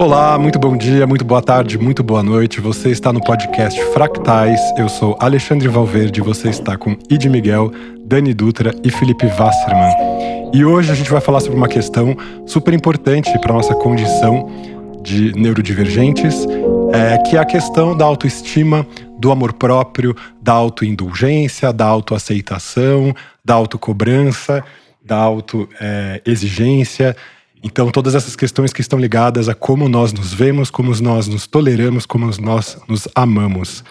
Olá, 0.00 0.38
muito 0.38 0.58
bom 0.58 0.74
dia, 0.78 1.06
muito 1.06 1.26
boa 1.26 1.42
tarde, 1.42 1.76
muito 1.76 2.02
boa 2.02 2.22
noite. 2.22 2.58
Você 2.58 2.88
está 2.88 3.12
no 3.12 3.20
podcast 3.20 3.78
Fractais. 3.92 4.58
Eu 4.78 4.88
sou 4.88 5.14
Alexandre 5.20 5.68
Valverde. 5.68 6.22
Você 6.22 6.48
está 6.48 6.74
com 6.74 6.96
Id 7.10 7.26
Miguel, 7.26 7.70
Dani 8.06 8.32
Dutra 8.32 8.74
e 8.82 8.90
Felipe 8.90 9.26
Wasserman. 9.26 9.92
E 10.54 10.64
hoje 10.64 10.90
a 10.90 10.94
gente 10.94 11.10
vai 11.10 11.20
falar 11.20 11.40
sobre 11.40 11.58
uma 11.58 11.68
questão 11.68 12.16
super 12.46 12.72
importante 12.72 13.30
para 13.40 13.52
nossa 13.52 13.74
condição 13.74 14.50
de 15.02 15.34
neurodivergentes, 15.34 16.46
é, 16.94 17.18
que 17.18 17.36
é 17.36 17.38
a 17.38 17.44
questão 17.44 17.94
da 17.94 18.06
autoestima, 18.06 18.86
do 19.18 19.30
amor 19.30 19.52
próprio, 19.52 20.16
da 20.40 20.54
autoindulgência, 20.54 21.74
da 21.74 21.84
autoaceitação, 21.84 23.14
da 23.44 23.52
autocobrança, 23.52 24.64
da 25.04 25.16
autoexigência. 25.18 27.08
É, 27.08 27.39
então, 27.62 27.90
todas 27.90 28.14
essas 28.14 28.34
questões 28.34 28.72
que 28.72 28.80
estão 28.80 28.98
ligadas 28.98 29.48
a 29.48 29.54
como 29.54 29.88
nós 29.88 30.12
nos 30.12 30.32
vemos, 30.32 30.70
como 30.70 30.94
nós 31.00 31.28
nos 31.28 31.46
toleramos, 31.46 32.06
como 32.06 32.30
nós 32.40 32.78
nos 32.88 33.06
amamos. 33.14 33.84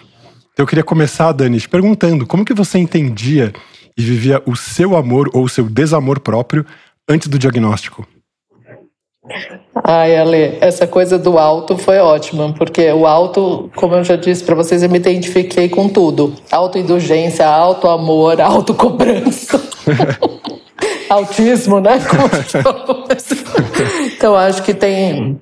Então, 0.53 0.63
eu 0.63 0.67
queria 0.67 0.84
começar, 0.84 1.31
Dani, 1.31 1.59
te 1.59 1.70
perguntando 1.70 2.26
como 2.26 2.43
que 2.43 2.53
você 2.53 2.79
entendia 2.79 3.53
e 3.95 4.02
vivia 4.02 4.41
o 4.45 4.55
seu 4.55 4.95
amor 4.95 5.29
ou 5.34 5.43
o 5.43 5.49
seu 5.49 5.66
desamor 5.66 6.20
próprio 6.20 6.66
antes 7.07 7.27
do 7.27 7.38
diagnóstico? 7.38 8.07
Ai, 9.84 10.17
Ale, 10.17 10.57
essa 10.59 10.88
coisa 10.88 11.20
do 11.20 11.38
alto 11.38 11.77
foi 11.77 11.99
ótima, 11.99 12.51
porque 12.54 12.91
o 12.91 13.05
alto, 13.05 13.70
como 13.76 13.95
eu 13.95 14.04
já 14.04 14.15
disse 14.15 14.43
para 14.43 14.55
vocês, 14.55 14.81
eu 14.81 14.90
me 14.90 14.98
identifiquei 14.98 15.70
com 15.70 15.88
tudo: 15.88 16.34
autoindulgência, 16.51 17.45
auto-amor, 17.48 18.41
autocobrança. 18.41 19.62
autismo, 21.09 21.79
né? 21.79 21.99
então 24.15 24.35
acho 24.35 24.63
que 24.63 24.73
tem 24.73 25.39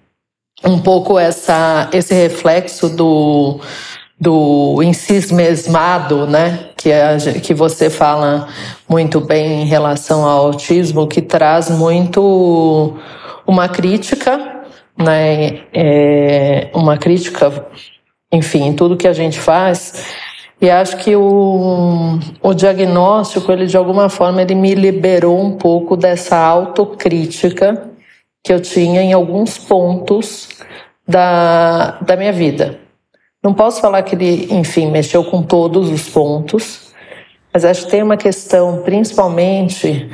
um 0.64 0.80
pouco 0.80 1.18
essa, 1.20 1.90
esse 1.94 2.14
reflexo 2.14 2.90
do, 2.90 3.60
do 4.20 4.82
mesmado, 5.32 6.26
né? 6.26 6.70
Que, 6.76 6.92
a, 6.92 7.18
que 7.42 7.54
você 7.54 7.90
fala 7.90 8.48
muito 8.88 9.20
bem 9.20 9.64
em 9.64 9.66
relação 9.66 10.26
ao 10.26 10.48
autismo, 10.48 11.08
que 11.08 11.22
traz 11.22 11.70
muito 11.70 12.98
uma 13.46 13.68
crítica, 13.70 14.64
né? 14.98 15.62
É, 15.74 16.70
uma 16.74 16.98
crítica, 16.98 17.68
enfim, 18.32 18.68
em 18.68 18.74
tudo 18.74 18.98
que 18.98 19.08
a 19.08 19.14
gente 19.14 19.40
faz 19.40 20.06
e 20.60 20.72
acho 20.72 20.98
que 20.98 21.16
o, 21.16 22.18
o 22.42 22.54
diagnóstico, 22.54 23.52
ele 23.52 23.68
de 23.68 23.78
alguma 23.78 24.10
forma, 24.10 24.42
ele 24.42 24.56
me 24.56 24.74
liberou 24.74 25.40
um 25.40 25.52
pouco 25.52 25.96
dessa 25.96 26.36
autocrítica 26.36 27.92
que 28.48 28.54
eu 28.54 28.62
tinha 28.62 29.02
em 29.02 29.12
alguns 29.12 29.58
pontos 29.58 30.48
da, 31.06 31.98
da 32.00 32.16
minha 32.16 32.32
vida. 32.32 32.80
Não 33.44 33.54
posso 33.54 33.82
falar 33.82 34.04
que 34.04 34.16
ele, 34.16 34.48
enfim, 34.50 34.90
mexeu 34.90 35.22
com 35.26 35.44
todos 35.44 35.92
os 35.92 36.08
pontos, 36.08 36.94
mas 37.54 37.66
acho 37.66 37.84
que 37.84 37.92
tem 37.92 38.02
uma 38.02 38.16
questão, 38.16 38.84
principalmente, 38.84 40.10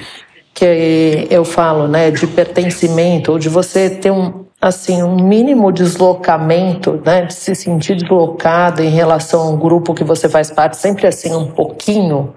que 0.52 1.28
eu 1.30 1.46
falo, 1.46 1.88
né, 1.88 2.10
de 2.10 2.26
pertencimento, 2.26 3.34
ou 3.34 3.38
de 3.38 3.50
você 3.50 3.88
ter 3.88 4.10
um, 4.10 4.46
assim, 4.60 5.04
um 5.04 5.16
mínimo 5.16 5.72
deslocamento, 5.72 7.00
né, 7.06 7.26
de 7.28 7.36
se 7.36 7.54
sentir 7.54 7.98
deslocado 7.98 8.82
em 8.82 8.90
relação 8.90 9.42
ao 9.42 9.58
grupo 9.58 9.94
que 9.94 10.04
você 10.04 10.28
faz 10.28 10.50
parte, 10.50 10.76
sempre 10.78 11.06
assim 11.06 11.36
um 11.36 11.52
pouquinho, 11.52 12.34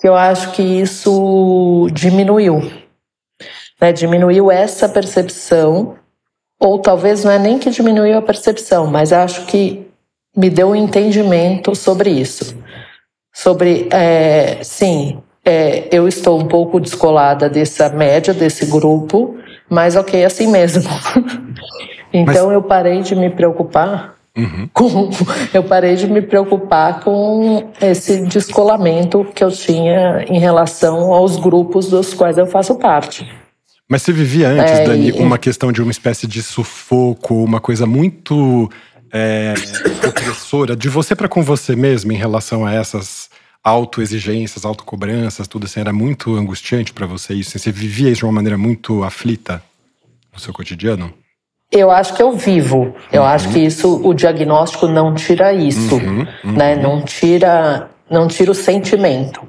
que 0.00 0.08
eu 0.08 0.14
acho 0.14 0.52
que 0.52 0.62
isso 0.62 1.88
diminuiu. 1.92 2.85
Né, 3.80 3.92
diminuiu 3.92 4.50
essa 4.50 4.88
percepção, 4.88 5.96
ou 6.58 6.78
talvez 6.78 7.24
não 7.24 7.30
é 7.30 7.38
nem 7.38 7.58
que 7.58 7.70
diminuiu 7.70 8.16
a 8.16 8.22
percepção, 8.22 8.86
mas 8.86 9.12
acho 9.12 9.44
que 9.46 9.86
me 10.34 10.48
deu 10.48 10.68
um 10.68 10.76
entendimento 10.76 11.74
sobre 11.74 12.10
isso. 12.10 12.56
Sobre, 13.34 13.88
é, 13.90 14.58
sim, 14.62 15.18
é, 15.44 15.88
eu 15.92 16.08
estou 16.08 16.40
um 16.40 16.46
pouco 16.46 16.80
descolada 16.80 17.48
dessa 17.50 17.88
média, 17.90 18.32
desse 18.32 18.64
grupo, 18.66 19.36
mas 19.68 19.94
ok, 19.94 20.24
assim 20.24 20.46
mesmo. 20.46 20.88
então 22.12 22.46
Mas... 22.46 22.54
eu 22.54 22.62
parei 22.62 23.02
de 23.02 23.14
me 23.14 23.30
preocupar 23.30 24.16
Uhum. 24.36 24.68
Com, 24.74 25.08
eu 25.54 25.64
parei 25.64 25.96
de 25.96 26.06
me 26.06 26.20
preocupar 26.20 27.00
com 27.00 27.70
esse 27.80 28.20
descolamento 28.26 29.24
que 29.34 29.42
eu 29.42 29.50
tinha 29.50 30.24
em 30.28 30.38
relação 30.38 31.14
aos 31.14 31.36
grupos 31.36 31.88
dos 31.88 32.12
quais 32.12 32.36
eu 32.36 32.46
faço 32.46 32.74
parte. 32.74 33.26
Mas 33.88 34.02
você 34.02 34.12
vivia 34.12 34.48
antes, 34.48 34.72
é, 34.72 34.84
Dani, 34.84 35.12
uma 35.12 35.38
questão 35.38 35.70
de 35.70 35.80
uma 35.80 35.92
espécie 35.92 36.26
de 36.26 36.42
sufoco, 36.42 37.42
uma 37.44 37.60
coisa 37.60 37.86
muito 37.86 38.68
é, 39.12 39.54
opressora 40.06 40.74
de 40.74 40.88
você 40.88 41.14
para 41.14 41.28
com 41.28 41.42
você 41.42 41.76
mesmo 41.76 42.12
em 42.12 42.16
relação 42.16 42.66
a 42.66 42.72
essas 42.72 43.30
autoexigências, 43.62 44.64
autocobranças, 44.64 45.48
tudo 45.48 45.64
assim, 45.64 45.80
era 45.80 45.92
muito 45.92 46.36
angustiante 46.36 46.92
para 46.92 47.06
você 47.06 47.34
isso? 47.34 47.58
Você 47.58 47.72
vivia 47.72 48.10
isso 48.10 48.20
de 48.20 48.24
uma 48.24 48.32
maneira 48.32 48.56
muito 48.56 49.02
aflita 49.02 49.62
no 50.32 50.38
seu 50.38 50.52
cotidiano? 50.52 51.12
Eu 51.72 51.90
acho 51.90 52.14
que 52.14 52.22
eu 52.22 52.32
vivo. 52.32 52.94
Eu 53.12 53.22
uhum. 53.22 53.28
acho 53.28 53.48
que 53.50 53.58
isso, 53.58 54.00
o 54.04 54.14
diagnóstico 54.14 54.86
não 54.86 55.14
tira 55.14 55.52
isso, 55.52 55.96
uhum, 55.96 56.26
uhum. 56.44 56.52
né? 56.52 56.76
Não 56.76 57.02
tira, 57.02 57.90
não 58.08 58.28
tira 58.28 58.52
o 58.52 58.54
sentimento. 58.54 59.42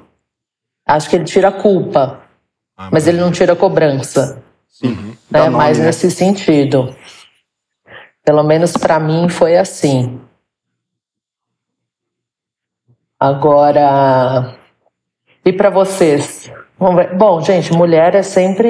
Acho 0.84 1.08
que 1.08 1.14
ele 1.14 1.24
tira 1.24 1.48
a 1.48 1.52
culpa, 1.52 2.20
ah, 2.78 2.88
mas 2.92 3.08
ele 3.08 3.18
não 3.18 3.32
tira 3.32 3.56
cobrança. 3.56 4.40
Uhum. 4.82 5.12
Né? 5.28 5.48
Mais 5.48 5.78
né? 5.78 5.86
nesse 5.86 6.10
sentido. 6.12 6.94
Pelo 8.24 8.44
menos 8.44 8.72
para 8.72 9.00
mim 9.00 9.28
foi 9.28 9.56
assim. 9.56 10.20
Agora, 13.18 14.54
e 15.44 15.52
para 15.52 15.70
vocês? 15.70 16.48
Bom, 17.16 17.40
gente, 17.40 17.72
mulher 17.72 18.14
é 18.14 18.22
sempre, 18.22 18.68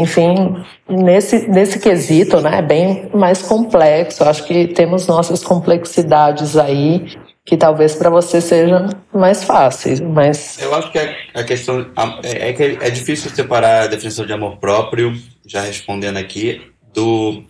enfim, 0.00 0.64
nesse, 0.88 1.46
nesse 1.48 1.78
quesito, 1.78 2.40
né, 2.40 2.60
é 2.60 2.62
bem 2.62 3.10
mais 3.12 3.42
complexo. 3.42 4.24
Acho 4.24 4.44
que 4.44 4.68
temos 4.68 5.06
nossas 5.06 5.44
complexidades 5.44 6.56
aí, 6.56 7.14
que 7.44 7.56
talvez 7.56 7.94
para 7.94 8.08
você 8.08 8.40
seja 8.40 8.88
mais 9.12 9.44
fácil, 9.44 10.08
mas... 10.08 10.60
Eu 10.60 10.74
acho 10.74 10.92
que 10.92 10.98
a, 10.98 11.44
questão, 11.44 11.90
é, 12.22 12.50
é, 12.50 12.52
que 12.52 12.62
é 12.62 12.90
difícil 12.90 13.30
separar 13.30 13.82
a 13.82 13.86
definição 13.88 14.24
de 14.24 14.32
amor 14.32 14.58
próprio, 14.58 15.12
já 15.46 15.62
respondendo 15.62 16.18
aqui, 16.18 16.62
do 16.92 17.44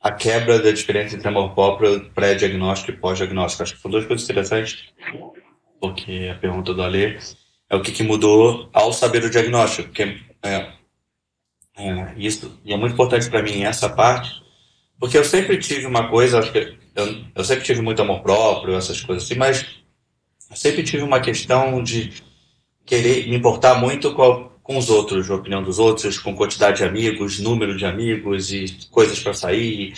a 0.00 0.10
quebra 0.10 0.58
da 0.58 0.72
diferença 0.72 1.14
entre 1.14 1.28
amor 1.28 1.54
próprio 1.54 2.10
pré-diagnóstico 2.10 2.90
e 2.90 2.96
pós-diagnóstico. 2.96 3.62
Acho 3.62 3.74
que 3.76 3.80
são 3.80 3.90
duas 3.90 4.04
coisas 4.04 4.24
interessantes 4.24 4.92
porque 5.82 6.30
a 6.32 6.38
pergunta 6.38 6.72
do 6.72 6.80
Ale 6.80 7.18
é 7.68 7.74
o 7.74 7.82
que, 7.82 7.90
que 7.90 8.04
mudou 8.04 8.70
ao 8.72 8.92
saber 8.92 9.24
o 9.24 9.30
diagnóstico, 9.30 9.88
porque 9.88 10.16
é, 10.40 10.72
é, 11.76 12.14
isso 12.16 12.56
e 12.64 12.72
é 12.72 12.76
muito 12.76 12.92
importante 12.92 13.28
para 13.28 13.42
mim 13.42 13.64
essa 13.64 13.88
parte, 13.88 14.30
porque 15.00 15.18
eu 15.18 15.24
sempre 15.24 15.58
tive 15.58 15.84
uma 15.84 16.08
coisa, 16.08 16.38
acho 16.38 16.52
que 16.52 16.78
eu, 16.94 17.24
eu 17.34 17.44
sempre 17.44 17.64
tive 17.64 17.80
muito 17.80 18.02
amor 18.02 18.20
próprio, 18.20 18.76
essas 18.76 19.00
coisas 19.00 19.24
assim, 19.24 19.34
mas 19.34 19.66
sempre 20.54 20.82
tive 20.82 21.02
uma 21.02 21.20
questão 21.20 21.82
de 21.82 22.12
querer 22.84 23.28
me 23.28 23.36
importar 23.36 23.76
muito 23.76 24.12
com, 24.14 24.22
a, 24.22 24.48
com 24.62 24.76
os 24.76 24.90
outros, 24.90 25.30
a 25.30 25.34
opinião 25.34 25.62
dos 25.62 25.78
outros, 25.78 26.18
com 26.18 26.34
quantidade 26.34 26.78
de 26.78 26.84
amigos, 26.84 27.38
número 27.38 27.76
de 27.76 27.86
amigos 27.86 28.52
e 28.52 28.66
coisas 28.90 29.18
para 29.18 29.34
sair 29.34 29.94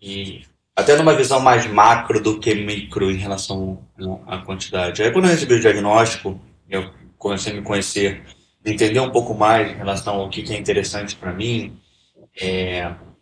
e 0.00 0.42
até 0.76 0.96
numa 0.96 1.14
visão 1.14 1.40
mais 1.40 1.66
macro 1.66 2.20
do 2.20 2.40
que 2.40 2.54
micro 2.54 3.10
em 3.10 3.16
relação 3.16 3.78
à 4.26 4.38
quantidade. 4.38 5.02
Aí 5.02 5.12
quando 5.12 5.26
eu 5.26 5.30
recebi 5.30 5.54
o 5.54 5.60
diagnóstico, 5.60 6.40
eu 6.68 6.90
comecei 7.16 7.52
a 7.52 7.56
me 7.56 7.62
conhecer, 7.62 8.22
entender 8.64 9.00
um 9.00 9.10
pouco 9.10 9.34
mais 9.34 9.70
em 9.70 9.76
relação 9.76 10.16
ao 10.16 10.28
que 10.28 10.52
é 10.52 10.58
interessante 10.58 11.14
para 11.14 11.32
mim, 11.32 11.78
é, 12.40 12.90
que 12.90 13.13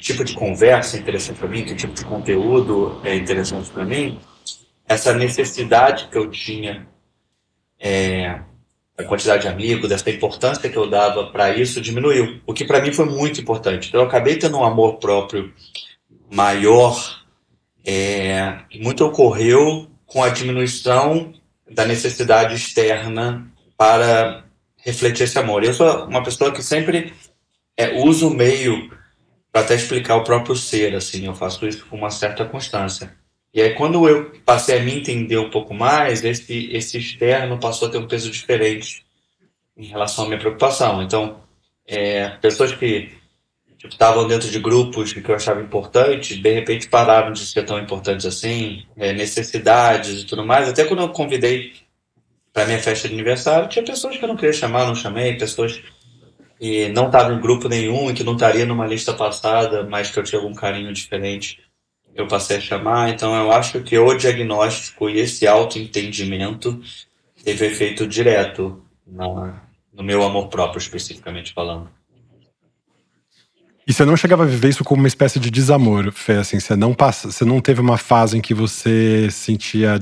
tipo 0.00 0.24
de 0.24 0.34
conversa 0.34 0.96
é 0.96 1.00
interessante 1.00 1.38
para 1.38 1.48
mim, 1.48 1.64
que 1.64 1.74
tipo 1.74 1.92
de 1.92 2.04
conteúdo 2.04 3.00
é 3.04 3.14
interessante 3.14 3.70
para 3.70 3.84
mim, 3.84 4.18
essa 4.88 5.14
necessidade 5.14 6.08
que 6.08 6.18
eu 6.18 6.30
tinha 6.30 6.86
é, 7.78 8.40
a 8.98 9.04
quantidade 9.04 9.42
de 9.42 9.48
amigos, 9.48 9.88
dessa 9.88 10.10
importância 10.10 10.68
que 10.68 10.76
eu 10.76 10.88
dava 10.88 11.26
para 11.26 11.56
isso 11.56 11.80
diminuiu, 11.80 12.40
o 12.46 12.52
que 12.52 12.64
para 12.64 12.80
mim 12.80 12.92
foi 12.92 13.06
muito 13.06 13.40
importante. 13.40 13.88
Então 13.88 14.00
eu 14.00 14.06
acabei 14.06 14.36
tendo 14.36 14.58
um 14.58 14.64
amor 14.64 14.98
próprio 14.98 15.52
maior 16.30 17.24
é, 17.84 18.58
que 18.68 18.80
muito 18.80 19.04
ocorreu 19.04 19.88
com 20.06 20.22
a 20.22 20.28
diminuição 20.28 21.32
da 21.70 21.84
necessidade 21.84 22.54
externa 22.54 23.50
para 23.76 24.44
refletir 24.78 25.24
esse 25.24 25.38
amor. 25.38 25.64
Eu 25.64 25.72
sou 25.72 26.06
uma 26.06 26.22
pessoa 26.22 26.52
que 26.52 26.62
sempre 26.62 27.12
é, 27.76 27.94
uso 28.02 28.28
o 28.28 28.34
meio 28.34 28.90
para 29.52 29.62
até 29.62 29.74
explicar 29.74 30.16
o 30.16 30.24
próprio 30.24 30.54
ser, 30.54 30.94
assim, 30.94 31.26
eu 31.26 31.34
faço 31.34 31.66
isso 31.66 31.84
com 31.86 31.96
uma 31.96 32.10
certa 32.10 32.44
constância. 32.44 33.12
E 33.52 33.60
aí 33.60 33.74
quando 33.74 34.08
eu 34.08 34.30
passei 34.44 34.78
a 34.78 34.82
me 34.82 34.94
entender 34.94 35.38
um 35.38 35.50
pouco 35.50 35.74
mais, 35.74 36.22
esse, 36.24 36.70
esse 36.72 36.98
externo 36.98 37.58
passou 37.58 37.88
a 37.88 37.90
ter 37.90 37.98
um 37.98 38.06
peso 38.06 38.30
diferente 38.30 39.04
em 39.76 39.86
relação 39.86 40.24
à 40.24 40.28
minha 40.28 40.38
preocupação. 40.38 41.02
Então, 41.02 41.40
é, 41.86 42.28
pessoas 42.40 42.72
que 42.72 43.10
estavam 43.88 44.28
dentro 44.28 44.48
de 44.48 44.58
grupos 44.60 45.12
que 45.12 45.28
eu 45.28 45.34
achava 45.34 45.60
importantes, 45.60 46.36
de 46.36 46.52
repente 46.52 46.88
pararam 46.88 47.32
de 47.32 47.44
ser 47.44 47.64
tão 47.64 47.78
importantes 47.78 48.26
assim, 48.26 48.86
é, 48.96 49.12
necessidades 49.12 50.22
e 50.22 50.26
tudo 50.26 50.44
mais. 50.44 50.68
Até 50.68 50.84
quando 50.84 51.00
eu 51.00 51.08
convidei 51.08 51.72
para 52.52 52.66
minha 52.66 52.78
festa 52.78 53.08
de 53.08 53.14
aniversário, 53.14 53.68
tinha 53.68 53.84
pessoas 53.84 54.16
que 54.16 54.24
eu 54.24 54.28
não 54.28 54.36
queria 54.36 54.52
chamar, 54.52 54.86
não 54.86 54.94
chamei, 54.94 55.36
pessoas 55.36 55.80
que 56.60 56.90
não 56.90 57.06
estavam 57.06 57.38
em 57.38 57.40
grupo 57.40 57.70
nenhum 57.70 58.10
e 58.10 58.14
que 58.14 58.22
não 58.22 58.34
estaria 58.34 58.66
numa 58.66 58.86
lista 58.86 59.14
passada, 59.14 59.82
mas 59.82 60.10
que 60.10 60.18
eu 60.18 60.22
tinha 60.22 60.38
algum 60.38 60.52
carinho 60.52 60.92
diferente, 60.92 61.58
eu 62.14 62.28
passei 62.28 62.58
a 62.58 62.60
chamar. 62.60 63.08
Então 63.08 63.34
eu 63.34 63.50
acho 63.50 63.80
que 63.80 63.98
o 63.98 64.14
diagnóstico 64.14 65.08
e 65.08 65.18
esse 65.18 65.46
autoentendimento 65.46 66.78
teve 67.42 67.64
efeito 67.64 68.06
direto 68.06 68.84
na, 69.06 69.62
no 69.90 70.02
meu 70.02 70.22
amor 70.22 70.48
próprio, 70.48 70.78
especificamente 70.78 71.54
falando. 71.54 71.88
E 73.90 73.92
você 73.92 74.04
não 74.04 74.16
chegava 74.16 74.44
a 74.44 74.46
viver 74.46 74.68
isso 74.68 74.84
como 74.84 75.02
uma 75.02 75.08
espécie 75.08 75.40
de 75.40 75.50
desamor, 75.50 76.12
Fê? 76.12 76.34
Assim, 76.34 76.60
você 76.60 76.76
não, 76.76 76.94
passa, 76.94 77.28
você 77.28 77.44
não 77.44 77.60
teve 77.60 77.80
uma 77.80 77.98
fase 77.98 78.38
em 78.38 78.40
que 78.40 78.54
você 78.54 79.26
sentia 79.32 80.00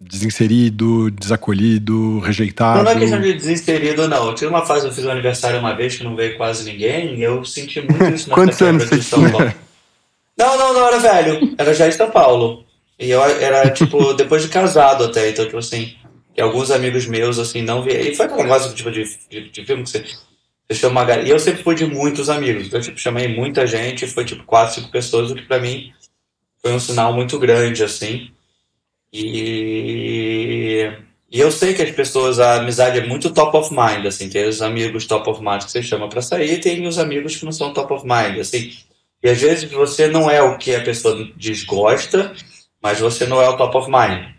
desinserido, 0.00 1.10
desacolhido, 1.10 2.20
rejeitado? 2.20 2.76
Não, 2.76 2.84
não 2.84 2.92
é 2.92 2.96
questão 2.96 3.20
de 3.20 3.32
desinserido, 3.34 4.06
não. 4.06 4.28
Eu 4.28 4.34
tive 4.36 4.46
uma 4.46 4.64
fase, 4.64 4.86
eu 4.86 4.92
fiz 4.92 5.04
um 5.04 5.10
aniversário 5.10 5.58
uma 5.58 5.74
vez 5.74 5.96
que 5.96 6.04
não 6.04 6.14
veio 6.14 6.36
quase 6.36 6.70
ninguém, 6.70 7.16
e 7.16 7.22
eu 7.24 7.44
senti 7.44 7.80
muito 7.80 8.04
isso 8.04 8.28
na 8.28 8.36
Quantos 8.36 8.62
anos 8.62 8.84
você 8.84 9.02
São 9.02 9.28
Paulo. 9.28 9.52
Não, 10.38 10.56
não, 10.56 10.72
não 10.74 10.86
era 10.86 11.00
velho. 11.00 11.56
Era 11.58 11.74
já 11.74 11.88
em 11.88 11.92
São 11.92 12.12
Paulo. 12.12 12.64
E 13.00 13.10
eu 13.10 13.20
era, 13.20 13.68
tipo, 13.70 14.14
depois 14.14 14.42
de 14.42 14.48
casado 14.48 15.02
até. 15.02 15.28
Então, 15.28 15.44
tipo 15.44 15.58
assim, 15.58 15.96
e 16.36 16.40
alguns 16.40 16.70
amigos 16.70 17.04
meus, 17.08 17.40
assim, 17.40 17.62
não 17.62 17.82
vieram. 17.82 18.12
E 18.12 18.14
foi 18.14 18.26
aquele 18.26 18.44
negócio, 18.44 18.72
tipo, 18.72 18.92
de, 18.92 19.02
de, 19.28 19.50
de 19.50 19.64
filme 19.66 19.82
que 19.82 19.90
você 19.90 20.04
chama 20.74 21.02
uma 21.02 21.16
E 21.20 21.30
eu 21.30 21.38
sempre 21.38 21.62
fui 21.62 21.74
de 21.74 21.86
muitos 21.86 22.28
amigos. 22.28 22.66
Então, 22.66 22.78
eu 22.78 22.84
tipo, 22.84 22.98
chamei 22.98 23.28
muita 23.28 23.66
gente, 23.66 24.06
foi 24.06 24.24
tipo 24.24 24.44
quatro, 24.44 24.74
cinco 24.74 24.90
pessoas, 24.90 25.30
o 25.30 25.34
que 25.34 25.42
para 25.42 25.58
mim 25.60 25.92
foi 26.60 26.72
um 26.72 26.80
sinal 26.80 27.12
muito 27.12 27.38
grande, 27.38 27.82
assim. 27.82 28.30
E, 29.12 30.92
e 31.30 31.40
eu 31.40 31.50
sei 31.50 31.72
que 31.72 31.82
as 31.82 31.90
pessoas, 31.90 32.38
a 32.38 32.56
amizade 32.56 32.98
é 32.98 33.06
muito 33.06 33.32
top 33.32 33.56
of 33.56 33.70
mind, 33.70 34.04
assim. 34.06 34.28
Tem 34.28 34.46
os 34.46 34.60
amigos 34.60 35.06
top 35.06 35.30
of 35.30 35.40
mind 35.42 35.64
que 35.64 35.70
você 35.70 35.82
chama 35.82 36.08
para 36.08 36.20
sair, 36.20 36.54
e 36.54 36.60
tem 36.60 36.86
os 36.86 36.98
amigos 36.98 37.36
que 37.36 37.44
não 37.44 37.52
são 37.52 37.72
top 37.72 37.92
of 37.94 38.04
mind, 38.04 38.38
assim. 38.38 38.72
E 39.22 39.28
às 39.30 39.40
vezes 39.40 39.70
você 39.70 40.06
não 40.06 40.30
é 40.30 40.42
o 40.42 40.58
que 40.58 40.74
a 40.74 40.82
pessoa 40.82 41.28
desgosta, 41.36 42.34
mas 42.82 43.00
você 43.00 43.26
não 43.26 43.40
é 43.40 43.48
o 43.48 43.56
top 43.56 43.76
of 43.78 43.90
mind. 43.90 44.34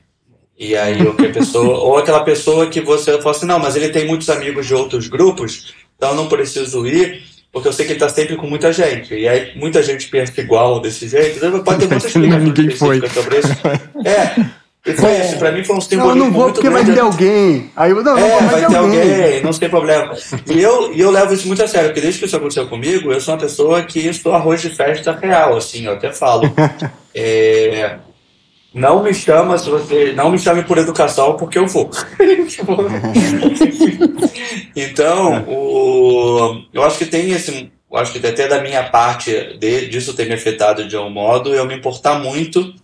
E 0.58 0.76
aí, 0.76 1.02
o 1.04 1.16
que 1.16 1.28
a 1.28 1.32
pessoa, 1.32 1.80
ou 1.80 1.98
aquela 1.98 2.24
pessoa 2.24 2.70
que 2.70 2.82
você 2.82 3.18
fala 3.22 3.32
assim, 3.32 3.46
não, 3.46 3.60
mas 3.60 3.76
ele 3.76 3.90
tem 3.90 4.06
muitos 4.06 4.30
amigos 4.30 4.68
de 4.68 4.74
outros 4.74 5.08
grupos, 5.08 5.74
então 6.00 6.12
eu 6.12 6.16
não 6.16 6.30
preciso 6.30 6.88
ir, 6.88 7.22
porque 7.52 7.68
eu 7.68 7.74
sei 7.74 7.86
que 7.86 7.92
ele 7.92 7.98
está 7.98 8.08
sempre 8.08 8.38
com 8.38 8.48
muita 8.48 8.72
gente. 8.72 9.14
E 9.14 9.28
aí 9.28 9.52
muita 9.58 9.84
gente 9.84 10.08
pensa 10.08 10.40
igual 10.40 10.80
desse 10.80 11.10
jeito. 11.10 11.46
Então, 11.46 11.62
pode 11.62 11.80
ter 11.80 11.90
muitas 11.90 12.06
explicações 12.16 12.44
Ninguém 12.46 12.70
foi. 12.72 13.10
sobre 13.10 13.40
isso. 13.40 13.50
É. 14.06 14.60
E 14.86 14.94
foi 14.94 15.20
isso, 15.20 15.38
pra 15.38 15.52
mim 15.52 15.62
foi 15.62 15.76
um 15.76 15.82
simbolismo 15.82 16.16
Não, 16.16 16.26
eu 16.26 16.32
não 16.32 16.32
vou 16.32 16.54
porque 16.54 16.70
vai 16.70 16.86
ter 16.86 16.98
alguém. 16.98 17.70
Aí 17.76 17.92
eu, 17.92 18.02
não, 18.02 18.18
é, 18.18 18.42
não, 18.42 18.50
vai, 18.50 18.66
ter 18.66 18.76
alguém. 18.78 19.02
alguém, 19.02 19.44
não 19.44 19.52
tem 19.52 19.70
problema. 19.70 20.16
E 20.48 20.62
eu, 20.62 20.94
e 20.94 21.02
eu 21.02 21.12
levo 21.12 21.34
isso 21.34 21.48
muito 21.48 21.62
a 21.62 21.68
sério, 21.68 21.90
porque 21.90 22.00
desde 22.00 22.18
que 22.18 22.26
isso 22.26 22.38
aconteceu 22.38 22.66
comigo, 22.66 23.12
eu 23.12 23.20
sou 23.20 23.34
uma 23.34 23.42
pessoa 23.42 23.84
que 23.84 24.00
estou 24.08 24.34
arroz 24.34 24.62
de 24.62 24.70
festa 24.70 25.12
real, 25.12 25.58
assim, 25.58 25.86
eu 25.86 25.94
até 25.94 26.14
falo. 26.14 26.50
é, 27.14 27.98
não 28.74 29.04
me 29.04 29.14
chama 29.14 29.58
se 29.58 29.70
você. 29.70 30.14
Não 30.14 30.32
me 30.32 30.38
chame 30.38 30.64
por 30.64 30.78
educação, 30.78 31.36
porque 31.36 31.58
eu 31.58 31.66
vou. 31.66 31.90
então, 34.76 35.44
o, 35.48 36.64
eu 36.74 36.84
acho 36.84 36.98
que 36.98 37.06
tem 37.06 37.32
esse. 37.32 37.72
Acho 37.92 38.12
que 38.12 38.26
até 38.26 38.48
da 38.48 38.62
minha 38.62 38.84
parte 38.84 39.58
de, 39.58 39.88
disso 39.88 40.14
ter 40.14 40.28
me 40.28 40.36
afetado 40.36 40.88
de 40.88 40.96
um 40.96 41.10
modo, 41.10 41.54
eu 41.54 41.66
me 41.66 41.76
importar 41.76 42.20
muito 42.20 42.76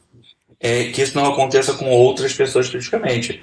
é, 0.59 0.85
que 0.85 1.03
isso 1.03 1.15
não 1.15 1.27
aconteça 1.27 1.73
com 1.73 1.91
outras 1.91 2.33
pessoas 2.33 2.65
especificamente. 2.65 3.41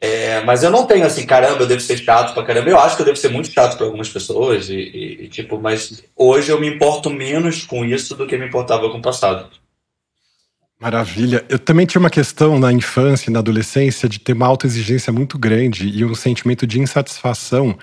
É, 0.00 0.42
mas 0.42 0.62
eu 0.62 0.70
não 0.70 0.86
tenho 0.86 1.06
assim, 1.06 1.24
caramba, 1.24 1.62
eu 1.62 1.66
devo 1.66 1.80
ser 1.80 1.96
chato 1.96 2.34
pra 2.34 2.42
caramba. 2.42 2.68
Eu 2.68 2.78
acho 2.78 2.96
que 2.96 3.02
eu 3.02 3.06
devo 3.06 3.16
ser 3.16 3.30
muito 3.30 3.50
chato 3.50 3.76
para 3.76 3.86
algumas 3.86 4.08
pessoas, 4.08 4.68
e, 4.68 5.20
e, 5.22 5.28
tipo, 5.28 5.58
mas 5.58 6.02
hoje 6.16 6.50
eu 6.50 6.60
me 6.60 6.68
importo 6.68 7.08
menos 7.08 7.62
com 7.62 7.84
isso 7.84 8.16
do 8.16 8.26
que 8.26 8.36
me 8.36 8.46
importava 8.46 8.90
com 8.90 8.98
o 8.98 9.02
passado. 9.02 9.48
Maravilha. 10.84 11.42
Eu 11.48 11.58
também 11.58 11.86
tinha 11.86 11.98
uma 11.98 12.10
questão 12.10 12.58
na 12.58 12.70
infância 12.70 13.30
e 13.30 13.32
na 13.32 13.38
adolescência 13.38 14.06
de 14.06 14.20
ter 14.20 14.34
uma 14.34 14.46
autoexigência 14.46 15.10
muito 15.10 15.38
grande 15.38 15.88
e 15.88 16.04
um 16.04 16.14
sentimento 16.14 16.66
de 16.66 16.78
insatisfação. 16.78 17.74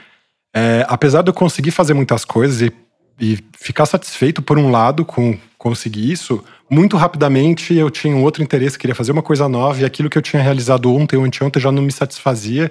É, 0.53 0.85
apesar 0.87 1.23
de 1.23 1.31
eu 1.31 1.33
conseguir 1.33 1.71
fazer 1.71 1.95
muitas 1.95 2.23
coisas 2.23 2.61
e, 2.61 2.71
e, 3.19 3.39
ficar 3.57 3.87
satisfeito 3.87 4.43
por 4.43 4.59
um 4.59 4.69
lado 4.69 5.03
com 5.03 5.35
conseguir 5.57 6.11
isso, 6.11 6.43
muito 6.69 6.95
rapidamente 6.95 7.73
eu 7.73 7.89
tinha 7.89 8.15
um 8.15 8.21
outro 8.21 8.43
interesse, 8.43 8.77
queria 8.77 8.93
fazer 8.93 9.11
uma 9.11 9.23
coisa 9.23 9.49
nova 9.49 9.81
e 9.81 9.85
aquilo 9.85 10.07
que 10.07 10.17
eu 10.19 10.21
tinha 10.21 10.43
realizado 10.43 10.93
ontem 10.93 11.17
ou 11.17 11.25
anteontem 11.25 11.59
já 11.59 11.71
não 11.71 11.81
me 11.81 11.91
satisfazia. 11.91 12.69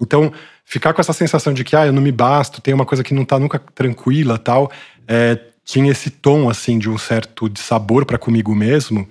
Então, 0.00 0.32
ficar 0.64 0.92
com 0.92 1.00
essa 1.00 1.12
sensação 1.12 1.52
de 1.52 1.64
que 1.64 1.74
ah, 1.74 1.84
eu 1.84 1.92
não 1.92 2.00
me 2.00 2.12
basto, 2.12 2.62
tem 2.62 2.72
uma 2.72 2.86
coisa 2.86 3.02
que 3.02 3.12
não 3.12 3.24
está 3.24 3.40
nunca 3.40 3.58
tranquila 3.58 4.38
tal, 4.38 4.70
é, 5.08 5.36
tinha 5.64 5.90
esse 5.90 6.10
tom 6.10 6.48
assim 6.48 6.78
de 6.78 6.88
um 6.88 6.96
certo 6.96 7.48
de 7.48 7.58
sabor 7.58 8.06
para 8.06 8.18
comigo 8.18 8.54
mesmo. 8.54 9.08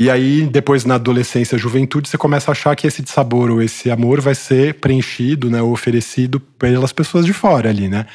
E 0.00 0.08
aí, 0.08 0.46
depois 0.46 0.86
na 0.86 0.94
adolescência, 0.94 1.58
juventude, 1.58 2.08
você 2.08 2.16
começa 2.16 2.50
a 2.50 2.52
achar 2.52 2.74
que 2.74 2.86
esse 2.86 3.04
sabor 3.06 3.50
ou 3.50 3.60
esse 3.60 3.90
amor 3.90 4.18
vai 4.18 4.34
ser 4.34 4.80
preenchido, 4.80 5.50
né, 5.50 5.60
ou 5.60 5.72
oferecido 5.72 6.40
pelas 6.40 6.90
pessoas 6.90 7.26
de 7.26 7.34
fora 7.34 7.68
ali, 7.68 7.86
né? 7.86 8.06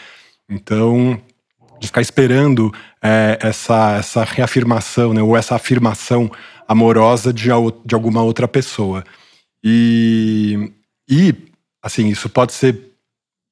Então, 0.50 1.22
de 1.80 1.86
ficar 1.86 2.02
esperando 2.02 2.74
é, 3.04 3.38
essa, 3.40 3.98
essa 4.00 4.24
reafirmação, 4.24 5.14
né, 5.14 5.22
ou 5.22 5.38
essa 5.38 5.54
afirmação 5.54 6.32
amorosa 6.68 7.32
de, 7.32 7.50
de 7.86 7.94
alguma 7.94 8.24
outra 8.24 8.48
pessoa. 8.48 9.04
E, 9.64 10.72
e, 11.08 11.36
assim, 11.84 12.08
isso 12.08 12.28
pode 12.30 12.54
ser 12.54 12.94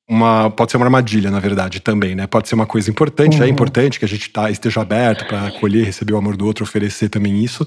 uma 0.09 0.49
pode 0.49 0.71
ser 0.71 0.77
uma 0.77 0.87
armadilha, 0.87 1.29
na 1.29 1.39
verdade, 1.39 1.79
também, 1.81 2.15
né? 2.15 2.25
Pode 2.25 2.49
ser 2.49 2.55
uma 2.55 2.65
coisa 2.65 2.89
importante, 2.89 3.35
é 3.35 3.39
uhum. 3.41 3.45
é 3.45 3.49
importante 3.49 3.99
que 3.99 4.05
a 4.05 4.07
gente 4.07 4.27
tá, 4.31 4.49
esteja 4.49 4.81
aberto 4.81 5.23
para 5.27 5.47
acolher, 5.49 5.85
receber 5.85 6.13
o 6.13 6.17
amor 6.17 6.35
do 6.35 6.47
outro, 6.47 6.63
oferecer 6.63 7.09
também 7.09 7.43
isso. 7.43 7.65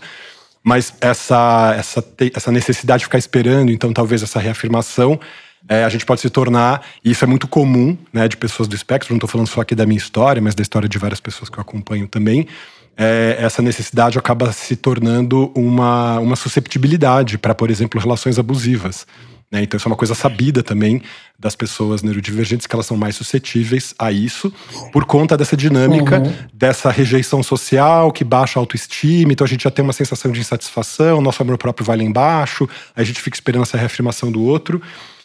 Mas 0.66 0.92
essa, 1.00 1.76
essa, 1.78 2.04
essa 2.34 2.50
necessidade 2.50 2.98
de 2.98 3.04
ficar 3.04 3.18
esperando, 3.18 3.70
então 3.70 3.92
talvez 3.92 4.20
essa 4.20 4.40
reafirmação, 4.40 5.20
é, 5.68 5.84
a 5.84 5.88
gente 5.88 6.04
pode 6.04 6.20
se 6.20 6.28
tornar, 6.28 6.84
e 7.04 7.12
isso 7.12 7.24
é 7.24 7.28
muito 7.28 7.46
comum 7.46 7.96
né, 8.12 8.26
de 8.26 8.36
pessoas 8.36 8.66
do 8.66 8.74
espectro, 8.74 9.12
não 9.12 9.16
estou 9.18 9.28
falando 9.28 9.46
só 9.46 9.60
aqui 9.60 9.76
da 9.76 9.86
minha 9.86 9.96
história, 9.96 10.42
mas 10.42 10.56
da 10.56 10.62
história 10.62 10.88
de 10.88 10.98
várias 10.98 11.20
pessoas 11.20 11.48
que 11.48 11.56
eu 11.56 11.62
acompanho 11.62 12.08
também, 12.08 12.48
é, 12.96 13.36
essa 13.38 13.62
necessidade 13.62 14.18
acaba 14.18 14.50
se 14.50 14.74
tornando 14.74 15.52
uma, 15.54 16.18
uma 16.18 16.34
susceptibilidade 16.34 17.38
para, 17.38 17.54
por 17.54 17.70
exemplo, 17.70 18.00
relações 18.00 18.36
abusivas. 18.36 19.06
Né? 19.50 19.62
Então, 19.62 19.78
isso 19.78 19.86
é 19.86 19.90
uma 19.90 19.96
coisa 19.96 20.14
sabida 20.14 20.62
também 20.62 21.00
das 21.38 21.54
pessoas 21.54 22.02
neurodivergentes, 22.02 22.66
que 22.66 22.74
elas 22.74 22.86
são 22.86 22.96
mais 22.96 23.14
suscetíveis 23.14 23.94
a 23.98 24.10
isso, 24.10 24.52
por 24.92 25.04
conta 25.04 25.36
dessa 25.36 25.56
dinâmica, 25.56 26.18
uhum. 26.18 26.32
dessa 26.52 26.90
rejeição 26.90 27.42
social 27.42 28.10
que 28.10 28.24
baixa 28.24 28.58
a 28.58 28.60
autoestima. 28.60 29.32
Então, 29.32 29.44
a 29.44 29.48
gente 29.48 29.64
já 29.64 29.70
tem 29.70 29.84
uma 29.84 29.92
sensação 29.92 30.32
de 30.32 30.40
insatisfação, 30.40 31.20
nosso 31.20 31.42
amor 31.42 31.58
próprio 31.58 31.86
vai 31.86 31.96
lá 31.96 32.02
embaixo, 32.02 32.68
a 32.94 33.02
gente 33.04 33.20
fica 33.20 33.36
esperando 33.36 33.62
essa 33.62 33.78
reafirmação 33.78 34.32
do 34.32 34.42
outro. 34.42 34.82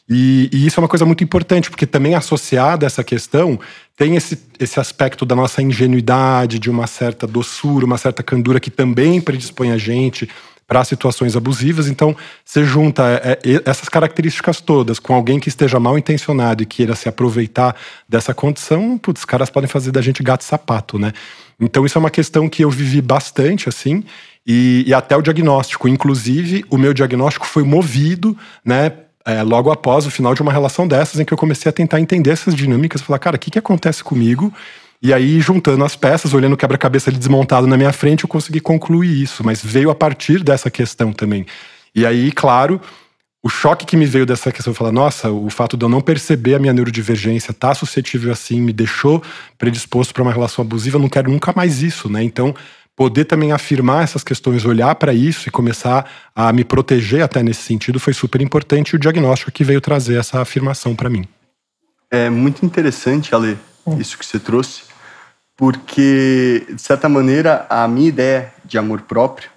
E, 0.10 0.50
e, 0.52 0.68
isso 0.68 0.80
é 0.80 0.82
uma 0.84 0.90
coisa 0.90 1.06
muito 1.06 1.24
importante, 1.24 1.70
porque 1.70 1.86
também 1.86 2.16
associada 2.16 2.86
a 2.86 2.88
essa 2.88 3.04
questão, 3.04 3.58
tem 3.96 4.18
esse, 4.18 4.38
esse 4.60 4.80
aspecto 4.80 5.26
da 5.26 5.36
nossa 5.36 5.62
ingenuidade, 5.62 6.60
de 6.60 6.70
uma 6.70 6.86
certa 6.86 7.26
doçura, 7.26 7.86
uma 7.86 7.98
certa 7.98 8.22
candura 8.22 8.60
que 8.60 8.70
também 8.70 9.22
predispõe 9.22 9.72
a 9.72 9.78
gente 9.78 10.28
para 10.72 10.86
situações 10.86 11.36
abusivas. 11.36 11.90
Então, 11.90 12.16
você 12.46 12.64
junta 12.64 13.04
é, 13.22 13.38
é, 13.44 13.62
essas 13.66 13.90
características 13.90 14.62
todas 14.62 15.00
com 15.00 15.14
alguém 15.14 15.38
que 15.38 15.50
esteja 15.50 15.82
mal 15.82 15.98
intencionado 15.98 16.64
e 16.64 16.66
queira 16.66 16.96
se 16.96 17.10
aproveitar 17.10 17.76
dessa 18.08 18.34
condição, 18.34 18.98
putz, 18.98 19.20
os 19.20 19.26
caras 19.26 19.50
podem 19.50 19.68
fazer 19.68 19.92
da 19.92 20.02
gente 20.02 20.24
gato 20.24 20.46
sapato, 20.46 20.98
né? 20.98 21.12
Então, 21.60 21.86
isso 21.86 21.98
é 21.98 22.00
uma 22.00 22.10
questão 22.10 22.48
que 22.48 22.64
eu 22.64 22.70
vivi 22.70 23.02
bastante, 23.02 23.68
assim, 23.68 24.02
e, 24.48 24.86
e 24.88 24.94
até 24.94 25.18
o 25.18 25.22
diagnóstico. 25.22 25.90
Inclusive, 25.90 26.64
o 26.70 26.78
meu 26.78 26.94
diagnóstico 26.94 27.46
foi 27.46 27.64
movido, 27.64 28.38
né? 28.64 28.94
É, 29.26 29.44
logo 29.44 29.70
após 29.72 30.06
o 30.06 30.10
final 30.10 30.34
de 30.34 30.42
uma 30.42 30.54
relação 30.54 30.88
dessas, 30.88 31.20
em 31.20 31.26
que 31.26 31.34
eu 31.34 31.38
comecei 31.38 31.70
a 31.70 31.74
tentar 31.74 32.00
entender 32.00 32.30
essas 32.30 32.56
dinâmicas, 32.56 33.02
falar, 33.02 33.20
cara, 33.20 33.36
o 33.36 33.40
que, 33.40 33.52
que 33.52 33.60
acontece 33.60 34.02
comigo? 34.02 34.54
E 35.02 35.12
aí, 35.14 35.40
juntando 35.40 35.84
as 35.84 35.96
peças, 35.96 36.34
olhando 36.34 36.54
o 36.54 36.58
quebra-cabeça 36.58 37.10
ali 37.10 37.18
desmontado 37.18 37.66
na 37.66 37.76
minha 37.76 37.92
frente, 37.92 38.24
eu 38.24 38.30
consegui 38.30 38.60
concluir 38.60 39.22
isso. 39.22 39.44
Mas 39.44 39.64
veio 39.64 39.90
a 39.90 39.96
partir 39.96 40.44
dessa 40.44 40.70
questão 40.70 41.12
também. 41.12 41.46
E 41.96 42.06
aí, 42.06 42.32
claro, 42.32 42.80
o 43.44 43.50
choque 43.50 43.86
que 43.86 43.98
me 43.98 44.06
veio 44.06 44.26
dessa 44.26 44.52
questão, 44.52 44.74
falar, 44.74 44.92
nossa, 44.92 45.32
o 45.32 45.50
fato 45.50 45.76
de 45.76 45.84
eu 45.84 45.90
não 45.90 46.02
perceber 46.02 46.54
a 46.54 46.60
minha 46.60 46.72
neurodivergência, 46.72 47.52
tá 47.52 47.74
suscetível 47.74 48.32
assim, 48.32 48.62
me 48.62 48.72
deixou 48.72 49.24
predisposto 49.58 50.14
para 50.14 50.22
uma 50.22 50.32
relação 50.32 50.64
abusiva, 50.64 50.98
eu 50.98 51.02
não 51.02 51.10
quero 51.10 51.32
nunca 51.32 51.52
mais 51.56 51.82
isso, 51.82 52.08
né? 52.08 52.22
Então, 52.24 52.54
poder 52.96 53.26
também 53.26 53.52
afirmar 53.52 54.04
essas 54.04 54.24
questões, 54.24 54.64
olhar 54.64 54.94
para 54.94 55.12
isso 55.12 55.50
e 55.50 55.52
começar 55.52 56.08
a 56.36 56.54
me 56.54 56.64
proteger 56.64 57.24
até 57.24 57.42
nesse 57.42 57.64
sentido 57.64 58.00
foi 58.00 58.14
super 58.14 58.40
importante 58.42 58.92
e 58.92 58.96
o 58.96 59.00
diagnóstico 59.00 59.52
que 59.52 59.64
veio 59.64 59.82
trazer 59.82 60.20
essa 60.20 60.40
afirmação 60.40 60.96
para 60.96 61.10
mim. 61.10 61.26
É 62.12 62.30
muito 62.30 62.64
interessante, 62.64 63.34
Ale, 63.34 63.58
isso 63.98 64.20
que 64.20 64.26
você 64.26 64.38
trouxe, 64.38 64.84
porque, 65.62 66.66
de 66.74 66.82
certa 66.82 67.08
maneira, 67.08 67.68
a 67.70 67.88
minha 67.88 68.10
ideia 68.10 68.52
de 68.66 68.80
amor 68.80 69.02
próprio, 69.02 69.48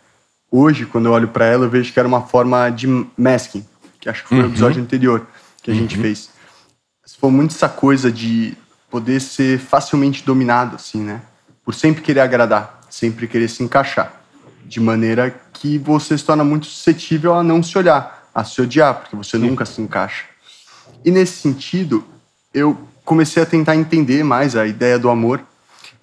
hoje, 0.50 0.84
quando 0.84 1.06
eu 1.06 1.12
olho 1.12 1.28
para 1.28 1.46
ela, 1.46 1.64
eu 1.64 1.70
vejo 1.70 1.90
que 1.94 1.98
era 1.98 2.06
uma 2.06 2.20
forma 2.20 2.68
de 2.68 2.86
masking, 3.16 3.64
que 3.98 4.10
acho 4.10 4.22
que 4.22 4.28
foi 4.28 4.40
uhum. 4.40 4.44
o 4.44 4.48
episódio 4.48 4.82
anterior 4.82 5.26
que 5.62 5.70
a 5.70 5.74
gente 5.74 5.96
uhum. 5.96 6.02
fez. 6.02 6.28
Foi 7.18 7.30
muito 7.30 7.54
essa 7.54 7.70
coisa 7.70 8.12
de 8.12 8.54
poder 8.90 9.18
ser 9.18 9.58
facilmente 9.58 10.22
dominado, 10.26 10.76
assim, 10.76 11.00
né? 11.00 11.22
Por 11.64 11.74
sempre 11.74 12.02
querer 12.02 12.20
agradar, 12.20 12.80
sempre 12.90 13.26
querer 13.26 13.48
se 13.48 13.62
encaixar. 13.62 14.12
De 14.62 14.80
maneira 14.80 15.34
que 15.54 15.78
você 15.78 16.18
se 16.18 16.24
torna 16.24 16.44
muito 16.44 16.66
suscetível 16.66 17.32
a 17.32 17.42
não 17.42 17.62
se 17.62 17.78
olhar, 17.78 18.28
a 18.34 18.44
se 18.44 18.60
odiar, 18.60 18.96
porque 18.96 19.16
você 19.16 19.38
Sim. 19.38 19.46
nunca 19.46 19.64
se 19.64 19.80
encaixa. 19.80 20.26
E 21.02 21.10
nesse 21.10 21.40
sentido, 21.40 22.04
eu 22.52 22.78
comecei 23.06 23.42
a 23.42 23.46
tentar 23.46 23.74
entender 23.74 24.22
mais 24.22 24.54
a 24.54 24.66
ideia 24.66 24.98
do 24.98 25.08
amor 25.08 25.42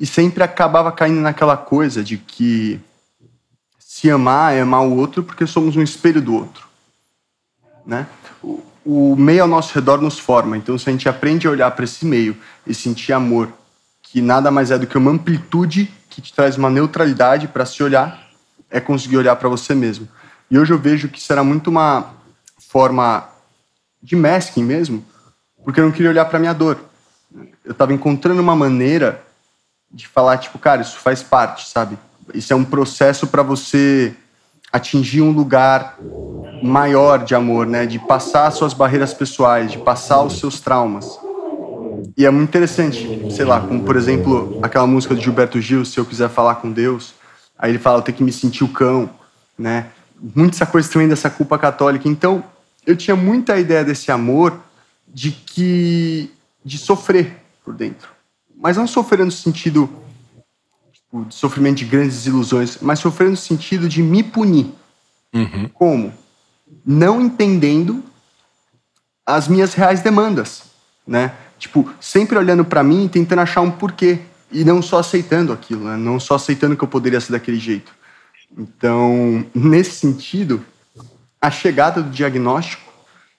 e 0.02 0.06
sempre 0.08 0.44
acabava 0.44 0.92
caindo 0.92 1.22
naquela 1.22 1.56
coisa 1.56 2.04
de 2.04 2.18
que 2.18 2.82
se 3.78 4.10
amar 4.10 4.52
é 4.52 4.62
amar 4.62 4.82
o 4.82 4.98
outro 4.98 5.22
porque 5.22 5.46
somos 5.46 5.76
um 5.76 5.82
espelho 5.84 6.20
do 6.20 6.34
outro, 6.34 6.66
né? 7.86 8.08
O, 8.42 8.64
o 8.84 9.16
meio 9.16 9.44
ao 9.44 9.48
nosso 9.48 9.76
redor 9.76 10.02
nos 10.02 10.18
forma, 10.18 10.58
então 10.58 10.76
se 10.76 10.90
a 10.90 10.92
gente 10.92 11.08
aprende 11.08 11.46
a 11.46 11.52
olhar 11.52 11.70
para 11.70 11.86
esse 11.86 12.04
meio 12.04 12.36
e 12.66 12.74
sentir 12.74 13.14
amor, 13.14 13.54
que 14.02 14.24
nada 14.24 14.50
mais 14.50 14.72
é 14.72 14.80
do 14.80 14.88
que 14.88 14.98
uma 14.98 15.12
amplitude 15.12 15.94
que 16.10 16.20
te 16.20 16.34
traz 16.34 16.58
uma 16.58 16.72
neutralidade 16.72 17.48
para 17.48 17.64
se 17.64 17.84
olhar, 17.84 18.28
é 18.72 18.80
conseguir 18.80 19.18
olhar 19.18 19.36
para 19.36 19.50
você 19.50 19.76
mesmo. 19.76 20.10
E 20.50 20.58
hoje 20.58 20.74
eu 20.74 20.80
vejo 20.80 21.10
que 21.10 21.22
será 21.22 21.44
muito 21.44 21.70
uma 21.70 22.12
forma 22.58 23.30
de 24.02 24.16
masking 24.16 24.64
mesmo, 24.64 25.06
porque 25.64 25.80
eu 25.80 25.86
não 25.86 25.92
queria 25.92 26.10
olhar 26.10 26.26
para 26.26 26.40
minha 26.40 26.54
dor. 26.54 26.80
Eu 27.64 27.72
estava 27.74 27.94
encontrando 27.94 28.42
uma 28.42 28.56
maneira 28.56 29.30
de 29.94 30.08
falar, 30.08 30.38
tipo, 30.38 30.58
cara, 30.58 30.82
isso 30.82 30.98
faz 30.98 31.22
parte, 31.22 31.68
sabe? 31.68 31.98
Isso 32.34 32.54
é 32.54 32.56
um 32.56 32.64
processo 32.64 33.28
para 33.28 33.44
você 33.44 34.16
atingir 34.72 35.22
um 35.22 35.32
lugar 35.32 35.98
maior 36.64 37.26
de 37.26 37.36
amor, 37.36 37.68
né? 37.68 37.86
De 37.86 38.00
passar 38.00 38.50
suas 38.52 38.74
barreiras 38.74 39.14
pessoais, 39.14 39.72
de 39.72 39.78
passar 39.78 40.22
os 40.22 40.40
seus 40.40 40.62
traumas. 40.62 41.20
E 42.16 42.26
é 42.26 42.30
muito 42.30 42.50
interessante, 42.50 43.28
sei 43.32 43.46
lá, 43.46 43.60
como 43.60 43.84
por 43.84 43.96
exemplo 43.96 44.60
aquela 44.62 44.88
música 44.88 45.14
do 45.14 45.22
Gilberto 45.22 45.60
Gil, 45.60 45.84
Se 45.84 46.00
Eu 46.00 46.06
Quiser 46.06 46.30
Falar 46.30 46.56
com 46.56 46.72
Deus. 46.72 47.14
Aí 47.58 47.72
ele 47.72 47.80
fala, 47.80 48.00
eu 48.00 48.02
tenho 48.02 48.18
que 48.18 48.24
me 48.24 48.32
sentir 48.32 48.64
o 48.64 48.70
cão, 48.70 49.10
né? 49.58 49.88
Muito 50.36 50.54
essa 50.56 50.66
coisa 50.66 50.90
também 50.90 51.08
dessa 51.08 51.30
culpa 51.30 51.58
católica. 51.60 52.08
Então, 52.08 52.44
eu 52.86 52.96
tinha 52.96 53.16
muita 53.16 53.58
ideia 53.58 53.84
desse 53.84 54.12
amor 54.12 54.60
de 55.08 55.32
que 55.32 56.32
de 56.64 56.78
sofrer 56.78 57.38
por 57.64 57.74
dentro 57.74 58.21
mas 58.62 58.78
não 58.78 58.86
sofrer 58.86 59.26
no 59.26 59.32
sentido 59.32 59.90
tipo, 60.94 61.26
de 61.26 61.34
sofrimento 61.34 61.80
de 61.80 61.86
grandes 61.86 62.16
desilusões, 62.18 62.78
mas 62.82 63.00
sofrer 63.00 63.30
no 63.30 63.36
sentido 63.36 63.90
de 63.90 64.04
me 64.04 64.22
punir. 64.22 64.72
Uhum. 65.34 65.70
Como? 65.74 66.14
Não 66.86 67.20
entendendo 67.20 68.04
as 69.26 69.48
minhas 69.48 69.74
reais 69.74 70.02
demandas, 70.02 70.64
né? 71.06 71.34
Tipo, 71.58 71.90
sempre 72.00 72.38
olhando 72.38 72.64
para 72.64 72.84
mim 72.84 73.06
e 73.06 73.10
tentando 73.10 73.40
achar 73.40 73.62
um 73.62 73.72
porquê 73.72 74.20
e 74.52 74.64
não 74.64 74.82
só 74.82 75.00
aceitando 75.00 75.54
aquilo, 75.54 75.86
né? 75.86 75.96
não 75.96 76.20
só 76.20 76.36
aceitando 76.36 76.76
que 76.76 76.84
eu 76.84 76.88
poderia 76.88 77.22
ser 77.22 77.32
daquele 77.32 77.58
jeito. 77.58 77.94
Então, 78.58 79.46
nesse 79.56 79.92
sentido, 79.92 80.64
a 81.40 81.50
chegada 81.50 82.02
do 82.02 82.10
diagnóstico 82.10 82.92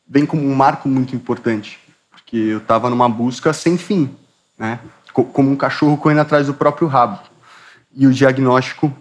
vem 0.09 0.25
como 0.25 0.43
um 0.43 0.55
marco 0.55 0.89
muito 0.89 1.15
importante, 1.15 1.79
porque 2.11 2.37
eu 2.37 2.59
estava 2.59 2.89
numa 2.89 3.09
busca 3.09 3.53
sem 3.53 3.77
fim, 3.77 4.11
né? 4.59 4.81
Como 5.13 5.51
um 5.51 5.57
cachorro 5.57 5.97
correndo 5.97 6.21
atrás 6.21 6.47
do 6.47 6.55
próprio 6.55 6.89
rabo. 6.89 7.21
E 7.95 8.07
o 8.07 8.13
diagnóstico, 8.13 8.93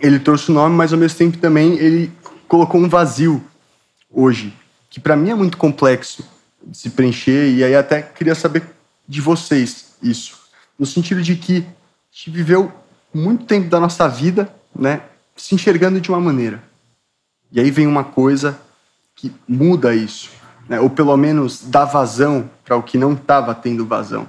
ele 0.00 0.18
trouxe 0.18 0.50
o 0.50 0.54
nome, 0.54 0.74
mas 0.74 0.92
ao 0.92 0.98
mesmo 0.98 1.18
tempo 1.18 1.38
também 1.38 1.74
ele 1.78 2.12
colocou 2.48 2.80
um 2.80 2.88
vazio 2.88 3.42
hoje, 4.10 4.54
que 4.88 5.00
para 5.00 5.16
mim 5.16 5.30
é 5.30 5.34
muito 5.34 5.56
complexo 5.56 6.24
de 6.64 6.76
se 6.76 6.90
preencher, 6.90 7.50
e 7.50 7.62
aí 7.62 7.74
até 7.74 8.02
queria 8.02 8.34
saber 8.34 8.62
de 9.06 9.20
vocês 9.20 9.94
isso, 10.02 10.38
no 10.78 10.86
sentido 10.86 11.22
de 11.22 11.36
que 11.36 11.58
a 11.58 11.62
gente 12.10 12.30
viveu 12.30 12.72
muito 13.12 13.44
tempo 13.44 13.68
da 13.68 13.78
nossa 13.78 14.08
vida, 14.08 14.52
né, 14.74 15.02
se 15.36 15.54
enxergando 15.54 16.00
de 16.00 16.08
uma 16.08 16.20
maneira. 16.20 16.62
E 17.52 17.60
aí 17.60 17.70
vem 17.70 17.86
uma 17.86 18.04
coisa 18.04 18.58
que 19.14 19.32
muda 19.46 19.94
isso, 19.94 20.30
né, 20.68 20.80
ou 20.80 20.90
pelo 20.90 21.16
menos 21.16 21.62
dá 21.64 21.84
vazão 21.84 22.50
para 22.64 22.76
o 22.76 22.82
que 22.82 22.98
não 22.98 23.12
estava 23.12 23.54
tendo 23.54 23.86
vazão. 23.86 24.26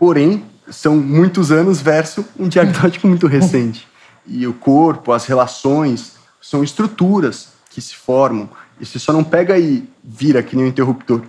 Porém, 0.00 0.42
são 0.70 0.96
muitos 0.96 1.52
anos 1.52 1.82
versus 1.82 2.24
um 2.38 2.48
diagnóstico 2.48 3.06
muito 3.06 3.26
recente. 3.26 3.86
E 4.26 4.46
o 4.46 4.54
corpo, 4.54 5.12
as 5.12 5.26
relações, 5.26 6.14
são 6.40 6.64
estruturas 6.64 7.50
que 7.68 7.82
se 7.82 7.94
formam. 7.94 8.48
E 8.80 8.86
você 8.86 8.98
só 8.98 9.12
não 9.12 9.22
pega 9.22 9.58
e 9.58 9.86
vira 10.02 10.42
que 10.42 10.56
nem 10.56 10.64
um 10.64 10.68
interruptor. 10.68 11.20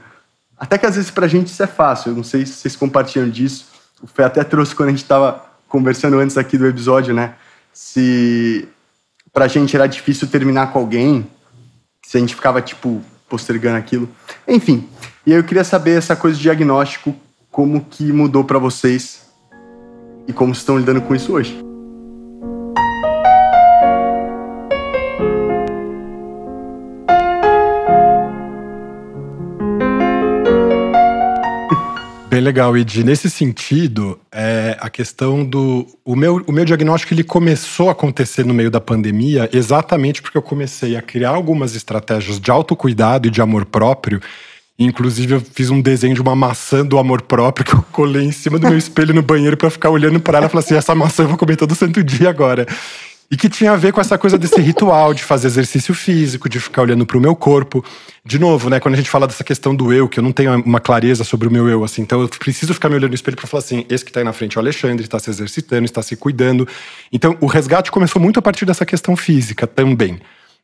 Até 0.57 0.77
que 0.77 0.85
às 0.85 0.95
vezes 0.95 1.11
para 1.11 1.25
a 1.25 1.27
gente 1.27 1.47
isso 1.47 1.61
é 1.61 1.67
fácil. 1.67 2.11
Eu 2.11 2.15
não 2.15 2.23
sei 2.23 2.45
se 2.45 2.53
vocês 2.53 2.77
compartilham 2.77 3.29
disso. 3.29 3.65
O 4.01 4.07
Fê 4.07 4.23
até 4.23 4.41
trouxe 4.41 4.73
quando 4.73 4.87
a 4.87 4.91
gente 4.91 5.03
estava 5.03 5.43
conversando 5.67 6.17
antes 6.17 6.37
aqui 6.37 6.57
do 6.57 6.65
episódio, 6.65 7.13
né? 7.13 7.35
Se 7.73 8.69
para 9.33 9.45
a 9.45 9.47
gente 9.49 9.75
era 9.75 9.85
difícil 9.85 10.29
terminar 10.29 10.71
com 10.71 10.79
alguém, 10.79 11.27
se 12.05 12.15
a 12.15 12.19
gente 12.21 12.35
ficava, 12.35 12.61
tipo, 12.61 13.01
postergando 13.27 13.77
aquilo. 13.77 14.07
Enfim, 14.47 14.87
e 15.25 15.33
aí 15.33 15.39
eu 15.39 15.43
queria 15.43 15.63
saber 15.65 15.97
essa 15.97 16.15
coisa 16.15 16.37
de 16.37 16.43
diagnóstico, 16.43 17.13
como 17.51 17.81
que 17.83 18.11
mudou 18.13 18.45
para 18.45 18.57
vocês 18.57 19.29
e 20.25 20.31
como 20.31 20.53
estão 20.53 20.77
lidando 20.77 21.01
com 21.01 21.13
isso 21.13 21.33
hoje. 21.33 21.61
Bem 32.29 32.39
legal, 32.39 32.77
Ed. 32.77 33.03
Nesse 33.03 33.29
sentido, 33.29 34.17
é, 34.31 34.77
a 34.79 34.89
questão 34.89 35.43
do. 35.43 35.85
O 36.05 36.15
meu, 36.15 36.41
o 36.47 36.51
meu 36.53 36.63
diagnóstico 36.63 37.13
ele 37.13 37.25
começou 37.25 37.89
a 37.89 37.91
acontecer 37.91 38.45
no 38.45 38.53
meio 38.53 38.71
da 38.71 38.79
pandemia 38.79 39.49
exatamente 39.51 40.21
porque 40.21 40.37
eu 40.37 40.41
comecei 40.41 40.95
a 40.95 41.01
criar 41.01 41.31
algumas 41.31 41.75
estratégias 41.75 42.39
de 42.39 42.49
autocuidado 42.49 43.27
e 43.27 43.29
de 43.29 43.41
amor 43.41 43.65
próprio 43.65 44.21
Inclusive, 44.85 45.35
eu 45.35 45.41
fiz 45.41 45.69
um 45.69 45.79
desenho 45.79 46.15
de 46.15 46.21
uma 46.21 46.35
maçã 46.35 46.83
do 46.83 46.97
amor 46.97 47.21
próprio 47.21 47.65
que 47.65 47.73
eu 47.73 47.85
colei 47.91 48.23
em 48.23 48.31
cima 48.31 48.57
do 48.57 48.67
meu 48.67 48.77
espelho 48.77 49.13
no 49.13 49.21
banheiro 49.21 49.55
para 49.55 49.69
ficar 49.69 49.89
olhando 49.89 50.19
para 50.19 50.39
ela 50.39 50.47
e 50.47 50.49
falar 50.49 50.63
assim: 50.63 50.75
essa 50.75 50.95
maçã 50.95 51.23
eu 51.23 51.27
vou 51.27 51.37
comer 51.37 51.55
todo 51.55 51.75
santo 51.75 52.03
dia 52.03 52.29
agora. 52.29 52.65
E 53.29 53.37
que 53.37 53.47
tinha 53.47 53.71
a 53.71 53.77
ver 53.77 53.93
com 53.93 54.01
essa 54.01 54.17
coisa 54.17 54.37
desse 54.37 54.59
ritual 54.59 55.13
de 55.13 55.23
fazer 55.23 55.47
exercício 55.47 55.93
físico, 55.93 56.49
de 56.49 56.59
ficar 56.59 56.81
olhando 56.81 57.05
para 57.05 57.17
o 57.17 57.21
meu 57.21 57.33
corpo. 57.33 57.85
De 58.25 58.37
novo, 58.37 58.69
né, 58.69 58.79
quando 58.79 58.95
a 58.95 58.97
gente 58.97 59.09
fala 59.09 59.25
dessa 59.25 59.43
questão 59.43 59.73
do 59.73 59.93
eu, 59.93 60.09
que 60.09 60.19
eu 60.19 60.23
não 60.23 60.33
tenho 60.33 60.53
uma 60.63 60.81
clareza 60.81 61.23
sobre 61.23 61.47
o 61.47 61.51
meu 61.51 61.69
eu, 61.69 61.83
assim, 61.83 62.01
então 62.01 62.21
eu 62.21 62.27
preciso 62.27 62.73
ficar 62.73 62.89
me 62.89 62.95
olhando 62.95 63.11
no 63.11 63.15
espelho 63.15 63.37
para 63.37 63.47
falar 63.47 63.63
assim: 63.63 63.85
esse 63.87 64.03
que 64.03 64.09
está 64.09 64.19
aí 64.19 64.25
na 64.25 64.33
frente 64.33 64.57
é 64.57 64.59
o 64.59 64.63
Alexandre, 64.63 65.05
está 65.05 65.19
se 65.19 65.29
exercitando, 65.29 65.85
está 65.85 66.01
se 66.01 66.15
cuidando. 66.15 66.67
Então, 67.13 67.37
o 67.39 67.45
resgate 67.45 67.91
começou 67.91 68.21
muito 68.21 68.39
a 68.39 68.41
partir 68.41 68.65
dessa 68.65 68.85
questão 68.85 69.15
física 69.15 69.67
também 69.67 70.19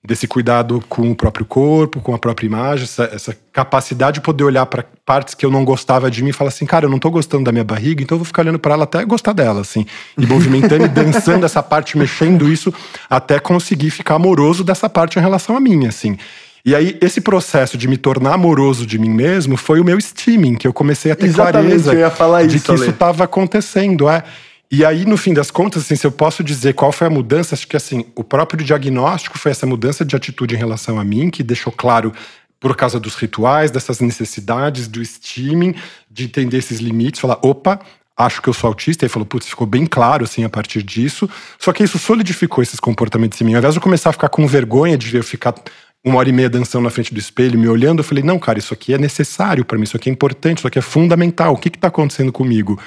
desse 0.07 0.25
cuidado 0.25 0.81
com 0.87 1.11
o 1.11 1.15
próprio 1.15 1.45
corpo, 1.45 1.99
com 1.99 2.15
a 2.15 2.17
própria 2.17 2.47
imagem, 2.47 2.85
essa, 2.85 3.03
essa 3.13 3.37
capacidade 3.51 4.15
de 4.15 4.21
poder 4.21 4.45
olhar 4.45 4.65
para 4.65 4.85
partes 5.05 5.33
que 5.33 5.45
eu 5.45 5.51
não 5.51 5.65
gostava 5.65 6.09
de 6.09 6.23
mim 6.23 6.29
e 6.29 6.33
falar 6.33 6.47
assim, 6.47 6.65
cara, 6.65 6.85
eu 6.85 6.89
não 6.89 6.97
tô 6.97 7.11
gostando 7.11 7.43
da 7.43 7.51
minha 7.51 7.65
barriga, 7.65 8.01
então 8.01 8.15
eu 8.15 8.19
vou 8.19 8.25
ficar 8.25 8.43
olhando 8.43 8.57
para 8.57 8.73
ela 8.73 8.85
até 8.85 9.03
gostar 9.03 9.33
dela, 9.33 9.59
assim, 9.59 9.85
e 10.17 10.25
movimentando 10.25 10.85
e 10.85 10.87
dançando 10.87 11.45
essa 11.45 11.61
parte, 11.61 11.97
mexendo 11.97 12.49
isso, 12.49 12.73
até 13.09 13.37
conseguir 13.37 13.89
ficar 13.89 14.15
amoroso 14.15 14.63
dessa 14.63 14.87
parte 14.87 15.19
em 15.19 15.21
relação 15.21 15.57
a 15.57 15.59
mim, 15.59 15.85
assim. 15.85 16.17
E 16.63 16.73
aí, 16.73 16.97
esse 17.01 17.19
processo 17.19 17.77
de 17.77 17.85
me 17.85 17.97
tornar 17.97 18.35
amoroso 18.35 18.85
de 18.85 18.97
mim 18.97 19.09
mesmo 19.09 19.57
foi 19.57 19.81
o 19.81 19.83
meu 19.83 19.99
steaming, 19.99 20.55
que 20.55 20.65
eu 20.65 20.71
comecei 20.71 21.11
a 21.11 21.17
ter 21.17 21.25
Exatamente, 21.25 21.67
clareza 21.67 21.93
eu 21.93 21.99
ia 21.99 22.09
falar 22.09 22.47
de 22.47 22.61
que 22.61 22.73
isso 22.73 22.89
estava 22.89 23.25
acontecendo. 23.25 24.07
É. 24.07 24.23
E 24.69 24.83
aí, 24.83 25.05
no 25.05 25.15
fim 25.15 25.33
das 25.33 25.50
contas, 25.50 25.83
assim, 25.83 25.95
se 25.95 26.05
eu 26.05 26.12
posso 26.12 26.43
dizer 26.43 26.74
qual 26.74 26.91
foi 26.91 27.07
a 27.07 27.09
mudança, 27.09 27.55
acho 27.55 27.67
que 27.67 27.77
assim, 27.77 28.05
o 28.15 28.24
próprio 28.24 28.63
diagnóstico 28.65 29.38
foi 29.38 29.51
essa 29.51 29.65
mudança 29.65 30.03
de 30.03 30.15
atitude 30.15 30.55
em 30.55 30.57
relação 30.57 31.00
a 31.00 31.05
mim, 31.05 31.29
que 31.29 31.41
deixou 31.41 31.71
claro 31.71 32.12
por 32.59 32.75
causa 32.75 33.00
dos 33.00 33.15
rituais, 33.15 33.71
dessas 33.71 34.00
necessidades, 34.00 34.88
do 34.88 35.03
steaming, 35.03 35.74
de 36.12 36.25
entender 36.25 36.57
esses 36.57 36.79
limites, 36.79 37.21
falar, 37.21 37.39
opa, 37.41 37.79
acho 38.17 38.41
que 38.41 38.50
eu 38.50 38.53
sou 38.53 38.67
autista, 38.67 39.05
e 39.05 39.09
falou, 39.09 39.25
putz, 39.25 39.47
ficou 39.47 39.67
bem 39.67 39.86
claro, 39.86 40.25
assim, 40.25 40.43
a 40.43 40.50
partir 40.50 40.81
disso. 40.83 41.29
Só 41.59 41.71
que 41.71 41.83
isso 41.83 42.00
solidificou 42.00 42.62
esses 42.62 42.79
comportamentos 42.79 43.39
em 43.39 43.45
mim. 43.45 43.53
Ao 43.53 43.59
invés 43.59 43.74
de 43.74 43.77
eu 43.77 43.83
começar 43.83 44.09
a 44.09 44.13
ficar 44.13 44.29
com 44.29 44.45
vergonha 44.47 44.97
de 44.97 45.15
eu 45.15 45.24
ficar 45.24 45.53
uma 46.03 46.17
hora 46.17 46.29
e 46.29 46.31
meia 46.33 46.50
dançando 46.50 46.83
na 46.83 46.89
frente 46.89 47.13
do 47.13 47.19
espelho, 47.19 47.59
me 47.59 47.67
olhando, 47.67 48.00
eu 48.00 48.03
falei, 48.03 48.24
não, 48.24 48.39
cara, 48.39 48.59
isso 48.59 48.74
aqui 48.74 48.93
é 48.93 48.97
necessário 48.97 49.63
para 49.63 49.77
mim, 49.77 49.83
isso 49.83 49.95
aqui 49.95 50.09
é 50.09 50.13
importante, 50.13 50.57
isso 50.59 50.67
aqui 50.67 50.79
é 50.79 50.81
fundamental, 50.81 51.53
o 51.53 51.57
que 51.57 51.69
está 51.69 51.88
acontecendo 51.89 52.31
comigo? 52.31 52.79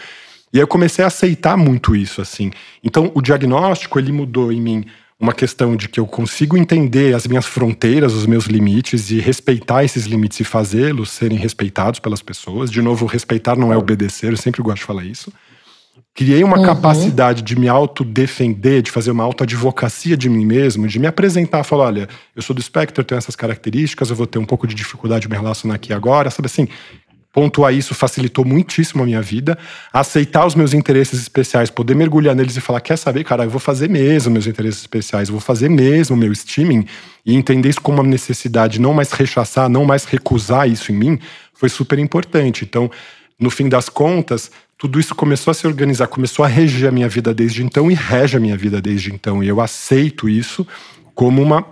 E 0.52 0.58
aí 0.58 0.62
eu 0.62 0.68
comecei 0.68 1.04
a 1.04 1.08
aceitar 1.08 1.56
muito 1.56 1.94
isso, 1.94 2.20
assim. 2.20 2.50
Então, 2.82 3.10
o 3.14 3.22
diagnóstico, 3.22 3.98
ele 3.98 4.10
mudou 4.10 4.52
em 4.52 4.60
mim 4.60 4.84
uma 5.20 5.34
questão 5.34 5.76
de 5.76 5.86
que 5.86 6.00
eu 6.00 6.06
consigo 6.06 6.56
entender 6.56 7.14
as 7.14 7.26
minhas 7.26 7.44
fronteiras, 7.44 8.14
os 8.14 8.24
meus 8.24 8.46
limites 8.46 9.10
e 9.10 9.20
respeitar 9.20 9.84
esses 9.84 10.06
limites 10.06 10.40
e 10.40 10.44
fazê-los 10.44 11.10
serem 11.10 11.36
respeitados 11.36 12.00
pelas 12.00 12.22
pessoas. 12.22 12.70
De 12.70 12.80
novo, 12.80 13.04
respeitar 13.04 13.54
não 13.54 13.70
é 13.70 13.76
obedecer, 13.76 14.32
eu 14.32 14.36
sempre 14.38 14.62
gosto 14.62 14.78
de 14.78 14.84
falar 14.84 15.04
isso. 15.04 15.30
criei 16.14 16.42
uma 16.42 16.58
uhum. 16.58 16.64
capacidade 16.64 17.42
de 17.42 17.54
me 17.54 17.68
autodefender, 17.68 18.80
de 18.80 18.90
fazer 18.90 19.10
uma 19.10 19.22
autoadvocacia 19.22 20.16
de 20.16 20.28
mim 20.30 20.46
mesmo, 20.46 20.88
de 20.88 20.98
me 20.98 21.06
apresentar, 21.06 21.64
falar, 21.64 21.84
olha, 21.84 22.08
eu 22.34 22.40
sou 22.40 22.56
do 22.56 22.60
espectro, 22.60 23.02
eu 23.02 23.04
tenho 23.04 23.18
essas 23.18 23.36
características, 23.36 24.08
eu 24.08 24.16
vou 24.16 24.26
ter 24.26 24.38
um 24.38 24.46
pouco 24.46 24.66
de 24.66 24.74
dificuldade 24.74 25.22
de 25.22 25.28
me 25.28 25.36
relacionar 25.36 25.74
aqui 25.74 25.92
agora, 25.92 26.30
sabe 26.30 26.46
assim? 26.46 26.66
Pontuar 27.32 27.72
isso 27.72 27.94
facilitou 27.94 28.44
muitíssimo 28.44 29.02
a 29.02 29.06
minha 29.06 29.22
vida. 29.22 29.56
Aceitar 29.92 30.44
os 30.44 30.56
meus 30.56 30.74
interesses 30.74 31.20
especiais, 31.20 31.70
poder 31.70 31.94
mergulhar 31.94 32.34
neles 32.34 32.56
e 32.56 32.60
falar: 32.60 32.80
quer 32.80 32.96
saber, 32.96 33.22
cara, 33.22 33.44
eu 33.44 33.50
vou 33.50 33.60
fazer 33.60 33.88
mesmo 33.88 34.32
meus 34.32 34.48
interesses 34.48 34.80
especiais, 34.80 35.28
vou 35.28 35.40
fazer 35.40 35.68
mesmo 35.68 36.16
meu 36.16 36.32
streaming 36.32 36.86
e 37.24 37.36
entender 37.36 37.68
isso 37.68 37.80
como 37.80 38.00
uma 38.00 38.08
necessidade, 38.08 38.80
não 38.80 38.92
mais 38.92 39.12
rechaçar, 39.12 39.68
não 39.68 39.84
mais 39.84 40.04
recusar 40.04 40.68
isso 40.68 40.90
em 40.90 40.96
mim, 40.96 41.18
foi 41.54 41.68
super 41.68 41.98
importante. 41.98 42.64
Então, 42.64 42.90
no 43.38 43.48
fim 43.48 43.68
das 43.68 43.88
contas, 43.88 44.50
tudo 44.76 44.98
isso 44.98 45.14
começou 45.14 45.50
a 45.50 45.54
se 45.54 45.66
organizar, 45.66 46.08
começou 46.08 46.44
a 46.44 46.48
reger 46.48 46.88
a 46.88 46.92
minha 46.92 47.08
vida 47.08 47.34
desde 47.34 47.62
então 47.62 47.90
e 47.90 47.94
rege 47.94 48.36
a 48.36 48.40
minha 48.40 48.56
vida 48.56 48.80
desde 48.80 49.12
então. 49.12 49.44
E 49.44 49.46
eu 49.46 49.60
aceito 49.60 50.28
isso 50.28 50.66
como 51.14 51.42
uma, 51.42 51.64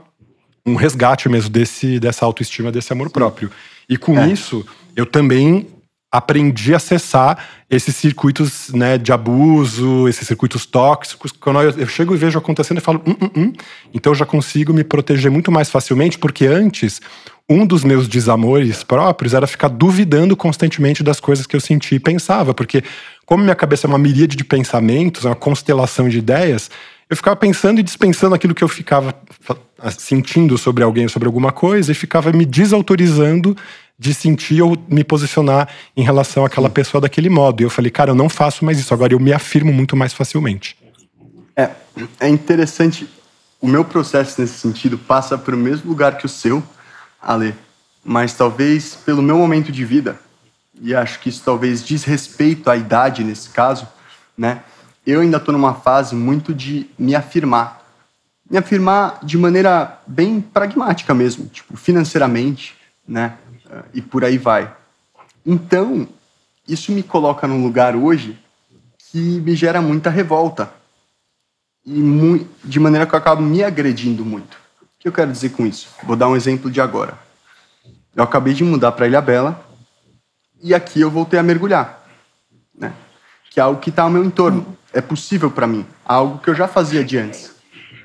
um 0.65 0.75
resgate 0.75 1.29
mesmo 1.29 1.51
desse, 1.51 1.99
dessa 1.99 2.25
autoestima, 2.25 2.71
desse 2.71 2.93
amor 2.93 3.11
próprio. 3.11 3.51
E 3.89 3.97
com 3.97 4.19
é. 4.19 4.29
isso, 4.29 4.65
eu 4.99 5.07
também 5.07 5.69
aprendi 6.11 6.75
a 6.75 6.79
acessar 6.79 7.39
esses 7.71 7.95
circuitos 7.95 8.71
né, 8.71 8.99
de 8.99 9.13
abuso, 9.13 10.09
esses 10.09 10.27
circuitos 10.27 10.67
tóxicos. 10.67 11.31
Quando 11.31 11.61
eu, 11.61 11.71
eu 11.71 11.87
chego 11.87 12.15
e 12.15 12.19
vejo 12.19 12.37
acontecendo, 12.37 12.79
eu 12.79 12.83
falo, 12.83 13.01
hum, 13.07 13.15
hum, 13.23 13.31
hum. 13.37 13.53
então 13.95 14.11
eu 14.11 14.17
já 14.17 14.27
consigo 14.27 14.73
me 14.73 14.83
proteger 14.83 15.31
muito 15.31 15.53
mais 15.53 15.71
facilmente, 15.71 16.19
porque 16.19 16.47
antes 16.47 17.01
um 17.49 17.65
dos 17.65 17.85
meus 17.85 18.09
desamores 18.09 18.83
próprios 18.83 19.35
era 19.35 19.47
ficar 19.47 19.69
duvidando 19.69 20.37
constantemente 20.37 21.03
das 21.05 21.21
coisas 21.21 21.47
que 21.47 21.55
eu 21.55 21.61
sentia 21.61 21.97
e 21.97 22.01
pensava, 22.01 22.53
porque 22.53 22.83
como 23.25 23.45
minha 23.45 23.55
cabeça 23.55 23.87
é 23.87 23.89
uma 23.89 23.99
miríade 23.99 24.37
de 24.37 24.45
pensamentos, 24.45 25.25
uma 25.25 25.37
constelação 25.37 26.09
de 26.09 26.19
ideias, 26.19 26.71
eu 27.09 27.17
ficava 27.17 27.37
pensando 27.37 27.79
e 27.79 27.83
dispensando 27.83 28.35
aquilo 28.35 28.55
que 28.55 28.65
eu 28.65 28.69
ficava 28.69 29.15
sentindo 29.97 30.59
sobre 30.59 30.83
alguém, 30.83 31.09
sobre 31.09 31.27
alguma 31.27 31.53
coisa, 31.53 31.93
e 31.93 31.95
ficava 31.95 32.33
me 32.33 32.45
desautorizando 32.45 33.57
de 33.99 34.15
sentir 34.15 34.63
ou 34.63 34.77
me 34.89 35.03
posicionar 35.03 35.69
em 35.97 36.03
relação 36.03 36.45
àquela 36.45 36.71
pessoa 36.71 37.01
daquele 37.01 37.29
modo. 37.29 37.61
E 37.61 37.65
eu 37.65 37.71
falei, 37.71 37.91
cara, 37.91 38.11
eu 38.11 38.15
não 38.15 38.29
faço 38.29 38.65
mais 38.65 38.79
isso, 38.79 38.95
agora 38.95 39.13
eu 39.13 39.19
me 39.19 39.33
afirmo 39.33 39.73
muito 39.73 39.97
mais 39.97 40.13
facilmente. 40.13 40.77
É, 41.57 41.71
é 42.21 42.29
interessante. 42.29 43.09
O 43.61 43.67
meu 43.67 43.85
processo 43.85 44.41
nesse 44.41 44.59
sentido 44.59 44.97
passa 44.97 45.37
para 45.37 45.55
o 45.55 45.59
mesmo 45.59 45.89
lugar 45.89 46.17
que 46.17 46.27
o 46.27 46.29
seu, 46.29 46.63
Ale, 47.21 47.55
mas 48.05 48.33
talvez 48.33 48.95
pelo 48.95 49.21
meu 49.21 49.37
momento 49.37 49.73
de 49.73 49.85
vida, 49.85 50.21
e 50.81 50.95
acho 50.95 51.19
que 51.19 51.29
isso 51.29 51.43
talvez 51.45 51.85
diz 51.85 52.05
respeito 52.05 52.71
à 52.71 52.77
idade 52.77 53.25
nesse 53.25 53.51
caso, 53.51 53.89
né? 54.37 54.63
Eu 55.05 55.23
ainda 55.23 55.39
estou 55.39 55.53
numa 55.53 55.75
fase 55.75 56.15
muito 56.15 56.55
de 56.55 56.87
me 56.97 57.17
afirmar. 57.17 57.83
Me 58.49 58.57
afirmar 58.57 59.19
de 59.25 59.37
maneira 59.37 59.99
bem 60.07 60.41
pragmática 60.41 61.13
mesmo, 61.13 61.47
tipo, 61.47 61.77
financeiramente, 61.77 62.77
né? 63.07 63.35
E 63.93 64.01
por 64.01 64.25
aí 64.25 64.39
vai. 64.39 64.75
Então, 65.45 66.09
isso 66.67 66.93
me 66.93 67.03
coloca 67.03 67.47
num 67.47 67.63
lugar 67.63 67.97
hoje 67.97 68.39
que 69.11 69.41
me 69.41 69.55
gera 69.55 69.81
muita 69.81 70.11
revolta. 70.11 70.71
E 71.85 72.01
de 72.65 72.79
maneira 72.79 73.07
que 73.07 73.15
eu 73.15 73.19
acabo 73.19 73.43
me 73.43 73.63
agredindo 73.65 74.25
muito. 74.25 74.57
O 74.83 75.01
que 75.01 75.09
eu 75.09 75.13
quero 75.13 75.33
dizer 75.33 75.51
com 75.51 75.67
isso? 75.67 75.89
Vou 76.03 76.17
dar 76.17 76.29
um 76.29 76.37
exemplo 76.37 76.71
de 76.71 76.81
agora. 76.81 77.19
Eu 78.15 78.25
acabei 78.25 78.53
de 78.53 78.65
mudar 78.65 78.93
para 78.93 79.07
Ilha 79.07 79.21
Bela 79.21 79.65
e 80.63 80.75
aqui 80.75 81.01
eu 81.01 81.11
voltei 81.11 81.39
a 81.39 81.43
mergulhar, 81.43 82.05
né? 82.75 82.93
Que 83.51 83.61
é 83.61 83.63
algo 83.63 83.81
que 83.81 83.91
está 83.91 84.03
ao 84.03 84.11
meu 84.11 84.25
entorno. 84.25 84.77
É 84.93 85.01
possível 85.01 85.51
para 85.51 85.67
mim, 85.67 85.87
algo 86.05 86.39
que 86.39 86.51
eu 86.51 86.55
já 86.55 86.67
fazia 86.67 87.05
de 87.05 87.17
antes. 87.17 87.55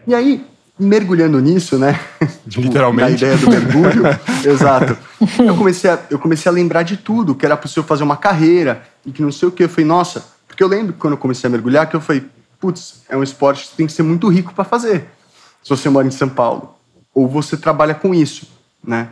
E 0.05 0.13
aí, 0.13 0.45
mergulhando 0.79 1.39
nisso, 1.39 1.77
né? 1.77 1.99
Literalmente. 2.45 3.25
A 3.25 3.31
ideia 3.31 3.37
do 3.37 3.49
mergulho. 3.49 4.03
exato. 4.45 4.97
Eu 5.39 5.55
comecei, 5.55 5.89
a, 5.89 5.99
eu 6.09 6.19
comecei 6.19 6.49
a 6.49 6.53
lembrar 6.53 6.83
de 6.83 6.97
tudo, 6.97 7.35
que 7.35 7.45
era 7.45 7.55
possível 7.55 7.83
fazer 7.83 8.03
uma 8.03 8.17
carreira 8.17 8.83
e 9.05 9.11
que 9.11 9.21
não 9.21 9.31
sei 9.31 9.47
o 9.47 9.51
que. 9.51 9.63
Eu 9.63 9.69
falei, 9.69 9.85
nossa, 9.85 10.25
porque 10.47 10.63
eu 10.63 10.67
lembro 10.67 10.93
quando 10.93 11.13
eu 11.13 11.17
comecei 11.17 11.47
a 11.47 11.51
mergulhar 11.51 11.87
que 11.87 11.95
eu 11.95 12.01
falei, 12.01 12.25
putz, 12.59 13.03
é 13.09 13.15
um 13.15 13.23
esporte 13.23 13.69
que 13.69 13.75
tem 13.75 13.85
que 13.85 13.93
ser 13.93 14.03
muito 14.03 14.27
rico 14.29 14.53
para 14.53 14.63
fazer. 14.63 15.05
Se 15.63 15.69
você 15.69 15.89
mora 15.89 16.07
em 16.07 16.11
São 16.11 16.29
Paulo 16.29 16.75
ou 17.13 17.27
você 17.27 17.55
trabalha 17.55 17.93
com 17.93 18.13
isso, 18.13 18.47
né? 18.83 19.09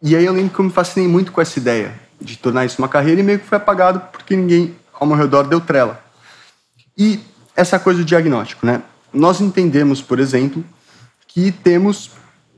E 0.00 0.14
aí 0.14 0.24
eu 0.24 0.32
lembro 0.32 0.54
que 0.54 0.58
eu 0.58 0.64
me 0.64 0.70
fascinei 0.70 1.08
muito 1.08 1.32
com 1.32 1.40
essa 1.40 1.58
ideia 1.58 1.92
de 2.20 2.36
tornar 2.36 2.64
isso 2.64 2.80
uma 2.80 2.88
carreira 2.88 3.20
e 3.20 3.24
meio 3.24 3.38
que 3.38 3.46
foi 3.46 3.58
apagado 3.58 4.00
porque 4.12 4.36
ninguém 4.36 4.76
ao 4.92 5.06
meu 5.06 5.16
redor 5.16 5.44
deu 5.44 5.60
trela. 5.60 6.02
E 6.96 7.20
essa 7.54 7.78
coisa 7.78 8.00
do 8.00 8.04
diagnóstico, 8.04 8.64
né? 8.64 8.82
Nós 9.12 9.40
entendemos, 9.40 10.02
por 10.02 10.18
exemplo, 10.18 10.64
que 11.26 11.50
temos 11.50 12.10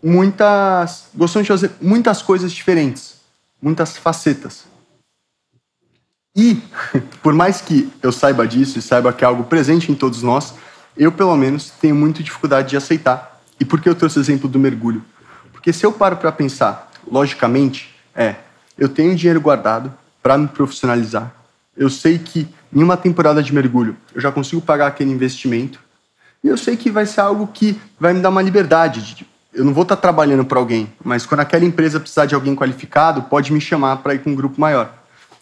muitas, 0.03 1.09
gostamos 1.15 1.47
de 1.47 1.53
fazer 1.53 1.71
muitas 1.81 2.23
coisas 2.23 2.53
diferentes, 2.53 3.17
muitas 3.61 3.97
facetas. 3.97 4.65
E, 6.35 6.63
por 7.23 7.33
mais 7.33 7.61
que 7.61 7.93
eu 8.03 8.13
saiba 8.13 8.47
disso 8.47 8.79
e 8.79 8.83
saiba 8.83 9.13
que 9.13 9.25
é 9.25 9.27
algo 9.27 9.45
presente 9.45 9.91
em 9.91 9.95
todos 9.95 10.23
nós, 10.23 10.55
eu, 10.97 11.13
pelo 11.13 11.37
menos, 11.37 11.71
tenho 11.81 11.95
muita 11.95 12.23
dificuldade 12.23 12.71
de 12.71 12.77
aceitar 12.77 13.41
e 13.59 13.65
por 13.65 13.81
que 13.81 13.89
eu 13.89 13.95
trouxe 13.95 14.19
o 14.19 14.23
exemplo 14.23 14.49
do 14.49 14.59
mergulho? 14.59 15.05
Porque 15.53 15.73
se 15.73 15.85
eu 15.85 15.93
paro 15.93 16.17
para 16.17 16.33
pensar, 16.33 16.91
logicamente, 17.07 17.95
é, 18.15 18.37
eu 18.77 18.89
tenho 18.89 19.15
dinheiro 19.15 19.41
guardado 19.41 19.93
para 20.23 20.39
me 20.39 20.49
profissionalizar. 20.49 21.35
Eu 21.77 21.91
sei 21.91 22.19
que 22.19 22.49
em 22.73 22.83
uma 22.83 22.97
temporada 22.97 23.43
de 23.43 23.53
mergulho 23.55 23.97
eu 24.15 24.21
já 24.21 24.33
consigo 24.33 24.63
pagar 24.63 24.87
aquele 24.87 25.11
investimento. 25.11 25.79
E 26.43 26.49
eu 26.49 26.57
sei 26.57 26.77
que 26.77 26.91
vai 26.91 27.07
ser 27.07 27.21
algo 27.21 27.47
que 27.47 27.81
vai 27.99 28.13
me 28.13 28.21
dar 28.21 28.31
uma 28.31 28.43
liberdade. 28.43 29.15
De, 29.15 29.27
eu 29.53 29.65
não 29.65 29.75
vou 29.75 29.83
estar 29.83 29.97
trabalhando 29.97 30.45
para 30.45 30.59
alguém, 30.59 30.93
mas 31.05 31.27
quando 31.27 31.41
aquela 31.41 31.65
empresa 31.65 32.01
precisar 32.01 32.27
de 32.27 32.35
alguém 32.35 32.55
qualificado, 32.55 33.23
pode 33.23 33.53
me 33.53 33.61
chamar 33.61 33.99
para 33.99 34.15
ir 34.15 34.23
com 34.23 34.31
um 34.31 34.35
grupo 34.35 34.61
maior. 34.61 34.95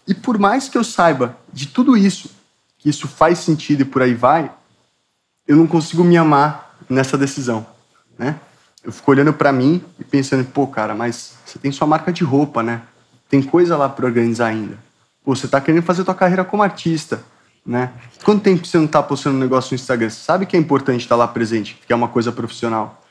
E 0.06 0.14
por 0.14 0.38
mais 0.38 0.68
que 0.68 0.78
eu 0.78 0.84
saiba 0.84 1.36
de 1.52 1.68
tudo 1.68 1.96
isso, 1.96 2.30
que 2.78 2.88
isso 2.88 3.06
faz 3.06 3.38
sentido 3.38 3.82
e 3.82 3.84
por 3.84 4.02
aí 4.02 4.14
vai, 4.14 4.50
eu 5.46 5.56
não 5.56 5.66
consigo 5.66 6.02
me 6.02 6.16
amar 6.16 6.74
nessa 6.88 7.18
decisão 7.18 7.66
né? 8.18 8.38
Eu 8.82 8.92
fico 8.92 9.10
olhando 9.10 9.32
para 9.32 9.52
mim 9.52 9.82
e 9.98 10.04
pensando, 10.04 10.44
pô, 10.44 10.66
cara, 10.66 10.94
mas 10.94 11.34
você 11.44 11.58
tem 11.58 11.70
sua 11.70 11.86
marca 11.86 12.12
de 12.12 12.24
roupa, 12.24 12.62
né? 12.62 12.82
Tem 13.28 13.42
coisa 13.42 13.76
lá 13.76 13.88
para 13.88 14.06
organizar 14.06 14.46
ainda. 14.46 14.78
Pô, 15.24 15.34
você 15.34 15.46
tá 15.46 15.60
querendo 15.60 15.82
fazer 15.82 16.04
tua 16.04 16.14
carreira 16.14 16.44
como 16.44 16.62
artista, 16.62 17.22
né? 17.64 17.90
Quanto 18.24 18.42
tempo 18.42 18.66
você 18.66 18.78
não 18.78 18.86
tá 18.86 19.02
postando 19.02 19.36
um 19.36 19.40
negócio 19.40 19.72
no 19.72 19.76
Instagram? 19.76 20.10
Você 20.10 20.20
sabe 20.20 20.46
que 20.46 20.56
é 20.56 20.60
importante 20.60 21.02
estar 21.02 21.14
tá 21.14 21.18
lá 21.18 21.28
presente, 21.28 21.78
que 21.86 21.92
é 21.92 21.96
uma 21.96 22.08
coisa 22.08 22.32
profissional. 22.32 23.02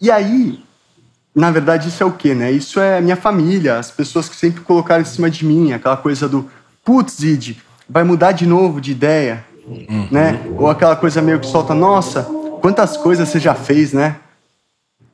E 0.00 0.10
aí, 0.10 0.62
na 1.34 1.50
verdade, 1.50 1.88
isso 1.88 2.02
é 2.02 2.06
o 2.06 2.12
quê, 2.12 2.34
né? 2.34 2.50
Isso 2.50 2.78
é 2.80 3.00
minha 3.00 3.16
família, 3.16 3.78
as 3.78 3.90
pessoas 3.90 4.28
que 4.28 4.36
sempre 4.36 4.60
colocaram 4.60 5.02
em 5.02 5.06
cima 5.06 5.30
de 5.30 5.44
mim, 5.44 5.72
aquela 5.72 5.96
coisa 5.96 6.28
do, 6.28 6.50
putz, 6.84 7.14
Zid, 7.20 7.62
vai 7.88 8.04
mudar 8.04 8.32
de 8.32 8.46
novo 8.46 8.80
de 8.80 8.92
ideia, 8.92 9.44
uhum. 9.66 10.08
né? 10.10 10.40
Ou 10.58 10.68
aquela 10.68 10.96
coisa 10.96 11.22
meio 11.22 11.40
que 11.40 11.46
solta, 11.46 11.74
nossa, 11.74 12.22
quantas 12.60 12.96
coisas 12.96 13.28
você 13.28 13.40
já 13.40 13.54
fez, 13.54 13.92
né? 13.92 14.16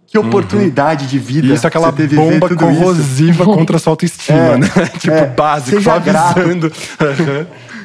Que 0.07 0.19
uhum. 0.19 0.27
oportunidade 0.27 1.05
uhum. 1.05 1.11
de 1.11 1.19
vida. 1.19 1.55
Isso 1.55 1.67
é 1.67 1.69
aquela 1.69 1.93
bomba 1.93 2.55
corrosiva 2.57 3.43
isso. 3.43 3.53
contra 3.53 3.77
a 3.77 3.79
sua 3.79 3.93
autoestima, 3.93 4.39
é, 4.55 4.59
né? 4.59 4.69
tipo, 4.99 5.15
é, 5.15 5.27
básico, 5.27 5.81
só 5.83 5.93
avisando. 5.93 6.73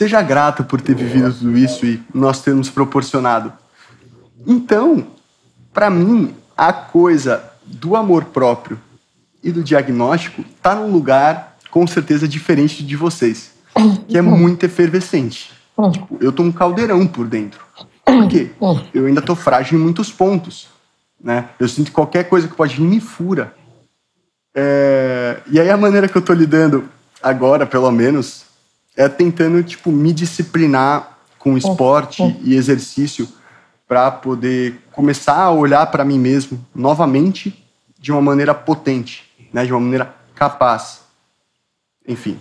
Seja 0.00 0.22
grato 0.22 0.64
por 0.64 0.80
ter 0.80 0.94
vivido 0.94 1.30
tudo 1.30 1.58
isso 1.58 1.84
e 1.84 2.02
nós 2.14 2.40
termos 2.40 2.70
proporcionado. 2.70 3.52
Então, 4.46 5.08
para 5.74 5.90
mim, 5.90 6.34
a 6.56 6.72
coisa 6.72 7.44
do 7.66 7.94
amor 7.94 8.24
próprio 8.24 8.80
e 9.44 9.52
do 9.52 9.62
diagnóstico 9.62 10.42
tá 10.62 10.74
num 10.74 10.90
lugar 10.90 11.58
com 11.70 11.86
certeza 11.86 12.26
diferente 12.26 12.82
de 12.82 12.96
vocês, 12.96 13.52
que 14.08 14.16
é 14.16 14.22
muito 14.22 14.64
efervescente. 14.64 15.52
Tipo, 15.92 16.16
eu 16.18 16.32
tô 16.32 16.44
um 16.44 16.50
caldeirão 16.50 17.06
por 17.06 17.26
dentro. 17.26 17.60
Por 18.02 18.26
quê? 18.26 18.52
Eu 18.94 19.04
ainda 19.04 19.20
tô 19.20 19.36
frágil 19.36 19.78
em 19.78 19.82
muitos 19.82 20.10
pontos. 20.10 20.68
Né? 21.22 21.50
Eu 21.58 21.68
sinto 21.68 21.88
que 21.88 21.92
qualquer 21.92 22.24
coisa 22.24 22.48
que 22.48 22.54
pode 22.54 22.74
vir 22.74 22.84
me 22.84 23.00
fura. 23.00 23.54
É... 24.54 25.40
E 25.50 25.60
aí 25.60 25.68
a 25.68 25.76
maneira 25.76 26.08
que 26.08 26.16
eu 26.16 26.22
tô 26.22 26.32
lidando 26.32 26.88
agora, 27.22 27.66
pelo 27.66 27.90
menos, 27.90 28.48
é 29.00 29.08
tentando 29.08 29.62
tipo 29.62 29.90
me 29.90 30.12
disciplinar 30.12 31.18
com 31.38 31.56
esporte 31.56 32.22
e 32.42 32.54
exercício 32.54 33.26
para 33.88 34.10
poder 34.10 34.78
começar 34.92 35.36
a 35.36 35.50
olhar 35.50 35.86
para 35.86 36.04
mim 36.04 36.18
mesmo 36.18 36.62
novamente 36.74 37.64
de 37.98 38.12
uma 38.12 38.20
maneira 38.20 38.54
potente, 38.54 39.24
né? 39.52 39.64
De 39.64 39.72
uma 39.72 39.80
maneira 39.80 40.14
capaz. 40.34 41.00
Enfim. 42.06 42.38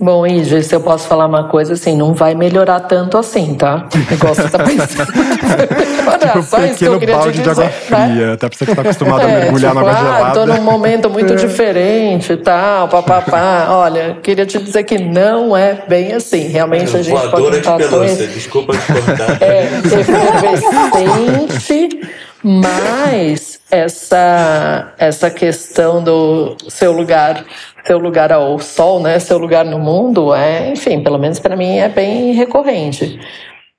Bom, 0.00 0.26
Ige, 0.26 0.62
se 0.62 0.74
eu 0.74 0.80
posso 0.80 1.06
falar 1.08 1.26
uma 1.26 1.48
coisa 1.48 1.74
assim, 1.74 1.96
não 1.96 2.14
vai 2.14 2.34
melhorar 2.34 2.80
tanto 2.80 3.18
assim, 3.18 3.54
tá? 3.54 3.86
O 3.92 3.98
negócio 4.10 4.48
tá 4.48 4.64
pensando. 4.64 5.12
tipo, 6.18 6.42
Só 6.42 6.56
um 6.56 6.68
pequeno 6.68 6.98
balde 7.00 7.42
de 7.42 7.50
água 7.50 7.64
né? 7.64 7.70
fria, 7.70 8.32
até 8.34 8.48
pra 8.48 8.58
você 8.58 8.66
que 8.66 8.74
tá 8.74 8.82
acostumado 8.82 9.22
é, 9.22 9.24
a 9.24 9.28
mergulhar 9.40 9.72
tipo, 9.72 9.84
na 9.84 9.90
água 9.90 9.92
ah, 9.92 10.16
gelada. 10.16 10.34
tô 10.34 10.46
num 10.46 10.62
momento 10.62 11.10
muito 11.10 11.32
é. 11.34 11.36
diferente 11.36 12.32
e 12.32 12.36
tal, 12.36 12.88
papapá. 12.88 13.66
Olha, 13.70 14.16
queria 14.22 14.46
te 14.46 14.58
dizer 14.58 14.84
que 14.84 14.98
não 14.98 15.56
é 15.56 15.82
bem 15.88 16.12
assim. 16.12 16.46
Realmente 16.48 16.96
a 16.96 17.02
gente 17.02 17.28
pode 17.28 17.56
estar... 17.56 17.76
De 17.76 17.88
pelúcia, 17.88 18.26
desculpa 18.28 18.76
te 18.76 18.92
cortar. 18.92 19.42
É, 19.42 19.64
efervescente, 20.00 22.00
mas 22.42 23.60
essa, 23.70 24.94
essa 24.98 25.30
questão 25.30 26.02
do 26.02 26.56
seu 26.68 26.92
lugar 26.92 27.44
seu 27.88 27.98
lugar 27.98 28.30
ao 28.30 28.58
sol, 28.58 29.00
né, 29.00 29.18
seu 29.18 29.38
lugar 29.38 29.64
no 29.64 29.78
mundo, 29.78 30.34
é, 30.34 30.70
enfim, 30.72 31.02
pelo 31.02 31.18
menos 31.18 31.38
para 31.38 31.56
mim 31.56 31.78
é 31.78 31.88
bem 31.88 32.32
recorrente. 32.32 33.18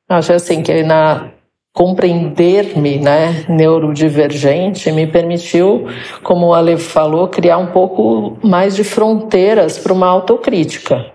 Acho 0.09 0.33
assim 0.33 0.63
que 0.63 0.81
na 0.81 1.29
compreender-me, 1.71 2.97
né, 2.97 3.45
neurodivergente, 3.47 4.91
me 4.91 5.05
permitiu, 5.05 5.87
como 6.23 6.47
o 6.47 6.53
Ale 6.53 6.75
falou, 6.77 7.27
criar 7.27 7.59
um 7.59 7.67
pouco 7.67 8.37
mais 8.45 8.75
de 8.75 8.83
fronteiras 8.83 9.77
para 9.77 9.93
uma 9.93 10.07
autocrítica. 10.07 11.05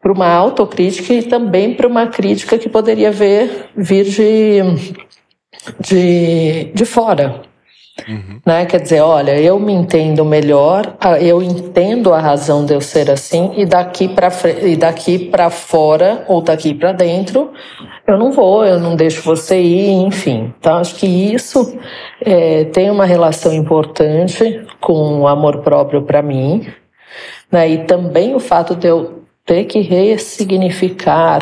Para 0.00 0.12
uma 0.12 0.28
autocrítica 0.28 1.12
e 1.12 1.24
também 1.24 1.74
para 1.74 1.88
uma 1.88 2.06
crítica 2.06 2.56
que 2.56 2.68
poderia 2.68 3.10
ver, 3.10 3.66
vir 3.76 4.04
de, 4.04 4.62
de, 5.80 6.72
de 6.74 6.84
fora, 6.84 7.42
Uhum. 8.08 8.40
Né? 8.44 8.66
Quer 8.66 8.80
dizer, 8.80 9.00
olha, 9.00 9.40
eu 9.40 9.58
me 9.58 9.72
entendo 9.72 10.24
melhor, 10.24 10.96
eu 11.20 11.42
entendo 11.42 12.12
a 12.12 12.20
razão 12.20 12.64
de 12.64 12.74
eu 12.74 12.80
ser 12.80 13.10
assim, 13.10 13.52
e 13.56 13.64
daqui 13.64 14.06
para 14.06 14.28
e 14.62 14.76
daqui 14.76 15.18
para 15.18 15.48
fora 15.50 16.24
ou 16.28 16.42
daqui 16.42 16.74
para 16.74 16.92
dentro, 16.92 17.52
eu 18.06 18.18
não 18.18 18.30
vou, 18.30 18.64
eu 18.64 18.78
não 18.78 18.94
deixo 18.94 19.22
você 19.22 19.60
ir, 19.60 19.90
enfim. 19.90 20.52
Então, 20.58 20.76
acho 20.76 20.94
que 20.96 21.06
isso 21.06 21.78
é, 22.20 22.64
tem 22.64 22.90
uma 22.90 23.06
relação 23.06 23.52
importante 23.52 24.64
com 24.80 25.20
o 25.20 25.26
amor 25.26 25.62
próprio 25.62 26.02
para 26.02 26.22
mim, 26.22 26.66
né? 27.50 27.68
e 27.68 27.78
também 27.84 28.34
o 28.34 28.40
fato 28.40 28.76
de 28.76 28.86
eu 28.86 29.22
ter 29.44 29.64
que 29.64 29.80
ressignificar 29.80 31.40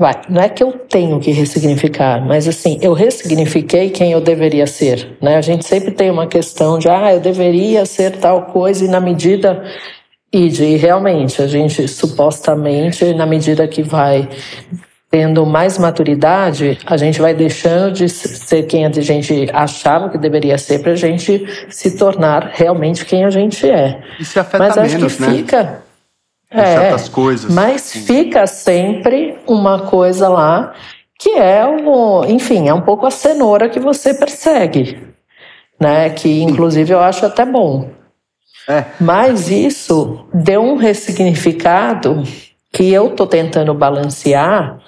Vai, 0.00 0.18
não 0.30 0.40
é 0.40 0.48
que 0.48 0.62
eu 0.62 0.72
tenho 0.72 1.20
que 1.20 1.30
ressignificar, 1.30 2.26
mas 2.26 2.48
assim, 2.48 2.78
eu 2.80 2.94
ressignifiquei 2.94 3.90
quem 3.90 4.12
eu 4.12 4.20
deveria 4.22 4.66
ser, 4.66 5.18
né? 5.20 5.36
A 5.36 5.42
gente 5.42 5.66
sempre 5.66 5.90
tem 5.90 6.10
uma 6.10 6.26
questão 6.26 6.78
de, 6.78 6.88
ah, 6.88 7.12
eu 7.12 7.20
deveria 7.20 7.84
ser 7.84 8.12
tal 8.12 8.46
coisa 8.46 8.82
e 8.82 8.88
na 8.88 8.98
medida 8.98 9.62
e 10.32 10.48
de 10.48 10.74
realmente 10.76 11.42
a 11.42 11.46
gente 11.46 11.86
supostamente 11.86 13.12
na 13.12 13.26
medida 13.26 13.68
que 13.68 13.82
vai 13.82 14.26
tendo 15.10 15.44
mais 15.44 15.76
maturidade, 15.76 16.78
a 16.86 16.96
gente 16.96 17.20
vai 17.20 17.34
deixando 17.34 17.92
de 17.92 18.08
ser 18.08 18.62
quem 18.62 18.86
a 18.86 18.90
gente 18.90 19.50
achava 19.52 20.08
que 20.08 20.16
deveria 20.16 20.56
ser 20.56 20.78
para 20.78 20.92
a 20.92 20.96
gente 20.96 21.44
se 21.68 21.98
tornar 21.98 22.52
realmente 22.54 23.04
quem 23.04 23.26
a 23.26 23.28
gente 23.28 23.68
é. 23.68 24.00
Isso 24.18 24.40
afeta 24.40 24.64
Mas 24.64 24.78
acho 24.78 24.94
menos, 24.94 25.16
que 25.16 25.22
né? 25.22 25.30
fica 25.30 25.89
é, 26.50 26.64
certas 26.64 27.08
coisas. 27.08 27.52
Mas 27.52 27.92
fica 27.92 28.46
sempre 28.46 29.38
uma 29.46 29.80
coisa 29.80 30.28
lá 30.28 30.74
que 31.18 31.30
é 31.30 31.66
o, 31.66 32.24
enfim, 32.24 32.68
é 32.68 32.72
um 32.72 32.80
pouco 32.80 33.06
a 33.06 33.10
cenoura 33.10 33.68
que 33.68 33.78
você 33.78 34.14
persegue, 34.14 34.98
né? 35.78 36.08
Que 36.08 36.42
inclusive 36.42 36.92
eu 36.92 37.00
acho 37.00 37.26
até 37.26 37.44
bom. 37.44 37.90
É. 38.66 38.84
Mas 38.98 39.50
isso 39.50 40.26
deu 40.32 40.62
um 40.62 40.76
ressignificado 40.76 42.22
que 42.72 42.90
eu 42.90 43.10
tô 43.10 43.26
tentando 43.26 43.74
balancear 43.74 44.78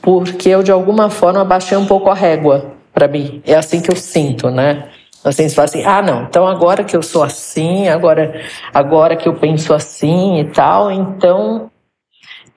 porque 0.00 0.48
eu 0.48 0.62
de 0.62 0.72
alguma 0.72 1.10
forma 1.10 1.44
baixei 1.44 1.76
um 1.76 1.86
pouco 1.86 2.08
a 2.08 2.14
régua 2.14 2.72
para 2.94 3.06
mim. 3.06 3.42
É 3.46 3.54
assim 3.54 3.80
que 3.80 3.90
eu 3.90 3.96
sinto, 3.96 4.50
né? 4.50 4.88
Assim, 5.24 5.48
você 5.48 5.54
fala 5.54 5.64
assim, 5.66 5.84
ah, 5.84 6.02
não, 6.02 6.24
então 6.24 6.46
agora 6.46 6.82
que 6.82 6.96
eu 6.96 7.02
sou 7.02 7.22
assim, 7.22 7.88
agora, 7.88 8.42
agora 8.74 9.16
que 9.16 9.28
eu 9.28 9.34
penso 9.34 9.72
assim 9.72 10.40
e 10.40 10.44
tal, 10.46 10.90
então 10.90 11.70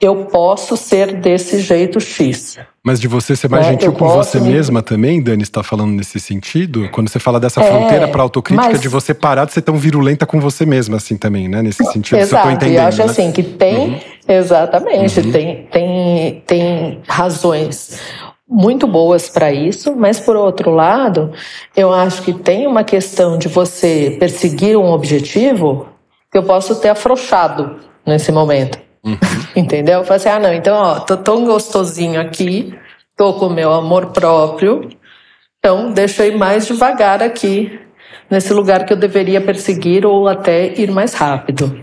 eu 0.01 0.25
posso 0.25 0.75
ser 0.75 1.13
desse 1.19 1.60
jeito 1.60 1.99
X. 1.99 2.58
Mas 2.84 2.99
de 2.99 3.08
você 3.08 3.36
ser 3.36 3.49
mais 3.49 3.65
é, 3.65 3.71
gentil 3.71 3.93
com 3.93 4.08
você 4.08 4.39
me... 4.39 4.49
mesma 4.49 4.82
também, 4.82 5.21
Dani, 5.21 5.43
está 5.43 5.63
falando 5.63 5.91
nesse 5.91 6.19
sentido? 6.19 6.89
Quando 6.91 7.10
você 7.10 7.17
fala 7.17 7.39
dessa 7.39 7.62
é, 7.62 7.67
fronteira 7.67 8.08
para 8.08 8.21
autocrítica, 8.21 8.71
mas... 8.73 8.82
de 8.82 8.88
você 8.88 9.13
parar 9.13 9.45
de 9.45 9.54
ser 9.54 9.62
tão 9.62 9.78
virulenta 9.78 10.25
com 10.25 10.39
você 10.39 10.65
mesma, 10.65 10.97
assim 10.97 11.17
também, 11.17 11.47
né? 11.47 11.62
Nesse 11.62 11.84
sentido, 11.86 12.19
Exato, 12.19 12.47
eu 12.47 12.51
tô 12.51 12.56
entendendo. 12.56 12.82
eu 12.82 12.88
acho 12.88 12.97
né? 12.99 13.06
assim 13.06 13.32
que 13.32 13.41
tem, 13.41 13.78
uhum. 13.78 13.99
exatamente, 14.28 15.19
uhum. 15.19 15.32
Tem, 15.32 15.67
tem, 15.71 16.43
tem 16.45 16.99
razões 17.08 17.99
muito 18.47 18.86
boas 18.86 19.29
para 19.29 19.51
isso, 19.51 19.95
mas 19.95 20.19
por 20.19 20.36
outro 20.36 20.71
lado, 20.71 21.34
eu 21.75 21.91
acho 21.91 22.21
que 22.21 22.34
tem 22.34 22.67
uma 22.67 22.84
questão 22.84 23.38
de 23.38 23.47
você 23.47 24.15
perseguir 24.19 24.77
um 24.77 24.91
objetivo 24.91 25.88
que 26.31 26.38
eu 26.38 26.43
posso 26.43 26.79
ter 26.79 26.89
afrouxado 26.89 27.79
nesse 28.05 28.31
momento. 28.31 28.77
Uhum. 29.03 29.17
Entendeu? 29.55 29.99
Eu 29.99 30.03
falei 30.03 30.17
assim: 30.17 30.29
ah, 30.29 30.39
não, 30.39 30.53
então, 30.53 30.75
ó, 30.75 30.99
tô 30.99 31.17
tão 31.17 31.45
gostosinho 31.45 32.21
aqui, 32.21 32.77
tô 33.15 33.34
com 33.34 33.49
meu 33.49 33.73
amor 33.73 34.08
próprio, 34.08 34.89
então 35.58 35.93
ir 36.27 36.38
mais 36.38 36.67
devagar 36.67 37.23
aqui, 37.23 37.79
nesse 38.29 38.53
lugar 38.53 38.86
que 38.86 38.93
eu 38.93 38.97
deveria 38.97 39.41
perseguir 39.41 40.05
ou 40.05 40.27
até 40.27 40.73
ir 40.79 40.91
mais 40.91 41.13
rápido. 41.13 41.79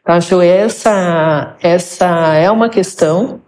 Então, 0.00 0.14
acho 0.14 0.40
essa, 0.40 1.56
essa 1.62 2.34
é 2.34 2.50
uma 2.50 2.68
questão 2.68 3.40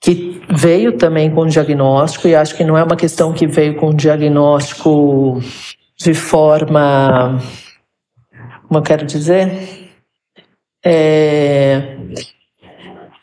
que 0.00 0.42
veio 0.48 0.96
também 0.96 1.30
com 1.30 1.46
diagnóstico, 1.46 2.26
e 2.26 2.34
acho 2.34 2.56
que 2.56 2.64
não 2.64 2.76
é 2.76 2.82
uma 2.82 2.96
questão 2.96 3.32
que 3.32 3.46
veio 3.46 3.76
com 3.76 3.94
diagnóstico 3.94 5.40
de 5.98 6.14
forma. 6.14 7.38
Como 8.66 8.78
eu 8.78 8.82
quero 8.82 9.04
dizer? 9.04 9.90
É, 10.82 11.96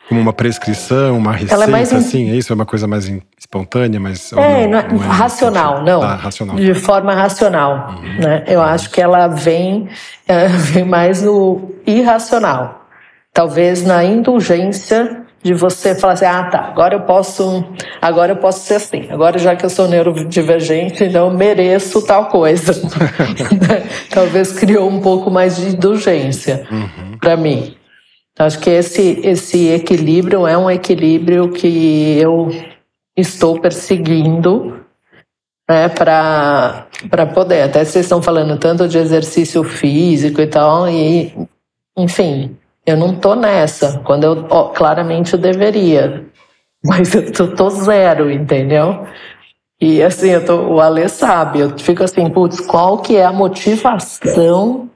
como 0.07 0.21
uma 0.21 0.31
prescrição, 0.31 1.17
uma 1.17 1.33
receita, 1.33 1.65
é 1.65 1.67
mais 1.67 1.93
assim, 1.93 2.31
é 2.31 2.35
isso? 2.35 2.53
É 2.53 2.55
uma 2.55 2.65
coisa 2.65 2.87
mais 2.87 3.11
espontânea, 3.37 3.99
mas... 3.99 4.31
É, 4.31 4.65
não, 4.65 4.81
não, 4.81 4.89
não 4.97 5.03
é 5.03 5.07
racional, 5.07 5.83
não. 5.83 6.01
Ah, 6.01 6.15
racional. 6.15 6.55
De 6.55 6.73
forma 6.73 7.13
racional, 7.13 7.95
uhum. 7.97 8.21
né? 8.21 8.43
Eu 8.47 8.61
acho 8.61 8.89
que 8.89 9.01
ela 9.01 9.27
vem, 9.27 9.89
ela 10.25 10.47
vem 10.47 10.85
mais 10.85 11.21
no 11.21 11.73
irracional. 11.85 12.76
Talvez 13.38 13.84
na 13.84 14.04
indulgência 14.04 15.23
de 15.43 15.54
você 15.54 15.93
falar 15.93 16.13
assim, 16.13 16.26
ah, 16.26 16.45
tá, 16.45 16.60
agora 16.62 16.95
eu 16.95 17.02
posso, 17.02 17.63
agora 18.02 18.32
eu 18.32 18.38
posso 18.38 18.65
ser 18.65 18.73
assim. 18.73 19.12
Agora 19.12 19.38
já 19.38 19.56
que 19.56 19.63
eu 19.63 19.69
sou 19.69 19.88
neurodivergente, 19.88 21.04
então 21.04 21.28
eu 21.28 21.38
mereço 21.38 22.04
tal 22.04 22.30
coisa. 22.30 22.73
Talvez 24.10 24.54
criou 24.54 24.89
um 24.89 25.02
pouco 25.02 25.30
mais 25.30 25.56
de 25.56 25.67
indulgência 25.67 26.67
uhum. 26.71 27.15
para 27.19 27.38
mim. 27.38 27.76
Acho 28.39 28.58
que 28.58 28.71
esse 28.71 29.21
esse 29.23 29.67
equilíbrio 29.67 30.47
é 30.47 30.58
um 30.58 30.71
equilíbrio 30.71 31.52
que 31.52 32.17
eu 32.19 32.50
estou 33.15 33.62
perseguindo 33.62 34.84
né, 35.69 35.89
para 35.89 36.88
para 37.08 37.28
poder. 37.28 37.62
Até 37.62 37.86
vocês 37.86 38.06
estão 38.06 38.19
falando 38.19 38.58
tanto 38.58 38.88
de 38.88 38.97
exercício 38.97 39.63
físico 39.63 40.41
e 40.41 40.47
tal 40.47 40.89
e 40.89 41.32
enfim, 41.95 42.58
eu 42.88 42.95
não 42.95 43.13
tô 43.13 43.36
nessa, 43.36 44.00
quando 44.06 44.23
eu 44.23 44.47
ó, 44.50 44.69
claramente 44.69 45.34
eu 45.34 45.39
deveria. 45.39 46.26
Mas 46.84 47.13
eu 47.13 47.32
tô, 47.34 47.47
tô, 47.50 47.69
zero, 47.69 48.32
entendeu? 48.32 49.06
E 49.82 50.02
assim, 50.02 50.30
eu 50.30 50.45
tô, 50.45 50.56
o 50.56 50.80
Ale 50.80 51.08
sabe, 51.10 51.60
eu 51.60 51.78
fico 51.78 52.04
assim, 52.04 52.30
putz, 52.30 52.62
qual 52.62 53.00
que 53.00 53.17
é 53.17 53.26
a 53.26 53.34
motivação 53.34 54.89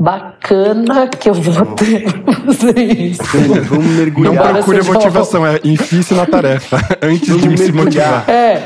bacana 0.00 1.08
que 1.08 1.28
eu 1.28 1.34
vou 1.34 1.66
ter 1.76 2.10
pra 2.22 2.32
fazer 2.32 2.80
isso. 2.80 3.22
Vamos 3.68 3.86
mergulhar. 3.86 4.32
Não 4.32 4.54
procure 4.54 4.80
a 4.80 4.84
motivação, 4.84 5.46
é 5.46 5.60
enfie 5.62 6.14
na 6.14 6.24
tarefa 6.24 6.78
antes 7.02 7.28
Vamos 7.28 7.54
de 7.54 7.58
se 7.58 7.72
motivar. 7.72 8.28
É. 8.28 8.62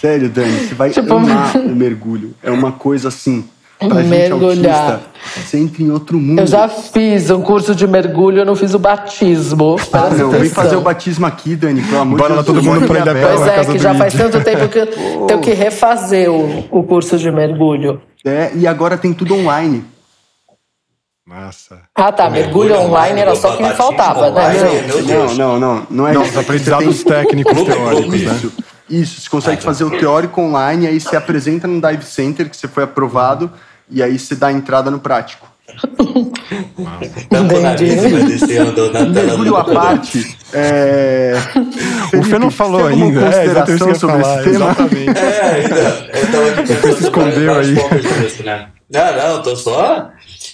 Sério, 0.00 0.28
Dani, 0.28 0.50
você 0.50 0.74
vai 0.74 0.90
tipo, 0.90 1.14
amar 1.14 1.54
o 1.56 1.74
mergulho. 1.74 2.34
É 2.42 2.50
uma 2.50 2.72
coisa 2.72 3.08
assim, 3.08 3.44
pra 3.78 4.02
mergulhar. 4.02 4.54
Gente 4.54 4.68
autista, 4.68 5.00
você 5.36 5.58
entra 5.58 5.82
em 5.82 5.90
outro 5.90 6.18
mundo. 6.18 6.40
Eu 6.40 6.46
já 6.46 6.68
fiz 6.68 7.30
um 7.30 7.42
curso 7.42 7.74
de 7.74 7.86
mergulho, 7.86 8.38
eu 8.38 8.44
não 8.44 8.56
fiz 8.56 8.74
o 8.74 8.78
batismo. 8.78 9.76
Ah, 9.92 10.10
não, 10.10 10.30
vem 10.30 10.48
fazer 10.48 10.76
o 10.76 10.80
batismo 10.80 11.26
aqui, 11.26 11.56
Dani, 11.56 11.82
pelo 11.82 12.00
amor 12.00 12.18
Bora 12.18 12.36
de 12.36 12.42
Deus. 12.42 12.46
Bora 12.46 12.58
lá 12.58 12.62
todo 12.62 12.80
mundo 12.80 12.86
pra 12.86 13.00
Ilha 13.00 13.36
Pois 13.36 13.46
é, 13.46 13.72
que 13.72 13.78
já 13.78 13.94
faz 13.94 14.14
tanto 14.14 14.40
tempo 14.42 14.68
que 14.68 14.78
eu 14.78 14.86
tenho 15.26 15.40
que 15.40 15.52
refazer 15.52 16.30
o, 16.30 16.66
o 16.70 16.82
curso 16.82 17.18
de 17.18 17.30
mergulho. 17.30 18.00
É, 18.24 18.50
e 18.54 18.66
agora 18.66 18.96
tem 18.96 19.12
tudo 19.12 19.34
online. 19.34 19.84
Massa. 21.26 21.82
Ah, 21.92 22.12
tá. 22.12 22.30
Mergulho, 22.30 22.68
mergulho 22.70 22.88
online 22.88 23.20
era 23.20 23.34
só 23.34 23.52
o 23.52 23.56
que 23.56 23.62
me 23.64 23.74
faltava, 23.74 24.30
né? 24.30 24.52
Não, 25.08 25.34
não, 25.34 25.58
não. 25.58 25.86
Não 25.90 26.08
é 26.08 26.12
não, 26.12 26.22
os 26.22 26.36
aprendizados 26.36 27.02
técnicos 27.02 27.62
teóricos, 27.64 28.22
né? 28.22 28.50
Isso. 28.88 29.20
Você 29.20 29.28
consegue 29.28 29.62
fazer 29.62 29.84
o 29.84 29.90
teórico 29.90 30.40
online, 30.40 30.86
aí 30.86 31.00
você 31.00 31.16
apresenta 31.16 31.66
no 31.66 31.80
Dive 31.80 32.04
Center 32.04 32.48
que 32.48 32.56
você 32.56 32.68
foi 32.68 32.84
aprovado, 32.84 33.50
e 33.90 34.02
aí 34.02 34.18
você 34.18 34.34
dá 34.34 34.48
a 34.48 34.52
entrada 34.52 34.90
no 34.90 34.98
prático. 34.98 35.48
Mergulho 39.12 39.56
à 39.56 39.64
parte. 39.64 40.36
É... 40.52 41.34
o 42.16 42.22
Fê 42.22 42.38
não 42.38 42.50
falou 42.50 42.86
ainda. 42.86 43.20
Consideração 43.20 43.90
é, 43.90 43.94
sobre 43.94 44.20
falar, 44.20 44.40
esse 44.40 44.50
tema. 44.50 44.64
Exatamente. 44.66 45.18
É, 45.18 45.40
ainda. 45.42 46.10
Então, 46.22 46.62
o 46.62 46.66
Fê 46.80 46.92
se 46.92 47.02
escondeu 47.04 47.54
aí. 47.54 47.74
Disso, 48.22 48.44
né? 48.44 48.68
Não, 48.88 49.16
não, 49.16 49.42
tô 49.42 49.56
só 49.56 50.10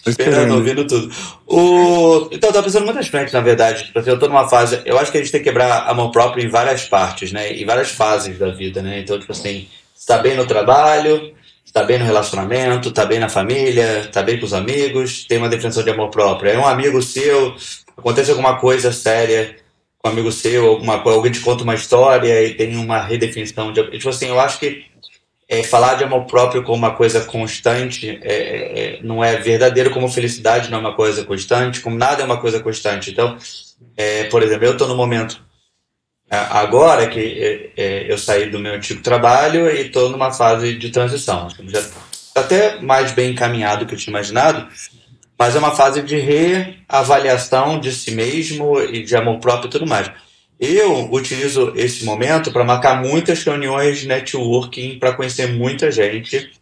esperando, 0.07 0.55
ouvindo 0.55 0.87
tudo. 0.87 1.13
O... 1.47 2.29
Então, 2.33 2.51
eu 2.51 2.55
tô 2.55 2.63
pensando 2.63 2.85
muitas 2.85 3.09
frentes, 3.09 3.33
na 3.33 3.41
verdade. 3.41 3.85
Tipo 3.85 3.99
assim, 3.99 4.11
eu 4.11 4.19
tô 4.19 4.29
numa 4.29 4.49
fase. 4.49 4.81
Eu 4.85 4.99
acho 4.99 5.11
que 5.11 5.19
a 5.19 5.21
gente 5.21 5.33
tem 5.33 5.41
que 5.41 5.49
quebrar 5.49 5.89
a 5.89 5.95
mão 5.95 6.11
própria 6.11 6.45
em 6.45 6.49
várias 6.49 6.85
partes, 6.85 7.33
né? 7.33 7.53
Em 7.53 7.65
várias 7.65 7.91
fases 7.91 8.39
da 8.39 8.51
vida, 8.51 8.83
né? 8.83 9.01
Então, 9.01 9.19
tipo 9.19 9.33
assim, 9.33 9.69
está 9.95 10.19
bem 10.19 10.37
no 10.37 10.47
trabalho, 10.47 11.33
está 11.65 11.83
bem 11.85 11.99
no 11.99 12.05
relacionamento, 12.05 12.89
está 12.89 13.07
bem 13.07 13.19
na 13.19 13.29
família, 13.29 14.01
está 14.01 14.23
bem 14.23 14.39
com 14.39 14.45
os 14.45 14.53
amigos, 14.53 15.25
tem 15.25 15.39
uma 15.39 15.49
definição 15.49 15.83
de 15.83 15.91
amor 15.91 16.11
próprio. 16.11 16.51
É 16.51 16.59
um 16.59 16.67
amigo 16.67 17.01
seu, 17.01 17.55
acontece 17.97 18.31
alguma 18.31 18.59
coisa 18.59 18.93
séria 18.93 19.57
com 19.99 20.09
um 20.09 20.13
amigo 20.13 20.33
seu, 20.33 20.67
alguma 20.67 20.95
alguém 20.95 21.31
te 21.31 21.41
conta 21.41 21.63
uma 21.63 21.75
história 21.75 22.43
e 22.43 22.55
tem 22.55 22.77
uma 22.77 23.01
redefinição 23.01 23.73
de. 23.73 23.83
Tipo 23.93 24.09
assim, 24.09 24.29
eu 24.29 24.41
acho 24.41 24.59
que 24.59 24.85
é, 25.53 25.63
falar 25.63 25.97
de 25.97 26.05
amor 26.05 26.25
próprio 26.25 26.63
como 26.63 26.79
uma 26.79 26.93
coisa 26.93 27.21
constante 27.21 28.19
é, 28.23 28.97
é, 28.97 29.01
não 29.03 29.23
é 29.23 29.37
verdadeiro, 29.37 29.91
como 29.91 30.09
felicidade 30.09 30.71
não 30.71 30.79
é 30.79 30.81
uma 30.81 30.95
coisa 30.95 31.27
constante, 31.27 31.83
como 31.83 31.95
nada 31.95 32.23
é 32.23 32.25
uma 32.25 32.41
coisa 32.41 32.59
constante. 32.59 33.11
Então, 33.11 33.37
é, 33.95 34.25
por 34.25 34.43
exemplo, 34.43 34.65
eu 34.65 34.73
estou 34.73 34.89
no 34.89 34.97
momento 34.97 35.45
é, 36.31 36.37
agora 36.37 37.07
que 37.07 37.21
é, 37.77 37.83
é, 37.83 38.11
eu 38.11 38.17
saí 38.17 38.49
do 38.49 38.59
meu 38.59 38.73
antigo 38.73 39.03
trabalho 39.03 39.69
e 39.69 39.83
estou 39.83 40.09
numa 40.09 40.33
fase 40.33 40.75
de 40.75 40.89
transição. 40.89 41.47
Já 41.67 41.85
até 42.35 42.81
mais 42.81 43.13
bem 43.13 43.33
encaminhado 43.33 43.85
do 43.85 43.89
que 43.89 43.95
eu 43.95 43.99
tinha 43.99 44.13
imaginado, 44.13 44.67
mas 45.39 45.55
é 45.55 45.59
uma 45.59 45.73
fase 45.73 46.01
de 46.01 46.17
reavaliação 46.17 47.79
de 47.79 47.93
si 47.93 48.13
mesmo 48.13 48.81
e 48.81 49.03
de 49.03 49.15
amor 49.15 49.39
próprio 49.39 49.69
e 49.69 49.71
tudo 49.71 49.87
mais. 49.87 50.11
Eu 50.65 51.09
utilizo 51.11 51.73
esse 51.75 52.05
momento 52.05 52.53
para 52.53 52.63
marcar 52.63 53.03
muitas 53.03 53.43
reuniões 53.43 53.99
de 53.99 54.07
networking, 54.07 54.97
para 54.97 55.13
conhecer 55.13 55.49
muita 55.49 55.91
gente. 55.91 56.53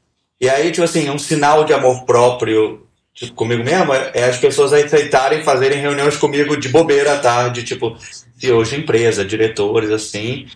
E 0.40 0.48
aí, 0.48 0.70
tipo 0.70 0.84
assim, 0.84 1.10
um 1.10 1.18
sinal 1.18 1.64
de 1.64 1.74
amor 1.74 2.04
próprio 2.06 2.80
tipo, 3.14 3.34
comigo 3.34 3.62
mesmo 3.62 3.92
é 3.92 4.24
as 4.24 4.38
pessoas 4.38 4.72
aceitarem 4.72 5.42
fazerem 5.42 5.82
reuniões 5.82 6.16
comigo 6.16 6.56
de 6.56 6.70
bobeira 6.70 7.12
à 7.12 7.18
tarde, 7.18 7.62
tipo, 7.62 7.94
CEOs 8.38 8.70
de 8.70 8.76
empresa, 8.76 9.22
diretores, 9.22 9.90
assim, 9.90 10.46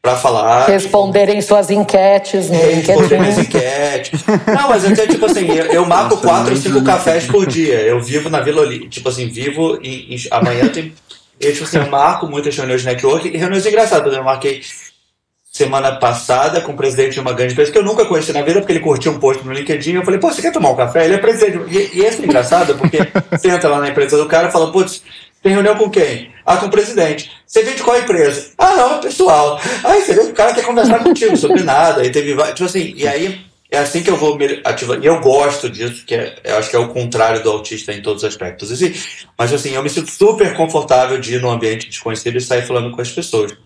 para 0.00 0.14
falar. 0.14 0.66
Responderem 0.66 1.42
suas 1.42 1.70
enquetes 1.70 2.48
no 2.48 2.64
LinkedIn. 2.64 3.18
minhas 3.18 3.38
enquetes. 3.38 4.24
Não, 4.46 4.68
mas 4.68 4.84
até, 4.84 5.08
tipo 5.08 5.26
assim, 5.26 5.48
eu, 5.48 5.64
eu 5.66 5.84
marco 5.84 6.14
Nossa, 6.14 6.28
quatro 6.28 6.54
ou 6.54 6.60
cinco 6.60 6.84
cafés 6.84 7.26
por 7.26 7.44
dia. 7.44 7.80
Eu 7.80 8.00
vivo 8.00 8.30
na 8.30 8.38
Vila 8.38 8.60
Olímpia, 8.60 8.88
tipo 8.88 9.08
assim, 9.08 9.26
vivo 9.26 9.80
em, 9.82 10.14
em 10.14 10.18
amanhã 10.30 10.68
tem. 10.68 10.92
Eu, 11.40 11.52
tipo 11.52 11.64
assim, 11.64 11.78
eu 11.78 11.86
marco 11.88 12.26
muitas 12.26 12.56
reuniões 12.56 12.82
de 12.82 12.86
network 12.86 13.28
e 13.28 13.36
reuniões 13.36 13.66
engraçadas. 13.66 14.06
Exemplo, 14.06 14.20
eu 14.20 14.24
marquei 14.24 14.62
semana 15.54 15.92
passada 15.96 16.60
com 16.60 16.72
o 16.72 16.76
presidente 16.76 17.12
de 17.14 17.20
uma 17.20 17.32
grande 17.32 17.52
empresa 17.52 17.70
que 17.70 17.78
eu 17.78 17.84
nunca 17.84 18.04
conheci 18.04 18.32
na 18.32 18.42
vida, 18.42 18.60
porque 18.60 18.72
ele 18.72 18.80
curtiu 18.80 19.12
um 19.12 19.20
post 19.20 19.44
no 19.46 19.52
LinkedIn. 19.52 19.92
Eu 19.94 20.04
falei, 20.04 20.18
pô, 20.18 20.32
você 20.32 20.42
quer 20.42 20.52
tomar 20.52 20.70
um 20.70 20.76
café? 20.76 21.04
Ele 21.04 21.14
é 21.14 21.18
presidente. 21.18 21.58
E, 21.70 22.00
e 22.00 22.06
isso 22.06 22.20
é 22.20 22.24
engraçado, 22.24 22.74
porque 22.76 22.98
você 23.30 23.50
entra 23.50 23.68
lá 23.68 23.78
na 23.78 23.88
empresa 23.88 24.16
do 24.16 24.26
cara 24.26 24.48
e 24.48 24.52
fala, 24.52 24.72
putz, 24.72 25.02
tem 25.42 25.52
reunião 25.52 25.76
com 25.76 25.90
quem? 25.90 26.32
Ah, 26.44 26.56
com 26.56 26.66
o 26.66 26.70
presidente. 26.70 27.30
Você 27.46 27.62
vem 27.62 27.74
de 27.74 27.82
qual 27.82 27.98
empresa? 27.98 28.50
Ah, 28.58 28.74
não, 28.74 29.00
pessoal. 29.00 29.60
Aí 29.84 30.00
você 30.00 30.14
vê 30.14 30.20
que 30.22 30.30
o 30.30 30.34
cara 30.34 30.54
quer 30.54 30.64
conversar 30.64 31.04
contigo 31.04 31.36
sobre 31.36 31.62
nada. 31.62 32.04
E 32.04 32.10
teve 32.10 32.34
tipo 32.52 32.64
assim, 32.64 32.92
e 32.96 33.06
aí 33.06 33.44
é 33.74 33.78
assim 33.78 34.02
que 34.02 34.10
eu 34.10 34.16
vou 34.16 34.38
ativar. 34.64 35.02
E 35.02 35.06
eu 35.06 35.20
gosto 35.20 35.68
disso, 35.68 36.04
que 36.06 36.14
é, 36.14 36.36
eu 36.44 36.56
acho 36.56 36.70
que 36.70 36.76
é 36.76 36.78
o 36.78 36.88
contrário 36.88 37.42
do 37.42 37.50
autista 37.50 37.92
em 37.92 38.00
todos 38.00 38.22
os 38.22 38.28
aspectos. 38.28 38.70
Assim, 38.70 38.94
mas 39.36 39.52
assim, 39.52 39.70
eu 39.70 39.82
me 39.82 39.90
sinto 39.90 40.10
super 40.10 40.54
confortável 40.54 41.18
de 41.18 41.34
ir 41.34 41.40
num 41.40 41.50
ambiente 41.50 41.88
desconhecido 41.88 42.36
e 42.36 42.40
sair 42.40 42.62
falando 42.62 42.90
com 42.90 43.00
as 43.00 43.10
pessoas. 43.10 43.56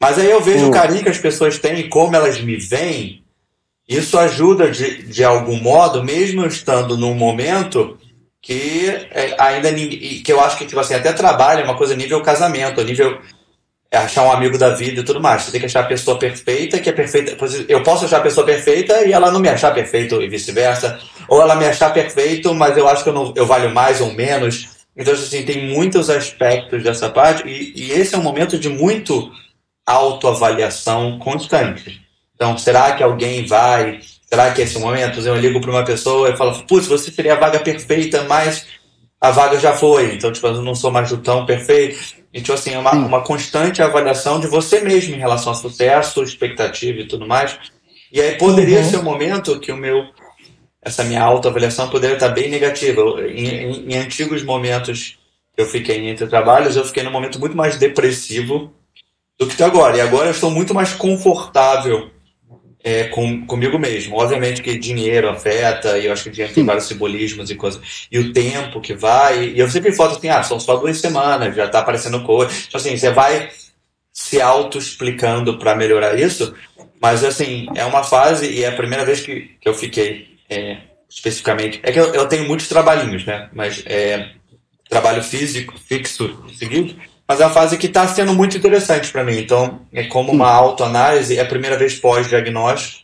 Mas 0.00 0.18
aí 0.18 0.30
eu 0.30 0.40
vejo 0.40 0.68
o 0.68 0.70
carinho 0.72 1.02
que 1.02 1.08
as 1.08 1.18
pessoas 1.18 1.58
têm 1.58 1.78
e 1.78 1.88
como 1.88 2.16
elas 2.16 2.40
me 2.40 2.56
veem. 2.56 3.22
Isso 3.88 4.18
ajuda 4.18 4.70
de, 4.70 5.02
de 5.04 5.22
algum 5.22 5.60
modo, 5.60 6.02
mesmo 6.02 6.44
estando 6.44 6.96
num 6.96 7.14
momento 7.14 7.98
que 8.40 8.88
é, 9.12 9.36
ainda 9.38 9.72
que 9.72 10.32
eu 10.32 10.40
acho 10.40 10.58
que 10.58 10.66
tipo 10.66 10.80
assim, 10.80 10.94
até 10.94 11.12
trabalho 11.12 11.60
é 11.60 11.64
uma 11.64 11.76
coisa 11.76 11.94
nível 11.94 12.20
casamento, 12.20 12.82
nível 12.82 13.20
é 13.92 13.98
achar 13.98 14.24
um 14.24 14.32
amigo 14.32 14.56
da 14.56 14.70
vida 14.70 15.00
e 15.00 15.04
tudo 15.04 15.20
mais. 15.20 15.42
Você 15.42 15.52
tem 15.52 15.60
que 15.60 15.66
achar 15.66 15.80
a 15.80 15.86
pessoa 15.86 16.18
perfeita, 16.18 16.78
que 16.78 16.88
é 16.88 16.92
perfeita. 16.92 17.36
Eu 17.68 17.82
posso 17.82 18.06
achar 18.06 18.16
a 18.16 18.22
pessoa 18.22 18.46
perfeita 18.46 19.04
e 19.04 19.12
ela 19.12 19.30
não 19.30 19.38
me 19.38 19.50
achar 19.50 19.72
perfeito 19.74 20.22
e 20.22 20.28
vice-versa. 20.28 20.98
Ou 21.28 21.42
ela 21.42 21.54
me 21.54 21.66
achar 21.66 21.92
perfeito, 21.92 22.54
mas 22.54 22.76
eu 22.76 22.88
acho 22.88 23.04
que 23.04 23.10
eu, 23.10 23.12
não, 23.12 23.34
eu 23.36 23.44
valho 23.44 23.70
mais 23.70 24.00
ou 24.00 24.10
menos. 24.14 24.70
Então, 24.96 25.12
assim, 25.12 25.44
tem 25.44 25.66
muitos 25.68 26.08
aspectos 26.08 26.82
dessa 26.82 27.10
parte 27.10 27.46
e, 27.46 27.72
e 27.76 27.92
esse 27.92 28.14
é 28.14 28.18
um 28.18 28.22
momento 28.22 28.58
de 28.58 28.70
muito 28.70 29.30
autoavaliação 29.86 31.18
constante. 31.18 32.00
Então, 32.34 32.56
será 32.56 32.92
que 32.92 33.02
alguém 33.02 33.46
vai 33.46 34.00
Será 34.32 34.50
que 34.50 34.62
esse 34.62 34.78
o 34.78 34.80
momento? 34.80 35.20
Eu 35.20 35.36
ligo 35.36 35.60
para 35.60 35.70
uma 35.70 35.84
pessoa 35.84 36.30
e 36.30 36.36
falo, 36.38 36.62
putz, 36.62 36.86
você 36.86 37.10
seria 37.10 37.34
a 37.34 37.38
vaga 37.38 37.60
perfeita, 37.60 38.22
mas 38.22 38.66
a 39.20 39.30
vaga 39.30 39.60
já 39.60 39.74
foi. 39.74 40.14
Então, 40.14 40.32
tipo, 40.32 40.46
eu 40.46 40.62
não 40.62 40.74
sou 40.74 40.90
mais 40.90 41.12
tão 41.22 41.44
perfeito. 41.44 42.21
E, 42.32 42.40
tipo 42.40 42.54
assim, 42.54 42.72
é 42.72 42.78
uma, 42.78 42.92
uma 42.92 43.20
constante 43.22 43.82
avaliação 43.82 44.40
de 44.40 44.46
você 44.46 44.80
mesmo 44.80 45.14
em 45.14 45.18
relação 45.18 45.52
ao 45.52 45.58
sucesso, 45.58 46.22
expectativa 46.22 47.00
e 47.00 47.06
tudo 47.06 47.26
mais. 47.26 47.58
E 48.10 48.20
aí 48.20 48.36
poderia 48.38 48.78
uhum. 48.78 48.90
ser 48.90 48.96
um 48.98 49.02
momento 49.02 49.60
que 49.60 49.70
o 49.70 49.76
meu 49.76 50.06
essa 50.84 51.04
minha 51.04 51.22
autoavaliação 51.22 51.88
poderia 51.88 52.14
estar 52.14 52.30
bem 52.30 52.50
negativa. 52.50 53.02
Em, 53.28 53.46
em, 53.46 53.92
em, 53.92 53.96
antigos 53.96 54.42
momentos 54.42 55.18
que 55.54 55.62
eu 55.62 55.66
fiquei 55.66 56.08
entre 56.08 56.26
trabalhos, 56.26 56.74
eu 56.74 56.84
fiquei 56.84 57.04
num 57.04 57.12
momento 57.12 57.38
muito 57.38 57.56
mais 57.56 57.76
depressivo 57.76 58.72
do 59.38 59.46
que 59.46 59.62
agora. 59.62 59.96
E 59.96 60.00
agora 60.00 60.26
eu 60.26 60.32
estou 60.32 60.50
muito 60.50 60.74
mais 60.74 60.92
confortável 60.92 62.10
é, 62.84 63.04
com, 63.04 63.46
comigo 63.46 63.78
mesmo. 63.78 64.16
Obviamente 64.16 64.62
que 64.62 64.78
dinheiro 64.78 65.28
afeta, 65.28 65.98
e 65.98 66.06
eu 66.06 66.12
acho 66.12 66.24
que 66.24 66.30
dinheiro 66.30 66.54
tem 66.54 66.64
vários 66.64 66.86
simbolismos 66.86 67.50
e 67.50 67.54
coisas. 67.54 68.08
E 68.10 68.18
o 68.18 68.32
tempo 68.32 68.80
que 68.80 68.94
vai. 68.94 69.44
E 69.50 69.58
eu 69.58 69.68
sempre 69.70 69.92
falo 69.92 70.12
assim: 70.12 70.28
ah, 70.28 70.42
são 70.42 70.58
só 70.58 70.76
duas 70.76 70.98
semanas, 70.98 71.54
já 71.54 71.68
tá 71.68 71.80
aparecendo 71.80 72.22
coisa. 72.22 72.52
Então, 72.68 72.80
assim, 72.80 72.96
você 72.96 73.10
vai 73.10 73.50
se 74.12 74.40
auto-explicando 74.40 75.58
para 75.58 75.74
melhorar 75.74 76.18
isso, 76.18 76.54
mas, 77.00 77.24
assim, 77.24 77.66
é 77.74 77.84
uma 77.84 78.04
fase, 78.04 78.50
e 78.50 78.62
é 78.62 78.68
a 78.68 78.76
primeira 78.76 79.04
vez 79.04 79.20
que, 79.20 79.56
que 79.60 79.68
eu 79.68 79.74
fiquei 79.74 80.38
é, 80.50 80.78
especificamente. 81.08 81.80
É 81.82 81.90
que 81.90 81.98
eu, 81.98 82.14
eu, 82.14 82.28
tenho 82.28 82.46
muitos 82.46 82.68
trabalhinhos, 82.68 83.24
né? 83.24 83.48
Mas 83.52 83.82
é, 83.86 84.30
trabalho 84.88 85.22
físico, 85.22 85.74
fixo, 85.78 86.44
seguido 86.58 86.94
mas 87.26 87.40
é 87.40 87.44
uma 87.46 87.52
fase 87.52 87.78
que 87.78 87.86
está 87.86 88.06
sendo 88.06 88.34
muito 88.34 88.56
interessante 88.56 89.10
para 89.10 89.24
mim. 89.24 89.38
Então, 89.38 89.80
é 89.92 90.04
como 90.04 90.32
uma 90.32 90.50
autoanálise, 90.50 91.38
é 91.38 91.40
a 91.40 91.46
primeira 91.46 91.76
vez 91.76 91.94
pós-diagnóstico. 91.94 93.02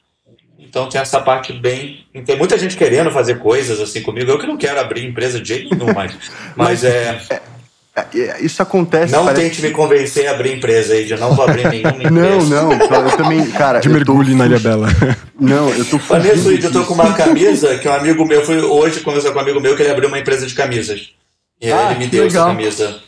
Então, 0.59 0.88
tem 0.88 1.00
essa 1.00 1.20
parte 1.20 1.52
bem. 1.52 2.04
Tem 2.26 2.37
muita 2.37 2.59
gente 2.59 2.76
querendo 2.76 3.11
fazer 3.11 3.38
coisas 3.38 3.81
assim 3.81 4.02
comigo. 4.02 4.31
Eu 4.31 4.38
que 4.38 4.46
não 4.46 4.59
quero 4.59 4.78
abrir 4.78 5.07
empresa 5.07 5.40
de 5.40 5.48
jeito 5.48 5.74
nenhum 5.74 5.94
mais. 5.94 6.12
Mas, 6.54 6.83
mas 6.83 6.85
é, 6.85 7.18
é, 7.31 7.35
é. 7.35 8.44
Isso 8.44 8.62
acontece. 8.62 9.12
Não 9.12 9.24
parece... 9.24 9.42
tente 9.42 9.62
me 9.62 9.70
convencer 9.70 10.26
a 10.26 10.33
abrir 10.33 10.54
empresa 10.54 10.92
aí, 10.92 11.07
já 11.07 11.16
não 11.16 11.35
vou 11.35 11.44
abrir 11.44 11.66
nenhuma 11.68 11.90
empresa. 12.04 12.11
Não, 12.11 12.40
não, 12.40 12.72
eu 12.72 13.16
também, 13.16 13.50
cara. 13.50 13.81
De 13.81 13.88
mergulho 13.88 14.37
na 14.37 14.46
Ilha 14.46 14.59
Bela. 14.59 14.88
Não, 15.40 15.70
eu 15.70 15.85
tô 15.85 16.00
falando. 16.00 16.26
isso, 16.35 16.50
eu 16.50 16.72
tô 16.72 16.85
com 16.85 16.94
uma 16.94 17.12
camisa 17.12 17.78
que 17.78 17.88
um 17.88 17.92
amigo 17.92 18.24
meu 18.24 18.44
foi 18.44 18.61
hoje 18.61 18.98
conversar 19.00 19.31
com 19.31 19.38
um 19.38 19.42
amigo 19.42 19.61
meu 19.61 19.76
que 19.76 19.83
ele 19.83 19.92
abriu 19.92 20.09
uma 20.09 20.18
empresa 20.18 20.44
de 20.44 20.52
camisas. 20.52 21.12
E 21.61 21.70
ah, 21.70 21.92
ele 21.92 22.00
me 22.00 22.07
deu 22.09 22.24
legal. 22.24 22.48
essa 22.48 22.57
camisa. 22.57 23.08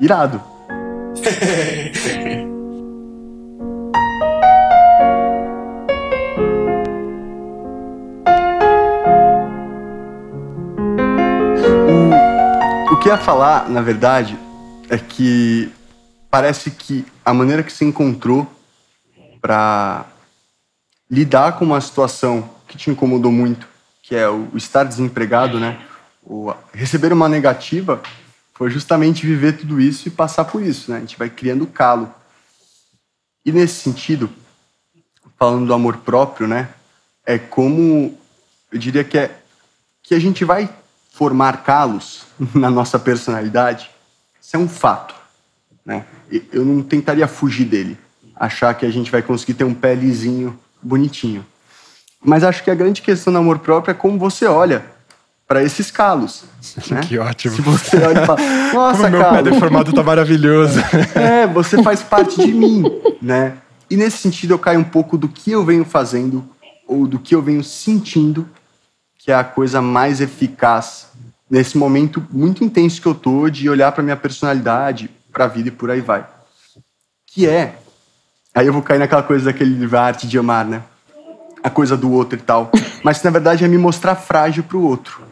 Irado. 0.00 0.40
o, 12.88 12.94
o 12.94 13.00
que 13.00 13.08
ia 13.08 13.18
falar, 13.18 13.68
na 13.68 13.82
verdade, 13.82 14.38
é 14.88 14.96
que 14.96 15.72
parece 16.30 16.70
que 16.70 17.04
a 17.24 17.34
maneira 17.34 17.64
que 17.64 17.72
se 17.72 17.84
encontrou 17.84 18.46
para 19.40 20.06
lidar 21.10 21.58
com 21.58 21.64
uma 21.64 21.80
situação 21.80 22.48
que 22.68 22.76
te 22.76 22.88
incomodou 22.90 23.32
muito, 23.32 23.66
que 24.02 24.14
é 24.14 24.28
o 24.28 24.48
estar 24.54 24.84
desempregado, 24.84 25.58
né? 25.58 25.80
O 26.22 26.54
receber 26.72 27.12
uma 27.12 27.28
negativa 27.28 28.00
foi 28.58 28.70
justamente 28.70 29.24
viver 29.24 29.56
tudo 29.56 29.80
isso 29.80 30.08
e 30.08 30.10
passar 30.10 30.44
por 30.44 30.60
isso, 30.60 30.90
né? 30.90 30.96
A 30.96 31.00
gente 31.00 31.16
vai 31.16 31.30
criando 31.30 31.64
calo. 31.64 32.12
E 33.46 33.52
nesse 33.52 33.74
sentido, 33.74 34.28
falando 35.38 35.68
do 35.68 35.72
amor 35.72 35.98
próprio, 35.98 36.48
né? 36.48 36.68
É 37.24 37.38
como 37.38 38.18
eu 38.72 38.78
diria 38.78 39.04
que 39.04 39.16
é 39.16 39.38
que 40.02 40.12
a 40.12 40.18
gente 40.18 40.44
vai 40.44 40.68
formar 41.12 41.62
calos 41.62 42.24
na 42.52 42.68
nossa 42.68 42.98
personalidade. 42.98 43.92
Isso 44.42 44.56
é 44.56 44.58
um 44.58 44.68
fato, 44.68 45.14
né? 45.86 46.04
Eu 46.52 46.64
não 46.64 46.82
tentaria 46.82 47.28
fugir 47.28 47.64
dele, 47.64 47.96
achar 48.34 48.74
que 48.74 48.84
a 48.84 48.90
gente 48.90 49.08
vai 49.08 49.22
conseguir 49.22 49.54
ter 49.54 49.64
um 49.64 49.74
pé 49.74 49.94
lisinho, 49.94 50.58
bonitinho. 50.82 51.46
Mas 52.20 52.42
acho 52.42 52.64
que 52.64 52.72
a 52.72 52.74
grande 52.74 53.02
questão 53.02 53.32
do 53.32 53.38
amor 53.38 53.60
próprio 53.60 53.92
é 53.92 53.94
como 53.94 54.18
você 54.18 54.46
olha 54.46 54.97
para 55.48 55.62
esses 55.64 55.90
calos. 55.90 56.44
Né? 56.90 57.00
Que 57.00 57.18
ótimo. 57.18 57.56
Se 57.56 57.62
você 57.62 57.96
olha 57.96 58.22
e 58.22 58.26
fala, 58.26 58.40
nossa, 58.74 58.98
Como 58.98 59.10
meu 59.10 59.20
calo. 59.20 59.36
pé 59.36 59.42
deformado 59.50 59.92
tá 59.92 60.02
maravilhoso. 60.02 60.78
É, 61.16 61.46
você 61.46 61.82
faz 61.82 62.02
parte 62.02 62.40
de 62.40 62.52
mim, 62.52 62.84
né? 63.22 63.54
E 63.90 63.96
nesse 63.96 64.18
sentido 64.18 64.52
eu 64.52 64.58
caio 64.58 64.78
um 64.78 64.84
pouco 64.84 65.16
do 65.16 65.28
que 65.28 65.50
eu 65.50 65.64
venho 65.64 65.84
fazendo 65.84 66.44
ou 66.86 67.06
do 67.06 67.18
que 67.18 67.34
eu 67.34 67.40
venho 67.40 67.64
sentindo 67.64 68.46
que 69.18 69.32
é 69.32 69.34
a 69.34 69.42
coisa 69.44 69.80
mais 69.80 70.20
eficaz 70.20 71.08
nesse 71.50 71.76
momento 71.78 72.22
muito 72.30 72.62
intenso 72.62 73.00
que 73.00 73.08
eu 73.08 73.14
tô 73.14 73.48
de 73.48 73.68
olhar 73.68 73.92
para 73.92 74.02
minha 74.02 74.16
personalidade, 74.16 75.10
para 75.32 75.46
a 75.46 75.48
vida 75.48 75.68
e 75.68 75.72
por 75.72 75.90
aí 75.90 76.00
vai. 76.00 76.26
Que 77.26 77.46
é, 77.48 77.78
aí 78.54 78.66
eu 78.66 78.72
vou 78.72 78.82
cair 78.82 78.98
naquela 78.98 79.22
coisa 79.22 79.46
daquele 79.46 79.74
livro 79.74 79.98
A 79.98 80.02
Arte 80.02 80.26
de 80.26 80.38
Amar, 80.38 80.64
né? 80.66 80.82
A 81.62 81.70
coisa 81.70 81.96
do 81.96 82.12
outro 82.12 82.38
e 82.38 82.42
tal. 82.42 82.70
Mas 83.02 83.22
na 83.22 83.30
verdade 83.30 83.64
é 83.64 83.68
me 83.68 83.78
mostrar 83.78 84.14
frágil 84.14 84.62
para 84.62 84.76
o 84.76 84.82
outro, 84.82 85.22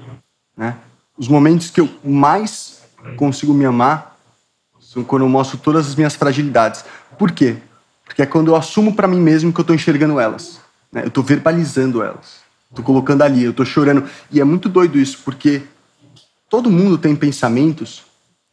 né? 0.57 0.77
Os 1.17 1.29
momentos 1.29 1.71
que 1.71 1.81
eu 1.81 1.89
mais 2.05 2.83
consigo 3.17 3.53
me 3.53 3.65
amar 3.65 4.17
são 4.81 5.05
quando 5.05 5.23
eu 5.23 5.29
mostro 5.29 5.59
todas 5.59 5.87
as 5.87 5.95
minhas 5.95 6.15
fragilidades. 6.15 6.85
Por 7.19 7.33
quê? 7.33 7.57
Porque 8.05 8.23
é 8.23 8.27
quando 8.27 8.49
eu 8.49 8.57
assumo 8.57 8.95
para 8.95 9.09
mim 9.09 9.21
mesmo 9.21 9.53
que 9.53 9.61
eu 9.61 9.65
tô 9.65 9.75
enxergando 9.75 10.19
elas. 10.21 10.61
Né? 10.93 11.03
Eu 11.05 11.11
tô 11.11 11.23
verbalizando 11.23 12.03
elas. 12.03 12.47
Tô 12.75 12.83
colocando 12.83 13.23
ali, 13.23 13.45
eu 13.45 13.53
tô 13.53 13.65
chorando. 13.65 14.09
E 14.31 14.41
é 14.41 14.45
muito 14.45 14.69
doido 14.69 14.99
isso, 14.99 15.21
porque 15.25 15.63
todo 16.49 16.71
mundo 16.71 16.99
tem 16.99 17.15
pensamentos 17.15 18.03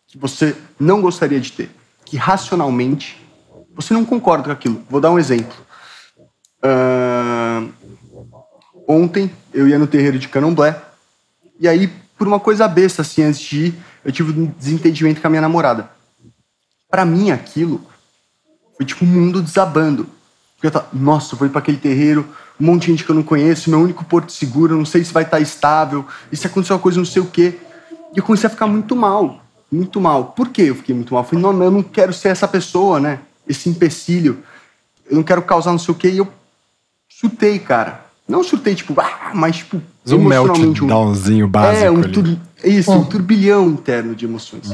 que 0.07 0.17
você 0.17 0.55
não 0.79 1.01
gostaria 1.01 1.39
de 1.39 1.51
ter. 1.51 1.71
Que 2.05 2.17
racionalmente 2.17 3.21
você 3.75 3.93
não 3.93 4.05
concorda 4.05 4.45
com 4.45 4.51
aquilo. 4.51 4.83
Vou 4.89 5.01
dar 5.01 5.11
um 5.11 5.19
exemplo. 5.19 5.55
Ahn, 6.61 7.69
ontem 8.87 9.31
eu 9.53 9.67
ia 9.67 9.79
no 9.79 9.87
terreiro 9.87 10.19
de 10.19 10.29
Candomblé. 10.29 10.79
E 11.63 11.67
aí, 11.69 11.87
por 12.17 12.27
uma 12.27 12.41
coisa 12.41 12.67
besta, 12.67 13.03
assim, 13.03 13.23
antes 13.23 13.39
de 13.39 13.67
ir, 13.67 13.75
eu 14.03 14.11
tive 14.11 14.37
um 14.37 14.47
desentendimento 14.47 15.21
com 15.21 15.27
a 15.27 15.29
minha 15.29 15.41
namorada. 15.41 15.89
Pra 16.91 17.05
mim, 17.05 17.31
aquilo 17.31 17.79
foi 18.75 18.85
tipo 18.85 19.05
um 19.05 19.07
mundo 19.07 19.41
desabando. 19.41 20.05
Porque 20.55 20.67
eu 20.67 20.71
tava, 20.71 20.89
nossa, 20.91 21.33
eu 21.33 21.39
vou 21.39 21.47
ir 21.47 21.51
pra 21.51 21.59
aquele 21.59 21.77
terreiro, 21.77 22.27
um 22.59 22.65
monte 22.65 22.81
de 22.81 22.87
gente 22.87 23.05
que 23.05 23.09
eu 23.09 23.15
não 23.15 23.23
conheço, 23.23 23.69
meu 23.69 23.79
único 23.79 24.03
porto 24.03 24.33
seguro, 24.33 24.75
não 24.75 24.85
sei 24.85 25.05
se 25.05 25.13
vai 25.13 25.23
estar 25.23 25.39
estável, 25.39 26.05
e 26.29 26.35
se 26.35 26.45
acontecer 26.45 26.73
uma 26.73 26.79
coisa, 26.79 26.97
não 26.97 27.05
sei 27.05 27.21
o 27.21 27.27
quê. 27.27 27.57
E 28.13 28.17
eu 28.17 28.23
comecei 28.25 28.47
a 28.47 28.49
ficar 28.49 28.67
muito 28.67 28.93
mal, 28.93 29.41
muito 29.71 30.01
mal. 30.01 30.33
Por 30.33 30.49
que 30.49 30.63
eu 30.63 30.75
fiquei 30.75 30.93
muito 30.93 31.13
mal? 31.13 31.23
Eu 31.23 31.29
falei, 31.29 31.41
não, 31.41 31.63
eu 31.63 31.71
não 31.71 31.81
quero 31.81 32.11
ser 32.11 32.27
essa 32.27 32.45
pessoa, 32.45 32.99
né? 32.99 33.19
Esse 33.47 33.69
empecilho. 33.69 34.43
Eu 35.09 35.15
não 35.15 35.23
quero 35.23 35.41
causar 35.41 35.71
não 35.71 35.79
sei 35.79 35.93
o 35.93 35.97
quê. 35.97 36.09
E 36.09 36.17
eu 36.17 36.27
surtei, 37.07 37.57
cara. 37.57 38.03
Não 38.27 38.43
surtei, 38.43 38.73
tipo, 38.75 38.99
ah, 38.99 39.31
mas 39.33 39.57
tipo, 39.57 39.77
Um 40.07 40.13
emocionalmente. 40.15 40.81
meltdownzinho 40.81 41.47
básico 41.47 41.85
É, 41.85 41.91
um, 41.91 41.97
ali. 41.99 42.11
tur... 42.11 42.37
isso, 42.63 42.91
um 42.91 43.03
turbilhão 43.03 43.69
interno 43.69 44.15
de 44.15 44.25
emoções. 44.25 44.71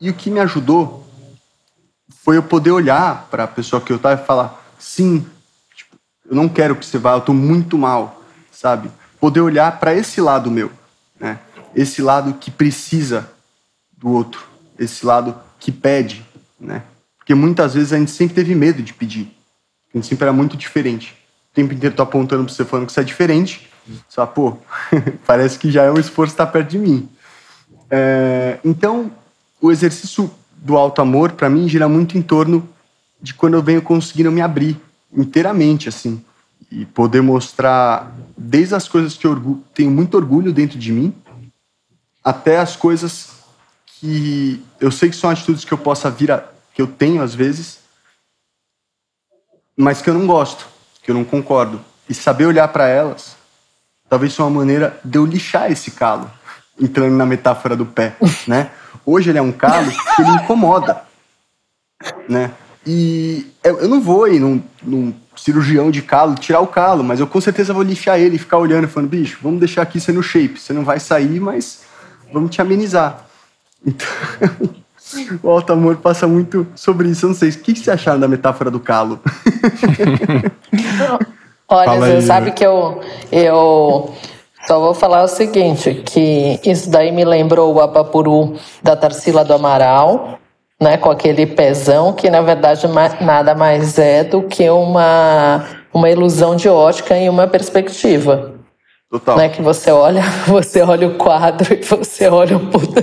E 0.00 0.10
o 0.10 0.14
que 0.14 0.30
me 0.30 0.40
ajudou 0.40 1.06
foi 2.24 2.36
eu 2.36 2.42
poder 2.42 2.70
olhar 2.70 3.28
para 3.30 3.44
a 3.44 3.48
pessoa 3.48 3.80
que 3.80 3.92
eu 3.92 3.98
tava 3.98 4.20
e 4.20 4.24
falar: 4.26 4.64
sim, 4.78 5.24
tipo, 5.74 5.96
eu 6.28 6.34
não 6.34 6.48
quero 6.48 6.74
que 6.76 6.84
você 6.86 6.98
vá, 6.98 7.12
eu 7.14 7.20
tô 7.20 7.32
muito 7.34 7.76
mal, 7.78 8.22
sabe? 8.50 8.90
Poder 9.20 9.40
olhar 9.40 9.78
para 9.78 9.94
esse 9.94 10.20
lado 10.20 10.50
meu, 10.50 10.70
né? 11.20 11.38
Esse 11.74 12.00
lado 12.00 12.34
que 12.34 12.50
precisa 12.50 13.30
do 13.96 14.08
outro, 14.10 14.46
esse 14.78 15.04
lado 15.04 15.34
que 15.58 15.70
pede, 15.70 16.24
né? 16.58 16.82
Porque 17.18 17.34
muitas 17.34 17.74
vezes 17.74 17.92
a 17.92 17.98
gente 17.98 18.10
sempre 18.10 18.34
teve 18.34 18.54
medo 18.54 18.82
de 18.82 18.94
pedir. 18.94 19.30
A 19.92 19.98
gente 19.98 20.06
sempre 20.06 20.24
era 20.24 20.32
muito 20.32 20.56
diferente. 20.56 21.14
Tempo 21.56 21.72
inteiro 21.72 21.96
tô 21.96 22.02
apontando 22.02 22.44
pra 22.44 22.52
você 22.52 22.66
falando 22.66 22.86
que 22.86 22.92
você 22.92 23.00
é 23.00 23.04
diferente. 23.04 23.66
Só, 24.10 24.26
pô, 24.26 24.58
parece 25.26 25.58
que 25.58 25.70
já 25.70 25.84
é 25.84 25.90
um 25.90 25.98
esforço 25.98 26.34
estar 26.34 26.46
perto 26.48 26.68
de 26.68 26.78
mim. 26.78 27.08
É, 27.90 28.58
então, 28.62 29.10
o 29.58 29.72
exercício 29.72 30.30
do 30.54 30.76
alto 30.76 31.00
amor, 31.00 31.32
para 31.32 31.48
mim, 31.48 31.66
gira 31.66 31.88
muito 31.88 32.18
em 32.18 32.20
torno 32.20 32.68
de 33.22 33.32
quando 33.32 33.54
eu 33.54 33.62
venho 33.62 33.80
conseguindo 33.80 34.30
me 34.30 34.42
abrir 34.42 34.78
inteiramente, 35.10 35.88
assim. 35.88 36.22
E 36.70 36.84
poder 36.84 37.22
mostrar 37.22 38.14
desde 38.36 38.74
as 38.74 38.86
coisas 38.86 39.16
que 39.16 39.26
eu 39.26 39.62
tenho 39.72 39.90
muito 39.90 40.14
orgulho 40.14 40.52
dentro 40.52 40.78
de 40.78 40.92
mim, 40.92 41.14
até 42.22 42.58
as 42.58 42.76
coisas 42.76 43.30
que 43.86 44.62
eu 44.78 44.90
sei 44.90 45.08
que 45.08 45.16
são 45.16 45.30
atitudes 45.30 45.64
que 45.64 45.72
eu 45.72 45.78
possa 45.78 46.10
vir 46.10 46.30
a, 46.30 46.44
que 46.74 46.82
eu 46.82 46.86
tenho 46.86 47.22
às 47.22 47.34
vezes, 47.34 47.78
mas 49.74 50.02
que 50.02 50.10
eu 50.10 50.14
não 50.14 50.26
gosto, 50.26 50.68
que 51.06 51.12
eu 51.12 51.14
não 51.14 51.24
concordo. 51.24 51.80
E 52.08 52.14
saber 52.14 52.46
olhar 52.46 52.66
para 52.68 52.88
elas, 52.88 53.36
talvez 54.08 54.32
seja 54.32 54.42
uma 54.42 54.58
maneira 54.58 54.98
de 55.04 55.16
eu 55.16 55.24
lixar 55.24 55.70
esse 55.70 55.92
calo, 55.92 56.28
entrando 56.78 57.14
na 57.16 57.24
metáfora 57.24 57.76
do 57.76 57.86
pé, 57.86 58.16
né? 58.46 58.70
Hoje 59.04 59.30
ele 59.30 59.38
é 59.38 59.42
um 59.42 59.52
calo 59.52 59.88
que 59.88 60.22
ele 60.22 60.30
incomoda, 60.32 61.00
né? 62.28 62.50
E 62.84 63.46
eu, 63.62 63.78
eu 63.78 63.88
não 63.88 64.00
vou 64.00 64.26
ir 64.26 64.40
num, 64.40 64.60
num 64.82 65.14
cirurgião 65.36 65.92
de 65.92 66.02
calo 66.02 66.34
tirar 66.34 66.60
o 66.60 66.66
calo, 66.66 67.04
mas 67.04 67.20
eu 67.20 67.26
com 67.26 67.40
certeza 67.40 67.72
vou 67.72 67.82
lixar 67.84 68.18
ele 68.18 68.34
e 68.34 68.40
ficar 68.40 68.58
olhando 68.58 68.84
e 68.84 68.90
falando, 68.90 69.08
bicho, 69.08 69.38
vamos 69.40 69.60
deixar 69.60 69.82
aqui 69.82 70.00
você 70.00 70.10
no 70.10 70.22
shape, 70.22 70.58
você 70.58 70.72
não 70.72 70.84
vai 70.84 70.98
sair, 70.98 71.38
mas 71.38 71.82
vamos 72.32 72.50
te 72.50 72.60
amenizar. 72.60 73.24
Então, 73.86 74.74
o 75.42 75.50
alto 75.50 75.72
amor 75.72 75.96
passa 75.96 76.26
muito 76.26 76.66
sobre 76.74 77.08
isso. 77.08 77.26
Eu 77.26 77.30
não 77.30 77.36
sei, 77.36 77.50
o 77.50 77.58
que 77.58 77.72
que 77.74 77.80
você 77.80 77.90
acharam 77.90 78.20
da 78.20 78.28
metáfora 78.28 78.70
do 78.70 78.80
calo? 78.80 79.20
Olha, 81.68 81.86
Fala 81.86 82.06
você 82.06 82.12
aí, 82.12 82.22
sabe 82.22 82.46
né? 82.46 82.52
que 82.52 82.64
eu, 82.64 83.00
eu 83.32 84.14
só 84.66 84.78
vou 84.80 84.94
falar 84.94 85.24
o 85.24 85.28
seguinte, 85.28 86.02
que 86.04 86.60
isso 86.64 86.90
daí 86.90 87.10
me 87.10 87.24
lembrou 87.24 87.74
o 87.74 87.80
Abapuru 87.80 88.54
da 88.82 88.94
Tarsila 88.94 89.44
do 89.44 89.54
Amaral, 89.54 90.38
né, 90.80 90.96
com 90.96 91.10
aquele 91.10 91.46
pezão, 91.46 92.12
que 92.12 92.28
na 92.30 92.40
verdade 92.40 92.86
nada 93.20 93.54
mais 93.54 93.98
é 93.98 94.22
do 94.24 94.42
que 94.42 94.68
uma, 94.68 95.64
uma 95.92 96.10
ilusão 96.10 96.54
de 96.54 96.68
ótica 96.68 97.16
e 97.18 97.28
uma 97.28 97.46
perspectiva. 97.46 98.55
Total. 99.18 99.36
Né, 99.38 99.48
que 99.48 99.62
você 99.62 99.90
olha, 99.90 100.20
você 100.46 100.82
olha 100.82 101.08
o 101.08 101.14
quadro 101.14 101.72
e 101.74 101.82
você 101.84 102.28
olha 102.28 102.56
um, 102.56 102.66
puta- 102.66 103.02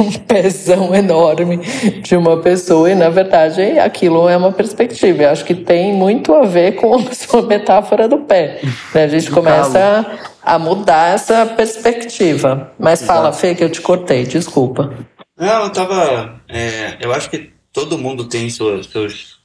um 0.00 0.10
pezão 0.12 0.94
enorme 0.94 1.58
de 2.02 2.16
uma 2.16 2.38
pessoa 2.40 2.90
e 2.90 2.94
na 2.94 3.08
verdade 3.08 3.62
aquilo 3.78 4.28
é 4.28 4.36
uma 4.36 4.50
perspectiva. 4.52 5.22
Eu 5.24 5.30
acho 5.30 5.44
que 5.44 5.54
tem 5.54 5.92
muito 5.92 6.34
a 6.34 6.42
ver 6.44 6.72
com 6.76 6.94
a 7.08 7.14
sua 7.14 7.42
metáfora 7.42 8.08
do 8.08 8.18
pé. 8.18 8.60
né? 8.94 9.04
A 9.04 9.08
gente 9.08 9.28
Do 9.28 9.34
começa 9.34 10.06
a 10.42 10.58
mudar 10.58 11.14
essa 11.14 11.46
perspectiva. 11.46 12.72
Mas 12.78 13.02
fala, 13.02 13.32
Fê, 13.32 13.54
que 13.54 13.62
eu 13.62 13.70
te 13.70 13.80
cortei, 13.80 14.24
desculpa. 14.24 14.92
Não, 15.38 15.64
eu 15.64 15.70
tava. 15.70 16.40
é, 16.48 16.96
eu 17.00 17.12
acho 17.12 17.30
que 17.30 17.50
todo 17.72 17.96
mundo 17.98 18.24
tem 18.24 18.50
suas- 18.50 18.86
seus 18.86 19.40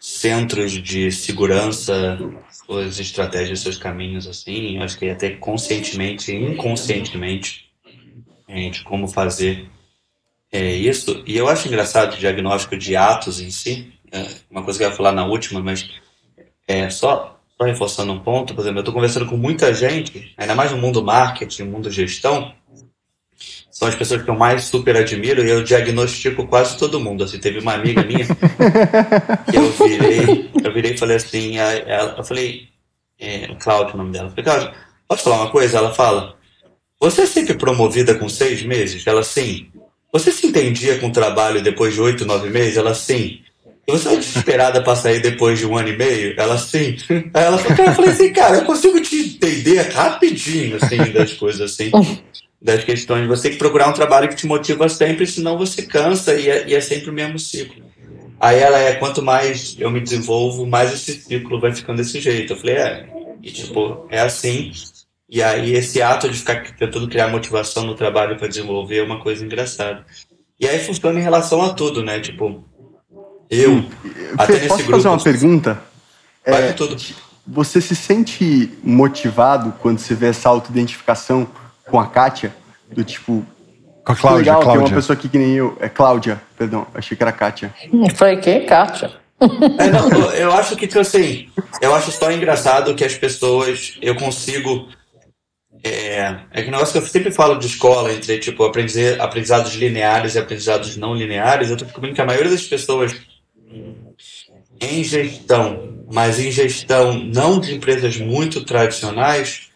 centros 0.00 0.72
de 0.72 1.10
segurança, 1.10 2.18
suas 2.68 3.00
estratégias, 3.00 3.60
seus 3.60 3.78
caminhos, 3.78 4.26
assim. 4.26 4.78
Acho 4.78 4.98
que 4.98 5.08
até 5.08 5.30
conscientemente 5.30 6.30
e 6.30 6.44
inconscientemente 6.52 7.70
é, 8.46 8.68
de 8.68 8.84
como 8.84 9.08
fazer 9.08 9.70
é, 10.52 10.74
isso. 10.74 11.22
E 11.26 11.34
eu 11.34 11.48
acho 11.48 11.66
engraçado 11.66 12.12
o 12.12 12.18
diagnóstico 12.18 12.76
de 12.76 12.94
atos 12.94 13.40
em 13.40 13.50
si. 13.50 13.90
é, 14.12 14.26
uma 14.50 14.62
coisa 14.62 14.78
que 14.78 14.84
eu 14.84 14.90
ia 14.90 14.94
falar 14.94 15.12
na 15.12 15.24
última, 15.24 15.62
mas 15.62 15.88
é, 16.66 16.90
só, 16.90 17.40
só 17.56 17.64
reforçando 17.64 18.12
um 18.12 18.20
ponto, 18.20 18.54
por 18.54 18.60
exemplo, 18.60 18.78
eu 18.78 18.82
estou 18.82 18.94
conversando 18.94 19.24
com 19.24 19.36
muita 19.38 19.72
gente, 19.72 20.34
ainda 20.36 20.54
mais 20.54 20.70
no 20.70 20.76
mundo 20.76 21.02
marketing, 21.02 21.62
no 21.62 21.70
mundo 21.70 21.90
gestão, 21.90 22.54
são 23.78 23.86
as 23.86 23.94
pessoas 23.94 24.22
que 24.22 24.28
eu 24.28 24.34
mais 24.34 24.64
super 24.64 24.96
admiro 24.96 25.40
e 25.46 25.48
eu 25.48 25.62
diagnostico 25.62 26.44
quase 26.48 26.76
todo 26.76 26.98
mundo. 26.98 27.22
Assim, 27.22 27.38
teve 27.38 27.60
uma 27.60 27.74
amiga 27.74 28.02
minha 28.02 28.26
que 28.26 29.56
eu 29.56 29.70
virei, 29.70 30.50
eu 30.64 30.72
virei 30.72 30.94
e 30.94 30.98
falei 30.98 31.16
assim, 31.16 31.58
ela, 31.58 32.16
eu 32.18 32.24
falei, 32.24 32.70
é, 33.20 33.54
Cláudia, 33.60 33.94
o 33.94 33.98
nome 33.98 34.10
dela. 34.10 34.26
Eu 34.26 34.30
falei, 34.30 34.44
Cláudia, 34.44 34.74
posso 35.06 35.22
falar 35.22 35.36
uma 35.36 35.50
coisa? 35.50 35.78
Ela 35.78 35.94
fala, 35.94 36.34
você 36.98 37.22
é 37.22 37.26
sempre 37.26 37.54
promovida 37.54 38.16
com 38.16 38.28
seis 38.28 38.64
meses? 38.64 39.06
Ela, 39.06 39.22
sim. 39.22 39.68
Você 40.12 40.32
se 40.32 40.48
entendia 40.48 40.98
com 40.98 41.06
o 41.06 41.12
trabalho 41.12 41.62
depois 41.62 41.94
de 41.94 42.00
oito, 42.00 42.26
nove 42.26 42.50
meses? 42.50 42.78
Ela, 42.78 42.96
sim. 42.96 43.42
Você 43.86 44.08
é 44.08 44.16
desesperada 44.16 44.82
pra 44.82 44.96
sair 44.96 45.20
depois 45.20 45.56
de 45.56 45.66
um 45.66 45.76
ano 45.76 45.90
e 45.90 45.96
meio? 45.96 46.34
Ela, 46.36 46.58
sim. 46.58 46.96
Aí 47.32 47.44
ela 47.44 47.56
falou, 47.56 47.86
eu 47.86 47.94
falei 47.94 48.10
assim, 48.10 48.32
cara, 48.32 48.56
eu 48.56 48.64
consigo 48.64 49.00
te 49.00 49.36
entender 49.36 49.82
rapidinho, 49.92 50.78
assim, 50.82 51.12
das 51.12 51.32
coisas, 51.34 51.60
assim 51.60 51.92
das 52.60 52.84
questões. 52.84 53.26
Você 53.28 53.44
tem 53.44 53.52
que 53.52 53.58
procurar 53.58 53.88
um 53.88 53.92
trabalho 53.92 54.28
que 54.28 54.34
te 54.36 54.46
motiva 54.46 54.88
sempre, 54.88 55.26
senão 55.26 55.56
você 55.56 55.82
cansa 55.82 56.34
e 56.34 56.48
é, 56.48 56.68
e 56.68 56.74
é 56.74 56.80
sempre 56.80 57.10
o 57.10 57.12
mesmo 57.12 57.38
ciclo. 57.38 57.82
Aí 58.40 58.58
ela 58.58 58.78
é, 58.78 58.94
quanto 58.94 59.22
mais 59.22 59.76
eu 59.78 59.90
me 59.90 60.00
desenvolvo, 60.00 60.66
mais 60.66 60.92
esse 60.92 61.20
ciclo 61.20 61.60
vai 61.60 61.74
ficando 61.74 61.96
desse 61.96 62.20
jeito. 62.20 62.52
Eu 62.52 62.56
falei, 62.56 62.76
é, 62.76 63.08
e 63.42 63.50
tipo, 63.50 64.06
é 64.10 64.20
assim. 64.20 64.72
E 65.28 65.42
aí 65.42 65.74
esse 65.74 66.00
ato 66.00 66.28
de 66.28 66.38
ficar 66.38 66.62
tentando 66.76 67.08
criar 67.08 67.28
motivação 67.28 67.84
no 67.84 67.94
trabalho 67.94 68.36
para 68.36 68.48
desenvolver 68.48 68.98
é 68.98 69.02
uma 69.02 69.20
coisa 69.20 69.44
engraçada. 69.44 70.04
E 70.58 70.66
aí 70.66 70.78
funciona 70.78 71.18
em 71.18 71.22
relação 71.22 71.62
a 71.62 71.72
tudo, 71.72 72.02
né? 72.02 72.18
Tipo, 72.18 72.64
eu, 73.50 73.84
até 74.36 74.46
Fê, 74.46 74.52
nesse 74.54 74.68
posso 74.68 74.82
grupo. 74.82 74.96
fazer 74.96 75.08
uma 75.08 75.22
pergunta? 75.22 75.82
Vai 76.46 76.68
É, 76.68 76.72
tudo. 76.72 76.96
Você 77.46 77.80
se 77.80 77.96
sente 77.96 78.70
motivado 78.82 79.72
quando 79.80 79.98
você 79.98 80.14
vê 80.14 80.26
essa 80.26 80.48
autoidentificação 80.48 81.48
com 81.88 81.98
a 82.00 82.06
Kátia, 82.06 82.54
do 82.90 83.02
tipo. 83.04 83.44
Com 84.04 84.12
a 84.12 84.16
Cláudia, 84.16 84.38
legal, 84.52 84.60
Cláudia. 84.62 84.82
tem 84.84 84.92
uma 84.92 84.96
pessoa 85.00 85.16
aqui 85.16 85.28
que 85.28 85.38
nem 85.38 85.52
eu. 85.54 85.76
É 85.80 85.88
Cláudia, 85.88 86.40
perdão, 86.56 86.86
achei 86.94 87.16
que 87.16 87.22
era 87.22 87.32
Kátia. 87.32 87.74
Foi 88.14 88.36
quem? 88.38 88.64
Kátia. 88.66 89.12
É, 89.78 89.90
não, 89.90 90.32
eu- 90.32 90.52
acho 90.52 90.74
que, 90.76 90.86
tipo 90.86 90.98
assim, 91.00 91.48
eu 91.80 91.94
acho 91.94 92.10
só 92.10 92.30
engraçado 92.32 92.94
que 92.94 93.04
as 93.04 93.14
pessoas, 93.14 93.96
eu 94.02 94.14
consigo. 94.16 94.88
É, 95.84 96.34
é 96.52 96.62
que 96.62 96.68
o 96.68 96.72
negócio 96.72 96.92
que 96.92 96.98
eu 96.98 97.08
sempre 97.08 97.30
falo 97.30 97.56
de 97.56 97.66
escola, 97.66 98.12
entre 98.12 98.38
tipo 98.38 98.64
aprendiz- 98.64 99.18
aprendizados 99.20 99.74
lineares 99.74 100.34
e 100.34 100.38
aprendizados 100.40 100.96
não 100.96 101.14
lineares, 101.14 101.70
eu 101.70 101.76
tô 101.76 101.84
descobrindo 101.84 102.16
que 102.16 102.20
a 102.20 102.24
maioria 102.26 102.50
das 102.50 102.64
pessoas 102.64 103.14
em 104.80 105.04
gestão, 105.04 106.04
mas 106.10 106.38
em 106.40 106.50
gestão 106.50 107.12
não 107.14 107.60
de 107.60 107.74
empresas 107.74 108.16
muito 108.16 108.64
tradicionais, 108.64 109.68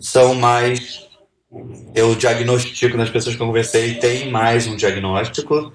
são 0.00 0.34
mais. 0.34 1.05
Eu 1.94 2.14
diagnostico 2.14 2.96
nas 2.96 3.08
pessoas 3.08 3.36
que 3.36 3.42
eu 3.42 3.46
conversei, 3.46 3.94
tem 3.94 4.30
mais 4.30 4.66
um 4.66 4.76
diagnóstico. 4.76 5.72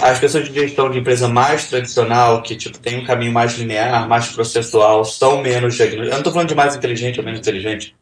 As 0.00 0.18
pessoas 0.18 0.48
de 0.48 0.54
gestão 0.54 0.88
de 0.90 0.98
empresa 0.98 1.28
mais 1.28 1.68
tradicional, 1.68 2.40
que 2.42 2.54
tipo, 2.54 2.78
tem 2.78 3.00
um 3.00 3.04
caminho 3.04 3.32
mais 3.32 3.58
linear, 3.58 4.08
mais 4.08 4.28
processual, 4.28 5.04
são 5.04 5.42
menos 5.42 5.74
diagnosticados. 5.74 6.06
Eu 6.06 6.12
não 6.12 6.18
estou 6.18 6.32
falando 6.32 6.48
de 6.48 6.54
mais 6.54 6.76
inteligente 6.76 7.18
ou 7.18 7.24
menos 7.24 7.40
inteligente. 7.40 7.96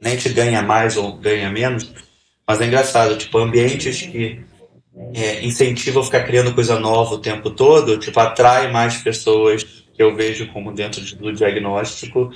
Nem 0.00 0.16
te 0.16 0.28
ganha 0.28 0.60
mais 0.60 0.96
ou 0.96 1.16
ganha 1.16 1.50
menos. 1.50 1.92
Mas 2.46 2.60
é 2.60 2.66
engraçado, 2.66 3.16
tipo, 3.16 3.38
ambientes 3.38 4.02
que 4.02 4.40
é, 5.14 5.44
incentivam 5.44 6.02
ficar 6.02 6.24
criando 6.24 6.52
coisa 6.52 6.78
nova 6.78 7.14
o 7.14 7.18
tempo 7.18 7.48
todo, 7.50 7.96
tipo, 7.98 8.18
atrai 8.18 8.70
mais 8.70 8.96
pessoas 8.96 9.62
que 9.62 10.02
eu 10.02 10.14
vejo 10.14 10.48
como 10.52 10.72
dentro 10.72 11.00
de- 11.00 11.16
do 11.16 11.32
diagnóstico. 11.32 12.30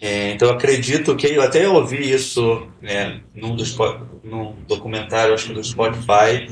É, 0.00 0.32
então 0.32 0.48
eu 0.48 0.54
acredito 0.54 1.14
que 1.16 1.28
eu 1.28 1.40
até 1.42 1.68
ouvi 1.68 2.12
isso 2.12 2.66
né, 2.82 3.20
num, 3.34 3.54
dos, 3.54 3.76
num 4.24 4.54
documentário, 4.66 5.32
acho 5.32 5.46
que 5.46 5.52
do 5.54 5.62
Spotify. 5.62 6.48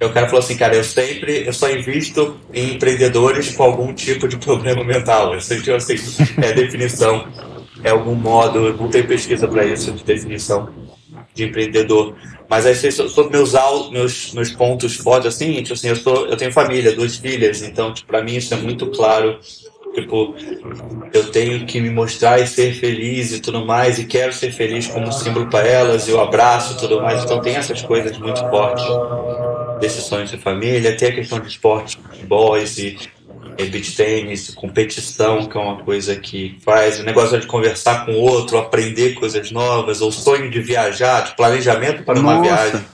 E 0.00 0.04
o 0.04 0.12
cara 0.12 0.26
falou 0.26 0.40
assim, 0.40 0.56
cara, 0.56 0.74
eu 0.74 0.84
sempre, 0.84 1.46
eu 1.46 1.52
só 1.52 1.70
invisto 1.70 2.36
em 2.52 2.74
empreendedores 2.74 3.54
com 3.54 3.62
algum 3.62 3.94
tipo 3.94 4.26
de 4.26 4.36
problema 4.36 4.82
mental. 4.84 5.34
Eu 5.34 5.40
sempre 5.40 5.72
assim, 5.72 5.94
é 6.42 6.52
definição, 6.52 7.26
é 7.82 7.90
algum 7.90 8.14
modo, 8.14 8.74
não 8.74 8.88
tem 8.88 9.06
pesquisa 9.06 9.46
para 9.46 9.64
isso 9.64 9.92
de 9.92 10.04
definição 10.04 10.68
de 11.32 11.44
empreendedor. 11.44 12.16
Mas 12.48 12.66
aí 12.66 12.74
se- 12.74 12.90
sobre 12.90 13.36
meus, 13.38 13.52
meus, 13.92 14.32
meus 14.34 14.50
pontos 14.50 14.96
fortes, 14.96 15.28
assim, 15.28 15.54
tipo 15.62 15.74
assim, 15.74 15.88
eu, 15.88 15.96
sou, 15.96 16.26
eu 16.26 16.36
tenho 16.36 16.52
família, 16.52 16.92
duas 16.94 17.16
filhas, 17.16 17.62
então, 17.62 17.94
tipo, 17.94 18.08
pra 18.08 18.22
mim 18.22 18.34
isso 18.36 18.52
é 18.52 18.56
muito 18.56 18.88
claro. 18.88 19.38
Tipo, 19.94 20.34
eu 21.12 21.30
tenho 21.32 21.66
que 21.66 21.80
me 21.80 21.90
mostrar 21.90 22.38
e 22.38 22.46
ser 22.46 22.74
feliz 22.74 23.32
e 23.32 23.40
tudo 23.40 23.66
mais, 23.66 23.98
e 23.98 24.04
quero 24.04 24.32
ser 24.32 24.52
feliz 24.52 24.86
como 24.86 25.12
símbolo 25.12 25.46
para 25.48 25.66
elas, 25.66 26.06
e 26.06 26.12
eu 26.12 26.20
abraço 26.20 26.74
e 26.74 26.76
tudo 26.76 27.02
mais. 27.02 27.24
Então 27.24 27.40
tem 27.40 27.56
essas 27.56 27.82
coisas 27.82 28.16
muito 28.18 28.40
fortes 28.48 28.84
desse 29.80 30.00
sonho 30.00 30.26
de 30.26 30.38
família. 30.38 30.96
Tem 30.96 31.08
a 31.08 31.14
questão 31.14 31.40
de 31.40 31.48
esporte, 31.48 31.98
boys 32.24 32.78
e, 32.78 32.98
beach 33.58 33.96
tênis, 33.96 34.54
competição, 34.54 35.46
que 35.46 35.58
é 35.58 35.60
uma 35.60 35.82
coisa 35.82 36.14
que 36.14 36.56
faz. 36.64 37.00
O 37.00 37.02
negócio 37.02 37.40
de 37.40 37.46
conversar 37.48 38.06
com 38.06 38.12
o 38.12 38.20
outro, 38.20 38.58
aprender 38.58 39.14
coisas 39.14 39.50
novas, 39.50 40.00
ou 40.00 40.12
sonho 40.12 40.50
de 40.50 40.60
viajar, 40.60 41.22
de 41.24 41.36
planejamento 41.36 42.04
para 42.04 42.18
uma 42.18 42.34
Nossa. 42.34 42.42
viagem. 42.42 42.86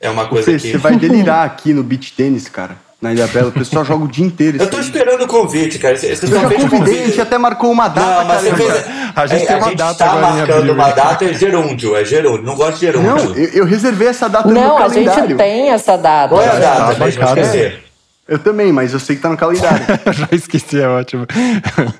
É 0.00 0.08
uma 0.10 0.24
Você, 0.24 0.28
coisa 0.30 0.52
que. 0.52 0.70
você 0.72 0.78
vai 0.78 0.96
delirar 0.96 1.44
aqui 1.46 1.74
no 1.74 1.82
beach 1.82 2.12
tênis, 2.14 2.48
cara. 2.48 2.76
Na 3.02 3.12
Ilha 3.12 3.26
Bela. 3.26 3.48
O 3.48 3.52
pessoal 3.52 3.84
joga 3.84 4.04
o 4.04 4.08
dia 4.08 4.24
inteiro. 4.24 4.58
Eu 4.62 4.70
tô 4.70 4.76
aí. 4.76 4.82
esperando 4.84 5.24
o 5.24 5.26
convite, 5.26 5.76
cara. 5.80 5.96
Você 5.96 6.14
você 6.14 6.24
Eu 6.26 6.40
já 6.40 6.48
fez 6.48 6.62
convidei, 6.62 6.78
a 6.78 6.78
convite. 6.86 7.06
gente 7.08 7.20
até 7.20 7.36
marcou 7.36 7.72
uma 7.72 7.88
data, 7.88 8.20
Não, 8.20 8.24
mas 8.26 8.42
fez. 8.48 8.84
A 9.16 9.26
gente 9.26 9.42
é, 9.42 9.46
tem 9.46 9.56
uma 9.56 9.66
a 9.66 9.68
gente 9.70 9.78
data 9.78 9.94
tá 10.04 10.14
marcando 10.14 10.72
uma 10.72 10.90
data, 10.92 11.24
é 11.24 11.34
gerúndio, 11.34 11.96
é 11.96 12.04
gerúndio. 12.04 12.44
Não 12.44 12.54
gosto 12.54 12.74
de 12.74 12.86
gerúndio. 12.86 13.10
Não, 13.12 13.34
eu, 13.34 13.48
eu 13.54 13.64
reservei 13.64 14.06
essa 14.06 14.28
data 14.28 14.46
no 14.46 14.54
Não, 14.54 14.60
meu 14.62 14.76
a 14.76 14.88
gente 14.88 15.04
calendário. 15.06 15.36
tem 15.36 15.70
essa 15.70 15.98
data. 15.98 16.28
Qual 16.28 16.40
é 16.42 16.46
a 16.48 16.54
data? 16.54 16.94
tá 16.94 17.04
Deixa 17.04 17.18
eu 17.18 17.24
marcado. 17.24 17.40
esquecer. 17.40 17.81
Eu 18.28 18.38
também, 18.38 18.72
mas 18.72 18.92
eu 18.92 19.00
sei 19.00 19.16
que 19.16 19.22
tá 19.22 19.28
no 19.28 19.36
calendário. 19.36 19.84
já 20.14 20.28
esqueci, 20.30 20.80
é 20.80 20.86
ótimo. 20.86 21.26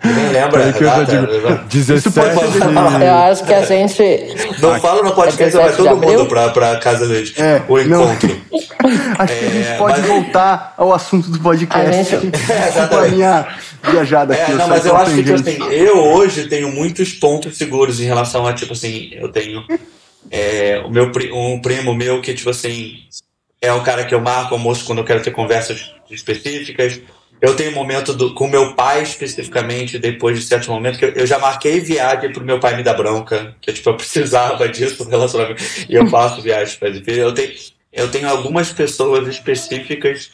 Nem 0.05 0.29
lembra 0.33 0.69
a 0.69 0.73
que 0.73 0.85
eu 0.85 0.87
já 0.89 1.03
digo. 1.03 1.27
17 1.69 2.11
pode 2.35 2.53
ser 2.53 2.61
de... 2.61 3.05
Eu 3.05 3.15
acho 3.17 3.45
que 3.45 3.53
a 3.53 3.65
gente. 3.65 4.03
Não 4.61 4.81
fala 4.81 5.03
no 5.03 5.13
podcast, 5.15 5.57
É 5.57 5.61
vai 5.61 5.71
17 5.71 5.83
de 5.83 5.89
todo 5.89 6.01
mundo 6.01 6.27
pra, 6.29 6.49
pra 6.51 6.77
casa 6.79 7.09
deles. 7.09 7.35
É, 7.37 7.63
o 7.69 7.77
não. 7.85 8.05
encontro. 8.05 8.41
Acho 9.19 9.35
que 9.39 9.45
a 9.45 9.49
gente 9.51 9.69
É, 9.69 9.77
pode 9.77 10.01
mas- 10.01 10.09
voltar 10.11 10.75
ao 10.77 10.93
assunto 10.93 11.31
do 11.31 11.39
podcast. 11.39 11.89
A 11.89 11.93
gente- 11.93 12.27
Desculpa 12.31 12.99
a 13.05 13.09
minha 13.09 13.47
viajada 13.91 14.35
aqui. 14.35 14.53
É, 14.53 14.55
não, 14.55 14.69
mas 14.69 14.85
eu 14.85 14.97
acho 14.97 15.15
que, 15.15 15.23
tipo 15.23 15.35
assim, 15.35 15.57
eu 15.71 15.99
hoje 15.99 16.49
tenho 16.49 16.69
muitos 16.73 17.13
pontos 17.13 17.57
seguros 17.57 18.01
em 18.01 18.05
relação 18.05 18.45
a, 18.47 18.53
tipo 18.53 18.73
assim, 18.73 19.11
eu 19.13 19.29
tenho 19.29 19.65
é, 20.31 20.83
o 20.85 20.91
meu 20.91 21.13
um 21.33 21.61
primo 21.61 21.95
meu 21.95 22.21
que, 22.21 22.35
tipo 22.35 22.51
assim, 22.51 22.95
é 23.61 23.73
um 23.73 23.85
cara 23.85 24.05
que 24.05 24.15
eu 24.15 24.21
marco 24.21 24.55
almoço 24.55 24.85
quando 24.85 24.99
eu 24.99 25.05
quero 25.05 25.23
ter 25.23 25.31
conversas 25.31 25.93
específicas. 26.13 27.01
Eu 27.41 27.57
tenho 27.57 27.73
um 27.73 27.75
momento 27.75 28.15
do, 28.15 28.35
com 28.35 28.47
meu 28.47 28.75
pai 28.75 29.03
especificamente, 29.03 29.99
depois 29.99 30.39
de 30.39 30.45
certo 30.45 30.71
momento, 30.71 30.99
que 30.99 31.05
eu, 31.05 31.11
eu 31.11 31.27
já 31.27 31.39
marquei 31.39 31.81
viagem 31.81 32.33
pro 32.33 32.45
meu 32.45 32.61
pai 32.61 32.77
me 32.77 32.85
dar 32.85 32.95
bronca, 32.95 33.57
que 33.61 33.73
tipo, 33.73 33.91
eu 33.91 33.97
precisava 33.97 34.67
disso 34.71 35.05
no 35.05 35.11
relacionamento, 35.11 35.63
e 35.89 35.95
eu 35.95 36.07
faço 36.07 36.41
viagens 36.41 36.77
para. 36.77 36.89
Eu 36.89 37.35
tenho, 37.35 37.53
eu 37.93 38.11
tenho 38.11 38.29
algumas 38.29 38.73
pessoas 38.73 39.27
específicas 39.27 40.31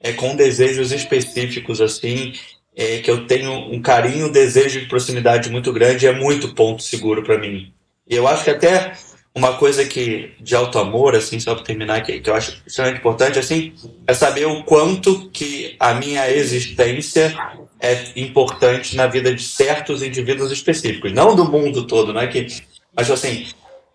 é, 0.00 0.12
com 0.12 0.34
desejos 0.34 0.90
específicos, 0.92 1.80
assim, 1.80 2.32
é, 2.74 2.98
que 2.98 3.10
eu 3.10 3.26
tenho 3.26 3.52
um 3.52 3.80
carinho, 3.80 4.26
um 4.26 4.32
desejo 4.32 4.80
de 4.80 4.86
proximidade 4.86 5.50
muito 5.50 5.72
grande, 5.72 6.06
é 6.06 6.12
muito 6.12 6.54
ponto 6.54 6.82
seguro 6.82 7.22
para 7.22 7.38
mim. 7.38 7.72
E 8.08 8.16
eu 8.16 8.26
acho 8.26 8.42
que 8.42 8.50
até 8.50 8.94
uma 9.40 9.56
coisa 9.56 9.86
que 9.86 10.32
de 10.38 10.54
alto 10.54 10.78
amor, 10.78 11.16
assim, 11.16 11.40
só 11.40 11.54
para 11.54 11.64
terminar, 11.64 12.02
que, 12.02 12.20
que 12.20 12.28
eu 12.28 12.34
acho 12.34 12.62
extremamente 12.66 13.00
importante, 13.00 13.38
assim, 13.38 13.72
é 14.06 14.12
saber 14.12 14.44
o 14.44 14.62
quanto 14.64 15.30
que 15.30 15.76
a 15.80 15.94
minha 15.94 16.30
existência 16.30 17.34
é 17.80 18.04
importante 18.16 18.94
na 18.94 19.06
vida 19.06 19.34
de 19.34 19.42
certos 19.42 20.02
indivíduos 20.02 20.52
específicos, 20.52 21.12
não 21.12 21.34
do 21.34 21.46
mundo 21.46 21.86
todo, 21.86 22.12
não 22.12 22.20
é 22.20 22.26
que, 22.26 22.46
mas 22.94 23.10
assim, 23.10 23.46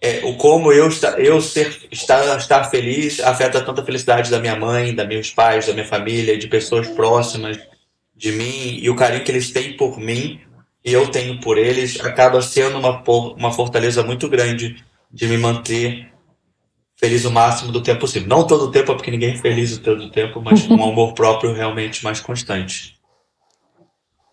é, 0.02 0.22
o 0.24 0.34
como 0.36 0.72
eu, 0.72 0.90
eu 1.20 1.40
ser, 1.40 1.78
estar, 1.92 2.38
estar 2.38 2.64
feliz 2.66 3.20
afeta 3.20 3.62
tanto 3.62 3.82
a 3.82 3.86
felicidade 3.86 4.32
da 4.32 4.40
minha 4.40 4.56
mãe, 4.56 4.96
da 4.96 5.06
meus 5.06 5.30
pais, 5.30 5.68
da 5.68 5.74
minha 5.74 5.86
família, 5.86 6.40
de 6.40 6.48
pessoas 6.48 6.88
próximas 6.88 7.60
de 8.16 8.32
mim 8.32 8.80
e 8.82 8.90
o 8.90 8.96
carinho 8.96 9.24
que 9.24 9.32
eles 9.32 9.52
têm 9.52 9.78
por 9.78 10.00
mim 10.00 10.40
e 10.84 10.92
eu 10.92 11.08
tenho 11.08 11.40
por 11.40 11.58
eles 11.58 12.00
acaba 12.00 12.42
sendo 12.42 12.80
uma, 12.80 13.04
uma 13.38 13.52
fortaleza 13.52 14.02
muito 14.02 14.28
grande 14.28 14.84
de 15.12 15.28
me 15.28 15.38
manter 15.38 16.12
feliz 16.98 17.26
o 17.26 17.32
máximo 17.32 17.72
do 17.72 17.82
tempo 17.82 18.02
possível. 18.02 18.28
Não 18.28 18.46
todo 18.46 18.66
o 18.66 18.72
tempo, 18.72 18.94
porque 18.94 19.12
ninguém 19.12 19.34
é 19.34 19.38
feliz 19.38 19.76
o 19.76 19.82
todo 19.82 20.04
o 20.04 20.10
tempo, 20.10 20.42
mas 20.42 20.68
um 20.70 20.84
amor 20.84 21.14
próprio 21.14 21.54
realmente 21.54 22.04
mais 22.04 22.20
constante. 22.20 22.96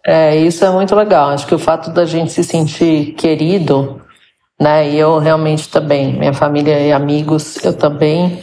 É, 0.05 0.37
isso 0.37 0.65
é 0.65 0.71
muito 0.71 0.95
legal. 0.95 1.31
Acho 1.31 1.47
que 1.47 1.55
o 1.55 1.59
fato 1.59 1.91
da 1.91 2.05
gente 2.05 2.33
se 2.33 2.43
sentir 2.43 3.13
querido, 3.15 4.01
né? 4.61 4.91
E 4.91 4.99
eu 4.99 5.19
realmente 5.19 5.69
também, 5.69 6.13
minha 6.13 6.33
família 6.33 6.79
e 6.81 6.93
amigos, 6.93 7.63
eu 7.65 7.77
também 7.77 8.43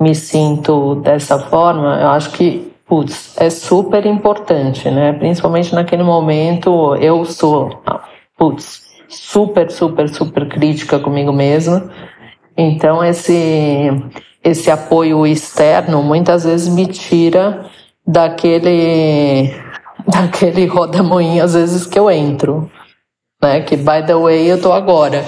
me 0.00 0.14
sinto 0.14 0.96
dessa 0.96 1.38
forma. 1.38 2.00
Eu 2.00 2.08
acho 2.08 2.30
que, 2.32 2.72
putz, 2.86 3.36
é 3.36 3.50
super 3.50 4.04
importante, 4.04 4.90
né? 4.90 5.12
Principalmente 5.12 5.74
naquele 5.74 6.02
momento, 6.02 6.96
eu 6.96 7.24
sou, 7.24 7.82
putz, 8.36 8.85
super, 9.08 9.70
super, 9.70 10.08
super 10.08 10.48
crítica 10.48 10.98
comigo 10.98 11.32
mesma. 11.32 11.90
Então, 12.56 13.04
esse, 13.04 13.90
esse 14.42 14.70
apoio 14.70 15.26
externo 15.26 16.02
muitas 16.02 16.44
vezes 16.44 16.68
me 16.68 16.86
tira 16.86 17.66
daquele, 18.06 19.54
daquele 20.06 20.66
roda-moinho, 20.66 21.44
às 21.44 21.54
vezes, 21.54 21.86
que 21.86 21.98
eu 21.98 22.10
entro. 22.10 22.70
Né? 23.42 23.60
Que, 23.60 23.76
by 23.76 24.04
the 24.06 24.14
way, 24.14 24.50
eu 24.50 24.60
tô 24.60 24.72
agora. 24.72 25.22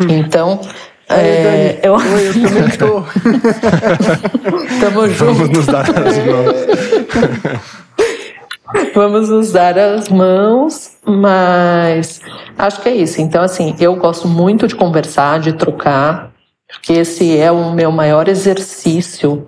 Então, 0.00 0.60
é, 1.08 1.42
Dani, 1.42 1.78
eu, 1.82 1.94
Oi, 1.94 2.28
eu 2.28 2.34
também 2.34 2.70
tô. 2.76 3.02
tamo 4.80 5.06
Vamos 5.08 5.38
junto. 5.38 5.56
nos 5.56 5.66
dar 5.66 5.88
as 5.88 6.18
mãos. 6.18 7.87
Vamos 8.94 9.28
nos 9.28 9.52
dar 9.52 9.78
as 9.78 10.08
mãos, 10.08 10.98
mas 11.04 12.20
acho 12.56 12.82
que 12.82 12.88
é 12.88 12.94
isso. 12.94 13.20
Então, 13.20 13.42
assim, 13.42 13.74
eu 13.80 13.96
gosto 13.96 14.28
muito 14.28 14.66
de 14.66 14.74
conversar, 14.74 15.40
de 15.40 15.54
trocar, 15.54 16.32
porque 16.68 16.92
esse 16.92 17.38
é 17.38 17.50
o 17.50 17.72
meu 17.72 17.90
maior 17.90 18.28
exercício, 18.28 19.46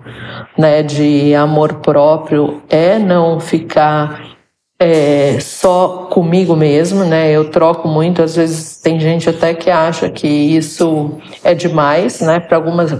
né, 0.57 0.81
de 0.81 1.35
amor 1.35 1.75
próprio, 1.75 2.61
é 2.67 2.97
não 2.97 3.39
ficar 3.39 4.31
é, 4.79 5.39
só 5.39 6.07
comigo 6.11 6.55
mesmo, 6.55 7.03
né? 7.03 7.31
Eu 7.31 7.51
troco 7.51 7.87
muito, 7.87 8.23
às 8.23 8.35
vezes 8.35 8.77
tem 8.77 8.99
gente 8.99 9.29
até 9.29 9.53
que 9.53 9.69
acha 9.69 10.09
que 10.09 10.27
isso 10.27 11.19
é 11.43 11.53
demais, 11.53 12.19
né? 12.21 12.39
Para 12.39 12.57
algumas 12.57 12.91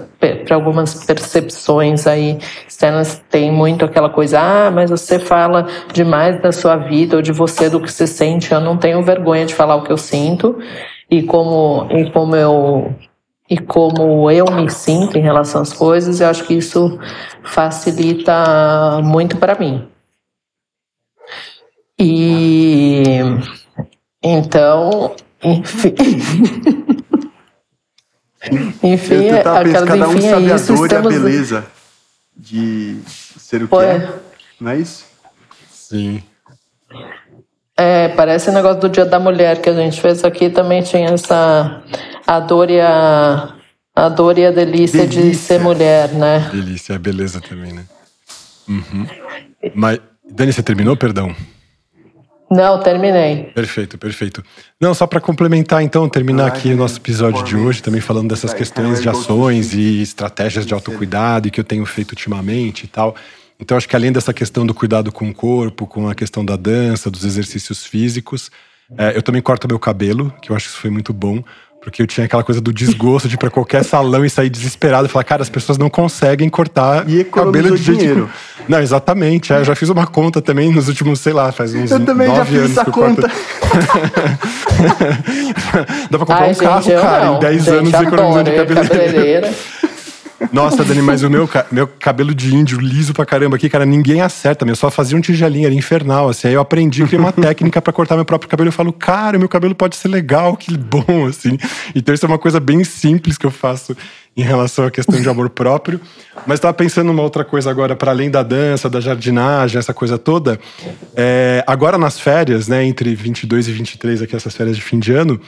para 0.42 0.56
algumas 0.56 1.06
percepções 1.06 2.08
aí 2.08 2.38
externas 2.68 3.22
tem 3.30 3.52
muito 3.52 3.86
aquela 3.86 4.10
coisa, 4.10 4.40
ah, 4.40 4.72
mas 4.72 4.90
você 4.90 5.20
fala 5.20 5.68
demais 5.94 6.42
da 6.42 6.52
sua 6.52 6.76
vida 6.76 7.16
ou 7.16 7.22
de 7.22 7.32
você 7.32 7.70
do 7.70 7.80
que 7.80 7.92
você 7.92 8.08
sente. 8.08 8.52
Eu 8.52 8.60
não 8.60 8.78
tenho 8.78 9.02
vergonha 9.02 9.46
de 9.46 9.56
falar 9.56 9.76
o 9.76 9.84
que 9.84 9.92
eu 9.92 9.98
sinto 9.98 10.58
e 11.10 11.24
como 11.24 11.88
e 11.92 12.10
como 12.12 12.36
eu 12.36 12.96
e 13.50 13.58
como 13.58 14.32
eu 14.32 14.46
me 14.46 14.70
sinto 14.70 15.18
em 15.18 15.22
relação 15.22 15.62
às 15.62 15.74
coisas, 15.74 16.22
eu 16.22 16.28
acho 16.28 16.46
que 16.46 16.54
isso 16.54 16.98
facilita 17.44 19.02
muito 19.04 19.36
para 19.36 19.60
mim. 19.60 19.88
E 22.00 23.20
então, 24.24 25.16
enfim. 25.44 25.94
enfim, 28.84 29.14
eu, 29.14 29.36
eu 29.36 29.40
aquela 29.40 29.64
pensando, 29.64 29.88
cada 29.88 30.08
um 30.08 30.14
enfim, 30.14 30.30
sabe 30.30 30.48
é 30.48 30.52
a 30.52 30.56
isso, 30.56 30.74
dor 30.74 30.86
estamos... 30.86 31.14
e 31.14 31.16
a 31.16 31.20
beleza 31.20 31.66
de 32.36 33.00
ser 33.06 33.58
o 33.58 33.60
que 33.62 33.68
Pô, 33.68 33.82
é. 33.82 33.96
é. 33.96 34.10
Não 34.60 34.72
é 34.72 34.78
isso? 34.78 35.06
Sim. 35.70 36.24
É, 37.78 38.10
parece 38.10 38.50
o 38.50 38.54
negócio 38.54 38.80
do 38.82 38.90
Dia 38.90 39.06
da 39.06 39.20
Mulher 39.20 39.62
que 39.62 39.70
a 39.70 39.74
gente 39.74 40.00
fez 40.00 40.24
aqui, 40.24 40.50
também 40.50 40.82
tinha 40.82 41.10
essa 41.10 41.84
a 42.28 42.40
dor 42.40 42.70
e 42.70 42.80
a, 42.80 43.56
a 43.96 44.10
dor 44.10 44.38
e 44.38 44.46
a 44.46 44.52
delícia, 44.52 45.08
de 45.08 45.18
Delícia. 45.18 45.58
ser 45.58 45.64
mulher, 45.64 46.10
né? 46.14 46.50
Delícia, 46.52 46.94
é 46.94 46.98
beleza 46.98 47.42
também, 47.42 47.74
né? 47.74 47.86
Uhum. 48.68 49.08
Mas, 49.76 50.00
Dani, 50.30 50.54
você 50.54 50.64
terminou, 50.64 50.96
perdão? 50.96 51.36
Não, 52.52 52.78
terminei. 52.80 53.46
Perfeito, 53.56 53.98
perfeito. 53.98 54.44
Não, 54.78 54.94
só 54.94 55.08
para 55.08 55.22
complementar, 55.22 55.82
então, 55.82 56.10
terminar 56.10 56.48
aqui 56.48 56.74
o 56.74 56.76
nosso 56.76 56.98
episódio 56.98 57.42
de 57.46 57.56
hoje, 57.56 57.82
também 57.82 58.02
falando 58.02 58.28
dessas 58.28 58.54
questões 58.54 59.02
de 59.02 59.08
ações 59.08 59.74
e 59.74 60.02
estratégias 60.02 60.66
de 60.66 60.74
autocuidado 60.74 61.48
e 61.48 61.52
que 61.52 61.62
eu 61.62 61.64
tenho 61.64 61.86
feito 61.86 62.12
ultimamente 62.12 62.84
e 62.84 62.88
tal. 62.88 63.16
Então, 63.58 63.78
acho 63.78 63.88
que 63.88 63.96
além 63.96 64.12
dessa 64.12 64.34
questão 64.34 64.66
do 64.66 64.74
cuidado 64.74 65.14
com 65.14 65.30
o 65.30 65.34
corpo, 65.34 65.88
com 65.88 66.10
a 66.10 66.14
questão 66.14 66.44
da 66.44 66.58
dança, 66.58 67.10
dos 67.10 67.24
exercícios 67.24 67.86
físicos, 67.86 68.52
é, 68.98 69.16
eu 69.16 69.22
também 69.22 69.42
corto 69.42 69.66
meu 69.66 69.80
cabelo, 69.80 70.34
que 70.42 70.52
eu 70.52 70.56
acho 70.56 70.66
que 70.66 70.72
isso 70.72 70.82
foi 70.82 70.90
muito 70.90 71.14
bom, 71.14 71.42
porque 71.82 72.02
eu 72.02 72.08
tinha 72.08 72.26
aquela 72.26 72.44
coisa 72.44 72.62
do 72.62 72.72
desgosto 72.72 73.28
de 73.28 73.36
ir 73.36 73.38
pra 73.40 73.50
qualquer 73.50 73.84
salão 73.84 74.24
e 74.24 74.30
sair 74.30 74.50
desesperado 74.52 75.08
e 75.08 75.10
falar, 75.10 75.24
cara, 75.24 75.42
as 75.42 75.50
pessoas 75.50 75.80
não 75.80 75.90
conseguem 75.90 76.48
cortar 76.48 77.10
E 77.10 77.24
cabelo 77.24 77.76
de 77.76 77.84
jeito 77.84 78.00
dinheiro. 78.00 78.30
Não, 78.70 78.80
exatamente. 78.80 79.52
é, 79.52 79.58
eu 79.58 79.66
já 79.66 79.74
fiz 79.76 79.90
uma 79.90 80.06
conta 80.06 80.40
também 80.42 80.72
nos 80.72 80.88
últimos, 80.88 81.20
sei 81.20 81.34
lá, 81.34 81.52
faz 81.52 81.74
uns 81.74 81.90
Eu 81.90 82.00
também 82.06 82.28
já 82.28 82.36
nove 82.38 82.52
fiz 82.52 82.60
anos 82.60 82.72
essa 82.72 82.84
que 82.84 82.90
eu 82.90 82.94
corto- 82.94 83.22
conta. 83.24 83.32
Dá 86.12 86.18
pra 86.18 86.20
comprar 86.20 86.42
Ai, 86.44 86.52
um 86.52 86.56
carro, 86.56 86.82
gente, 86.84 86.94
eu 86.94 87.02
cara, 87.02 87.26
não. 87.26 87.38
em 87.38 87.40
10 87.40 87.64
gente, 87.64 87.70
anos 87.76 87.92
de 87.92 88.04
economia 88.04 88.44
de 88.44 88.52
cabeleireira. 88.52 89.54
Nossa, 90.52 90.84
Dani, 90.84 91.02
mas 91.02 91.24
o 91.24 91.30
meu, 91.30 91.50
meu 91.72 91.88
cabelo 91.88 92.36
de 92.36 92.54
índio 92.54 92.80
liso 92.80 93.14
pra 93.14 93.26
caramba 93.26 93.56
aqui, 93.56 93.70
cara, 93.70 93.86
ninguém 93.86 94.22
acerta. 94.22 94.66
Eu 94.68 94.76
só 94.76 94.92
fazia 94.92 95.18
um 95.18 95.22
tigelinho, 95.22 95.66
era 95.66 95.74
infernal, 95.74 96.28
assim. 96.28 96.50
Aí 96.50 96.54
eu 96.54 96.62
aprendi, 96.62 97.04
criei 97.06 97.20
uma 97.20 97.32
técnica 97.32 97.82
pra 97.82 97.94
cortar 97.94 98.16
meu 98.16 98.26
próprio 98.26 98.50
cabelo. 98.50 98.68
Eu 98.68 98.74
falo, 98.74 98.92
cara, 98.92 99.40
meu 99.40 99.48
cabelo 99.48 99.74
pode 99.74 99.96
ser 99.96 100.10
legal, 100.10 100.58
que 100.58 100.78
bom, 100.78 101.26
assim. 101.28 101.58
Então 101.96 102.14
isso 102.14 102.26
é 102.26 102.28
uma 102.28 102.38
coisa 102.38 102.60
bem 102.60 102.84
simples 102.84 103.38
que 103.38 103.46
eu 103.46 103.52
faço 103.52 103.96
em 104.36 104.44
relação 104.44 104.86
à 104.86 104.92
questão 104.92 105.22
de 105.22 105.30
amor 105.30 105.50
próprio. 105.50 106.02
Mas 106.46 106.60
tava 106.60 106.74
pensando 106.74 107.08
numa 107.08 107.24
outra 107.24 107.46
coisa 107.46 107.70
agora, 107.70 107.96
para 107.96 108.12
além 108.12 108.30
da 108.30 108.44
dança, 108.44 108.90
da 108.90 109.00
jardinagem, 109.00 109.80
essa 109.80 109.94
coisa 109.94 110.18
toda. 110.18 110.60
É, 111.16 111.64
agora 111.66 111.98
nas 111.98 112.20
férias, 112.20 112.68
né, 112.68 112.84
entre 112.84 113.16
22 113.16 113.70
e 113.70 113.72
23, 113.72 114.22
aqui 114.22 114.36
essas 114.36 114.56
férias 114.56 114.76
de 114.76 114.82
fim 114.82 115.00
de 115.00 115.14
ano, 115.14 115.40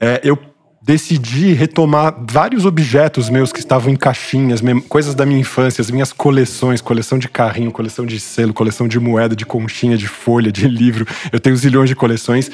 é, 0.00 0.20
eu 0.22 0.38
decidi 0.84 1.54
retomar 1.54 2.14
vários 2.30 2.66
objetos 2.66 3.30
meus 3.30 3.50
que 3.50 3.58
estavam 3.58 3.90
em 3.90 3.96
caixinhas, 3.96 4.60
coisas 4.86 5.14
da 5.14 5.24
minha 5.24 5.40
infância, 5.40 5.80
as 5.80 5.90
minhas 5.90 6.12
coleções, 6.12 6.82
coleção 6.82 7.18
de 7.18 7.26
carrinho, 7.26 7.72
coleção 7.72 8.04
de 8.04 8.20
selo, 8.20 8.52
coleção 8.52 8.86
de 8.86 9.00
moeda, 9.00 9.34
de 9.34 9.46
conchinha, 9.46 9.96
de 9.96 10.06
folha, 10.06 10.52
de 10.52 10.68
livro. 10.68 11.06
Eu 11.32 11.40
tenho 11.40 11.56
zilhões 11.56 11.88
de 11.88 11.96
coleções. 11.96 12.50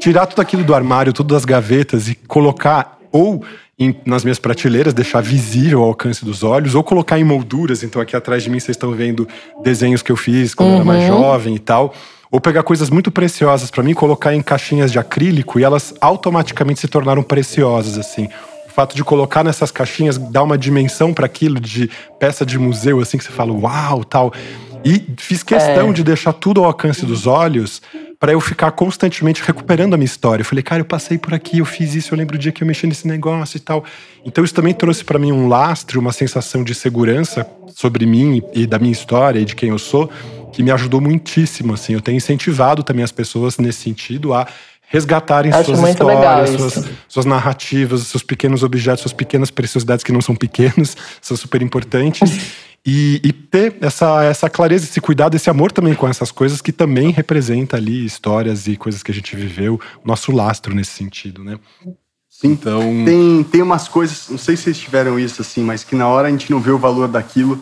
Tirar 0.00 0.24
tudo 0.26 0.40
aquilo 0.40 0.64
do 0.64 0.74
armário, 0.74 1.12
tudo 1.12 1.34
das 1.34 1.44
gavetas 1.44 2.08
e 2.08 2.14
colocar 2.14 2.98
ou 3.12 3.44
em- 3.78 3.94
nas 4.06 4.24
minhas 4.24 4.38
prateleiras, 4.38 4.94
deixar 4.94 5.20
visível 5.20 5.80
ao 5.82 5.88
alcance 5.88 6.24
dos 6.24 6.42
olhos, 6.42 6.74
ou 6.74 6.82
colocar 6.82 7.18
em 7.18 7.24
molduras. 7.24 7.82
Então 7.82 8.00
aqui 8.00 8.16
atrás 8.16 8.42
de 8.42 8.48
mim 8.48 8.58
vocês 8.60 8.76
estão 8.76 8.92
vendo 8.92 9.28
desenhos 9.62 10.00
que 10.00 10.10
eu 10.10 10.16
fiz 10.16 10.54
quando 10.54 10.70
eu 10.70 10.74
era 10.76 10.84
mais 10.84 11.06
jovem 11.06 11.54
e 11.54 11.58
tal. 11.58 11.94
Ou 12.34 12.40
pegar 12.40 12.64
coisas 12.64 12.90
muito 12.90 13.12
preciosas 13.12 13.70
pra 13.70 13.80
mim, 13.80 13.94
colocar 13.94 14.34
em 14.34 14.42
caixinhas 14.42 14.90
de 14.90 14.98
acrílico 14.98 15.60
e 15.60 15.62
elas 15.62 15.94
automaticamente 16.00 16.80
se 16.80 16.88
tornaram 16.88 17.22
preciosas, 17.22 17.96
assim. 17.96 18.28
O 18.66 18.72
fato 18.74 18.96
de 18.96 19.04
colocar 19.04 19.44
nessas 19.44 19.70
caixinhas 19.70 20.18
dá 20.18 20.42
uma 20.42 20.58
dimensão 20.58 21.14
para 21.14 21.26
aquilo 21.26 21.60
de 21.60 21.88
peça 22.18 22.44
de 22.44 22.58
museu, 22.58 22.98
assim, 22.98 23.18
que 23.18 23.22
você 23.22 23.30
fala, 23.30 23.52
uau, 23.52 24.02
tal. 24.02 24.32
E 24.84 25.00
fiz 25.16 25.44
questão 25.44 25.90
É. 25.90 25.92
de 25.92 26.02
deixar 26.02 26.32
tudo 26.32 26.60
ao 26.60 26.66
alcance 26.66 27.06
dos 27.06 27.24
olhos 27.28 27.80
para 28.18 28.32
eu 28.32 28.40
ficar 28.40 28.72
constantemente 28.72 29.40
recuperando 29.40 29.94
a 29.94 29.96
minha 29.96 30.04
história. 30.04 30.42
Eu 30.42 30.46
falei, 30.46 30.64
cara, 30.64 30.80
eu 30.80 30.84
passei 30.84 31.16
por 31.16 31.32
aqui, 31.34 31.58
eu 31.58 31.64
fiz 31.64 31.94
isso, 31.94 32.12
eu 32.12 32.18
lembro 32.18 32.34
o 32.34 32.38
dia 32.38 32.50
que 32.50 32.64
eu 32.64 32.66
mexi 32.66 32.84
nesse 32.84 33.06
negócio 33.06 33.58
e 33.58 33.60
tal. 33.60 33.84
Então 34.24 34.42
isso 34.42 34.52
também 34.54 34.74
trouxe 34.74 35.04
para 35.04 35.20
mim 35.20 35.30
um 35.30 35.46
lastro, 35.46 36.00
uma 36.00 36.10
sensação 36.12 36.64
de 36.64 36.74
segurança 36.74 37.46
sobre 37.76 38.04
mim 38.06 38.42
e 38.52 38.66
da 38.66 38.78
minha 38.80 38.92
história 38.92 39.38
e 39.38 39.44
de 39.44 39.54
quem 39.54 39.68
eu 39.68 39.78
sou, 39.78 40.10
que 40.54 40.62
me 40.62 40.70
ajudou 40.70 41.00
muitíssimo, 41.00 41.74
assim. 41.74 41.94
Eu 41.94 42.00
tenho 42.00 42.16
incentivado 42.16 42.82
também 42.82 43.04
as 43.04 43.10
pessoas 43.10 43.58
nesse 43.58 43.80
sentido 43.80 44.32
a 44.32 44.46
resgatarem 44.86 45.52
Acho 45.52 45.74
suas 45.74 45.90
histórias, 45.90 46.50
suas, 46.50 46.90
suas 47.08 47.26
narrativas, 47.26 48.02
seus 48.02 48.22
pequenos 48.22 48.62
objetos, 48.62 49.00
suas 49.00 49.12
pequenas 49.12 49.50
preciosidades 49.50 50.04
que 50.04 50.12
não 50.12 50.20
são 50.20 50.36
pequenos, 50.36 50.96
são 51.20 51.36
super 51.36 51.60
importantes. 51.62 52.30
E, 52.86 53.18
e 53.24 53.32
ter 53.32 53.78
essa, 53.80 54.22
essa 54.24 54.50
clareza, 54.50 54.84
esse 54.84 55.00
cuidado, 55.00 55.34
esse 55.34 55.48
amor 55.48 55.72
também 55.72 55.94
com 55.94 56.06
essas 56.06 56.30
coisas 56.30 56.60
que 56.60 56.70
também 56.70 57.10
representa 57.12 57.78
ali 57.78 58.04
histórias 58.04 58.66
e 58.66 58.76
coisas 58.76 59.02
que 59.02 59.10
a 59.10 59.14
gente 59.14 59.34
viveu, 59.34 59.80
nosso 60.04 60.30
lastro 60.30 60.74
nesse 60.74 60.90
sentido, 60.90 61.42
né? 61.42 61.58
Sim. 62.28 62.48
Então, 62.50 62.82
Tem, 63.06 63.42
tem 63.44 63.62
umas 63.62 63.88
coisas, 63.88 64.26
não 64.28 64.36
sei 64.36 64.54
se 64.54 64.64
vocês 64.64 64.76
tiveram 64.76 65.18
isso 65.18 65.40
assim, 65.40 65.62
mas 65.62 65.82
que 65.82 65.96
na 65.96 66.06
hora 66.06 66.28
a 66.28 66.30
gente 66.30 66.50
não 66.50 66.60
vê 66.60 66.72
o 66.72 66.78
valor 66.78 67.08
daquilo, 67.08 67.58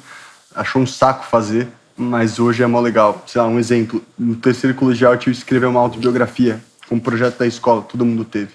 achou 0.57 0.83
um 0.83 0.87
saco 0.89 1.25
fazer, 1.25 1.69
mas 1.97 2.39
hoje 2.39 2.63
é 2.63 2.67
mó 2.67 2.81
legal. 2.81 3.23
Sei 3.27 3.41
lá, 3.41 3.47
um 3.47 3.59
exemplo. 3.59 4.03
No 4.19 4.37
terceiro 4.37 4.77
colegial 4.77 5.13
eu 5.13 5.19
tive 5.19 5.35
que 5.35 5.43
escrever 5.43 5.67
uma 5.67 5.81
autobiografia, 5.81 6.61
um 6.91 6.99
projeto 6.99 7.39
da 7.39 7.47
escola, 7.47 7.83
todo 7.83 8.05
mundo 8.05 8.25
teve. 8.25 8.51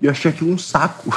E 0.00 0.06
eu 0.06 0.10
achei 0.10 0.30
aquilo 0.30 0.50
um 0.50 0.58
saco. 0.58 1.14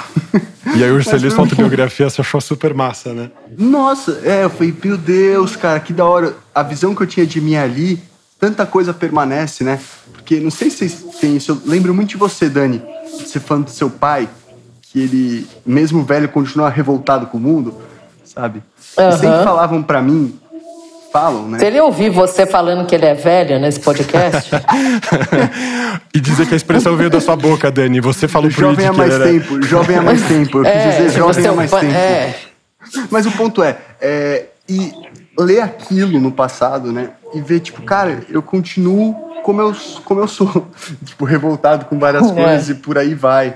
e 0.76 0.84
aí 0.84 0.92
hoje 0.92 1.10
você 1.10 1.18
lê 1.18 1.32
sua 1.32 1.44
autobiografia, 1.44 2.10
você 2.10 2.22
achou 2.22 2.40
super 2.40 2.74
massa, 2.74 3.14
né? 3.14 3.32
Nossa, 3.58 4.22
é, 4.24 4.44
eu 4.44 4.50
falei, 4.50 4.74
meu 4.84 4.98
Deus, 4.98 5.56
cara, 5.56 5.80
que 5.80 5.92
da 5.92 6.06
hora. 6.06 6.36
A 6.54 6.62
visão 6.62 6.94
que 6.94 7.02
eu 7.02 7.08
tinha 7.08 7.26
de 7.26 7.42
mim 7.42 7.56
ali, 7.56 8.00
tanta 8.40 8.66
coisa 8.66 8.94
permanece, 8.94 9.64
né? 9.64 9.80
Porque 10.14 10.40
não 10.40 10.52
sei 10.52 10.70
se 10.70 10.78
vocês 10.90 11.16
têm 11.20 11.38
isso, 11.38 11.52
eu 11.52 11.62
lembro 11.66 11.94
muito 11.94 12.10
de 12.10 12.18
você, 12.18 12.48
Dani, 12.48 12.82
você 13.12 13.40
falando 13.40 13.66
do 13.66 13.72
seu 13.72 13.90
pai, 13.90 14.30
que 14.82 15.00
ele, 15.00 15.48
mesmo 15.66 16.04
velho, 16.04 16.30
continua 16.30 16.70
revoltado 16.70 17.28
com 17.28 17.38
o 17.38 17.42
mundo, 17.42 17.76
sabe? 18.24 18.62
E 18.98 19.02
Aham. 19.02 19.18
sempre 19.18 19.44
falavam 19.44 19.84
pra 19.84 20.02
mim, 20.02 20.40
falam, 21.16 21.48
né? 21.48 21.60
Se 21.60 21.66
ele 21.66 21.80
ouvir 21.80 22.10
você 22.10 22.46
falando 22.46 22.86
que 22.86 22.94
ele 22.94 23.06
é 23.06 23.14
velho 23.14 23.58
nesse 23.58 23.80
podcast, 23.80 24.52
e 26.14 26.20
dizer 26.20 26.46
que 26.46 26.54
a 26.54 26.58
expressão 26.58 26.98
veio 26.98 27.10
da 27.10 27.22
sua 27.22 27.38
boca, 27.38 27.72
Dani. 27.72 28.02
Você 28.02 28.28
falou 28.28 28.52
pro 28.52 28.60
Jovem 28.60 28.86
há 28.86 28.92
que 28.92 28.98
mais 28.98 29.14
era... 29.14 29.24
tempo, 29.24 29.62
jovem 29.64 29.98
há 29.98 30.02
mais 30.02 30.22
tempo. 30.28 30.58
Eu 30.58 30.64
quis 30.66 30.74
é, 30.74 30.90
dizer 30.90 31.10
jovem 31.18 31.48
há 31.48 31.54
mais 31.54 31.72
tempo. 31.72 31.86
é, 31.86 32.36
Mas 33.10 33.26
o 33.26 33.32
ponto 33.32 33.64
é, 33.64 33.78
é, 34.02 34.46
e 34.68 34.92
ler 35.40 35.62
aquilo 35.62 36.20
no 36.20 36.34
passado, 36.34 36.92
né? 36.92 37.12
E 37.34 37.40
ver, 37.40 37.62
tipo, 37.62 37.82
cara, 37.84 38.22
eu 38.30 38.42
continuo 38.42 39.14
como 39.42 39.62
eu, 39.62 39.74
como 40.04 40.20
eu 40.20 40.28
sou. 40.28 40.68
tipo, 41.06 41.24
revoltado 41.24 41.86
com 41.86 41.98
várias 41.98 42.30
É. 42.30 42.34
coisas 42.34 42.70
e 42.70 42.76
por 42.76 42.98
aí 42.98 43.14
vai. 43.14 43.56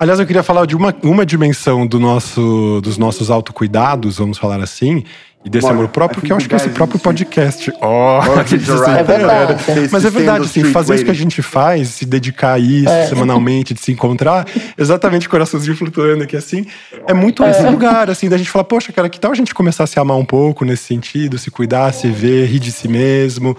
Aliás, 0.00 0.18
eu 0.18 0.26
queria 0.26 0.42
falar 0.42 0.64
de 0.66 0.74
uma, 0.74 0.94
uma 1.02 1.26
dimensão 1.26 1.86
do 1.86 2.00
nosso, 2.00 2.80
dos 2.82 2.96
nossos 2.96 3.30
autocuidados, 3.30 4.16
vamos 4.16 4.38
falar 4.38 4.58
assim, 4.62 5.04
e 5.42 5.48
desse 5.48 5.66
amor 5.66 5.88
próprio, 5.88 6.20
que 6.20 6.30
eu 6.32 6.36
acho 6.36 6.46
que 6.48 6.54
é 6.54 6.58
esse 6.58 6.68
próprio 6.68 7.00
podcast. 7.00 7.72
Ó, 7.80 8.20
Oh, 8.20 8.44
que. 8.44 8.56
É 8.90 9.02
verdade. 9.02 9.56
Mas 9.90 10.04
é 10.04 10.10
verdade, 10.10 10.44
assim, 10.44 10.64
fazer 10.64 10.94
isso 10.96 11.04
que 11.04 11.10
a 11.10 11.14
gente 11.14 11.40
faz, 11.40 11.88
se 11.88 12.04
dedicar 12.04 12.52
a 12.54 12.58
isso 12.58 12.88
É. 12.88 13.06
semanalmente, 13.06 13.72
de 13.72 13.80
se 13.80 13.90
encontrar, 13.90 14.46
exatamente 14.76 15.28
coraçãozinho 15.28 15.76
flutuando 15.76 16.24
aqui 16.24 16.36
assim, 16.36 16.66
é 17.06 17.14
muito 17.14 17.42
esse 17.44 17.62
lugar, 17.62 18.10
assim, 18.10 18.28
da 18.28 18.36
gente 18.36 18.50
falar, 18.50 18.64
poxa, 18.64 18.92
cara, 18.92 19.08
que 19.08 19.18
tal 19.18 19.32
a 19.32 19.34
gente 19.34 19.54
começar 19.54 19.84
a 19.84 19.86
se 19.86 19.98
amar 19.98 20.16
um 20.18 20.24
pouco 20.24 20.64
nesse 20.64 20.84
sentido, 20.84 21.38
se 21.38 21.50
cuidar, 21.50 21.92
se 21.92 22.08
ver, 22.08 22.46
rir 22.46 22.58
de 22.58 22.70
si 22.70 22.86
mesmo, 22.88 23.56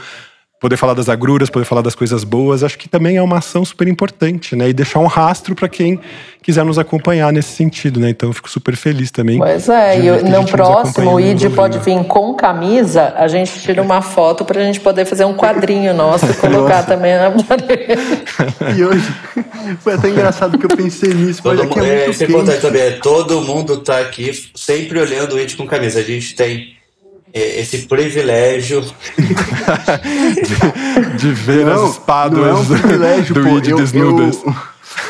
poder 0.61 0.77
falar 0.77 0.93
das 0.93 1.09
agruras, 1.09 1.49
poder 1.49 1.65
falar 1.65 1.81
das 1.81 1.95
coisas 1.95 2.23
boas, 2.23 2.63
acho 2.63 2.77
que 2.77 2.87
também 2.87 3.17
é 3.17 3.21
uma 3.21 3.39
ação 3.39 3.65
super 3.65 3.87
importante, 3.87 4.55
né? 4.55 4.69
E 4.69 4.73
deixar 4.73 4.99
um 4.99 5.07
rastro 5.07 5.55
para 5.55 5.67
quem 5.67 5.99
quiser 6.39 6.63
nos 6.63 6.77
acompanhar 6.77 7.33
nesse 7.33 7.49
sentido, 7.55 7.99
né? 7.99 8.11
Então 8.11 8.29
eu 8.29 8.33
fico 8.33 8.47
super 8.47 8.75
feliz 8.75 9.09
também. 9.09 9.39
Pois 9.39 9.67
é, 9.67 9.99
e 9.99 10.21
no 10.21 10.45
próximo 10.45 11.15
o 11.15 11.19
ID 11.19 11.49
pode 11.55 11.79
ouvindo. 11.79 12.01
vir 12.03 12.07
com 12.07 12.35
camisa, 12.35 13.11
a 13.17 13.27
gente 13.27 13.59
tira 13.59 13.81
uma 13.81 14.03
foto 14.03 14.45
pra 14.45 14.61
gente 14.61 14.79
poder 14.79 15.05
fazer 15.05 15.25
um 15.25 15.33
quadrinho 15.33 15.95
nosso 15.95 16.27
e 16.27 16.33
colocar 16.35 16.75
Nossa. 16.75 16.83
também 16.83 17.17
na 17.17 17.31
parede. 17.31 18.77
E 18.77 18.85
hoje 18.85 19.15
foi 19.79 19.93
até 19.93 20.09
engraçado 20.09 20.59
que 20.59 20.65
eu 20.65 20.77
pensei 20.77 21.11
nisso, 21.11 21.41
mas 21.43 21.57
Todo 21.57 21.65
aqui 21.65 21.79
mundo, 21.79 21.87
é 21.87 21.89
é, 21.89 21.97
muito 22.05 22.11
isso 22.11 22.23
é 22.23 22.27
importante 22.27 22.61
saber. 22.61 22.99
Todo 22.99 23.41
mundo 23.41 23.77
tá 23.77 23.99
aqui 23.99 24.31
sempre 24.53 24.99
olhando 24.99 25.33
o 25.33 25.37
It 25.39 25.57
com 25.57 25.65
camisa. 25.65 25.99
A 25.99 26.03
gente 26.03 26.35
tem 26.35 26.75
é, 26.77 26.80
esse 27.33 27.79
privilégio. 27.87 28.81
de 31.17 31.31
ver 31.33 31.65
Não, 31.65 31.85
as 31.85 31.91
espadas 31.91 32.37
não 32.37 32.45
é 32.47 32.53
um 32.53 32.65
privilégio, 32.65 33.35
do 33.35 33.41
pô. 33.43 33.57
Id 33.57 33.67
Eu- 33.69 33.77
desnudas. 33.77 34.39
eu- 34.43 34.55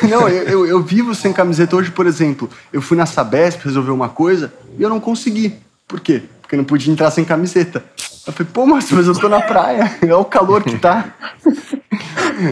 Não, 0.09 0.27
eu, 0.29 0.43
eu, 0.47 0.65
eu 0.67 0.81
vivo 0.81 1.13
sem 1.15 1.33
camiseta 1.33 1.75
hoje, 1.75 1.91
por 1.91 2.05
exemplo. 2.05 2.49
Eu 2.71 2.81
fui 2.81 2.95
na 2.97 3.05
Sabesp 3.05 3.63
resolver 3.65 3.91
uma 3.91 4.09
coisa 4.09 4.53
e 4.77 4.83
eu 4.83 4.89
não 4.89 4.99
consegui. 4.99 5.55
Por 5.87 5.99
quê? 5.99 6.21
Porque 6.41 6.55
eu 6.55 6.57
não 6.57 6.63
podia 6.65 6.91
entrar 6.91 7.09
sem 7.11 7.23
camiseta. 7.25 7.83
Eu 8.27 8.33
falei, 8.33 8.51
pô, 8.53 8.65
mas, 8.67 8.91
mas 8.91 9.07
eu 9.07 9.13
tô 9.15 9.27
na 9.27 9.41
praia. 9.41 9.91
É 10.07 10.13
o 10.15 10.23
calor 10.23 10.63
que 10.63 10.77
tá. 10.77 11.05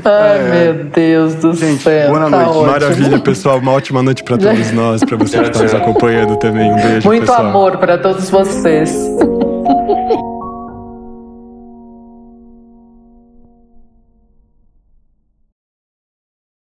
Ai, 0.03 0.39
é... 0.39 0.73
meu 0.73 0.85
Deus 0.85 1.35
do 1.35 1.53
Gente, 1.53 1.83
céu. 1.83 2.09
boa 2.09 2.19
tá 2.21 2.29
noite. 2.29 2.49
ótimo. 2.49 2.65
Maravilha, 2.65 3.19
pessoal. 3.19 3.57
Uma 3.59 3.71
ótima 3.73 4.01
noite 4.03 4.23
pra 4.23 4.37
todos 4.37 4.71
nós, 4.71 5.03
pra 5.03 5.15
você 5.17 5.41
que 5.43 5.49
tá 5.51 5.63
nos 5.63 5.73
acompanhando 5.73 6.37
também. 6.37 6.71
Um 6.71 6.75
beijo, 6.75 7.07
Muito 7.07 7.21
pessoal. 7.21 7.45
amor 7.47 7.77
para 7.77 7.97
todos 7.97 8.29
vocês. 8.29 8.91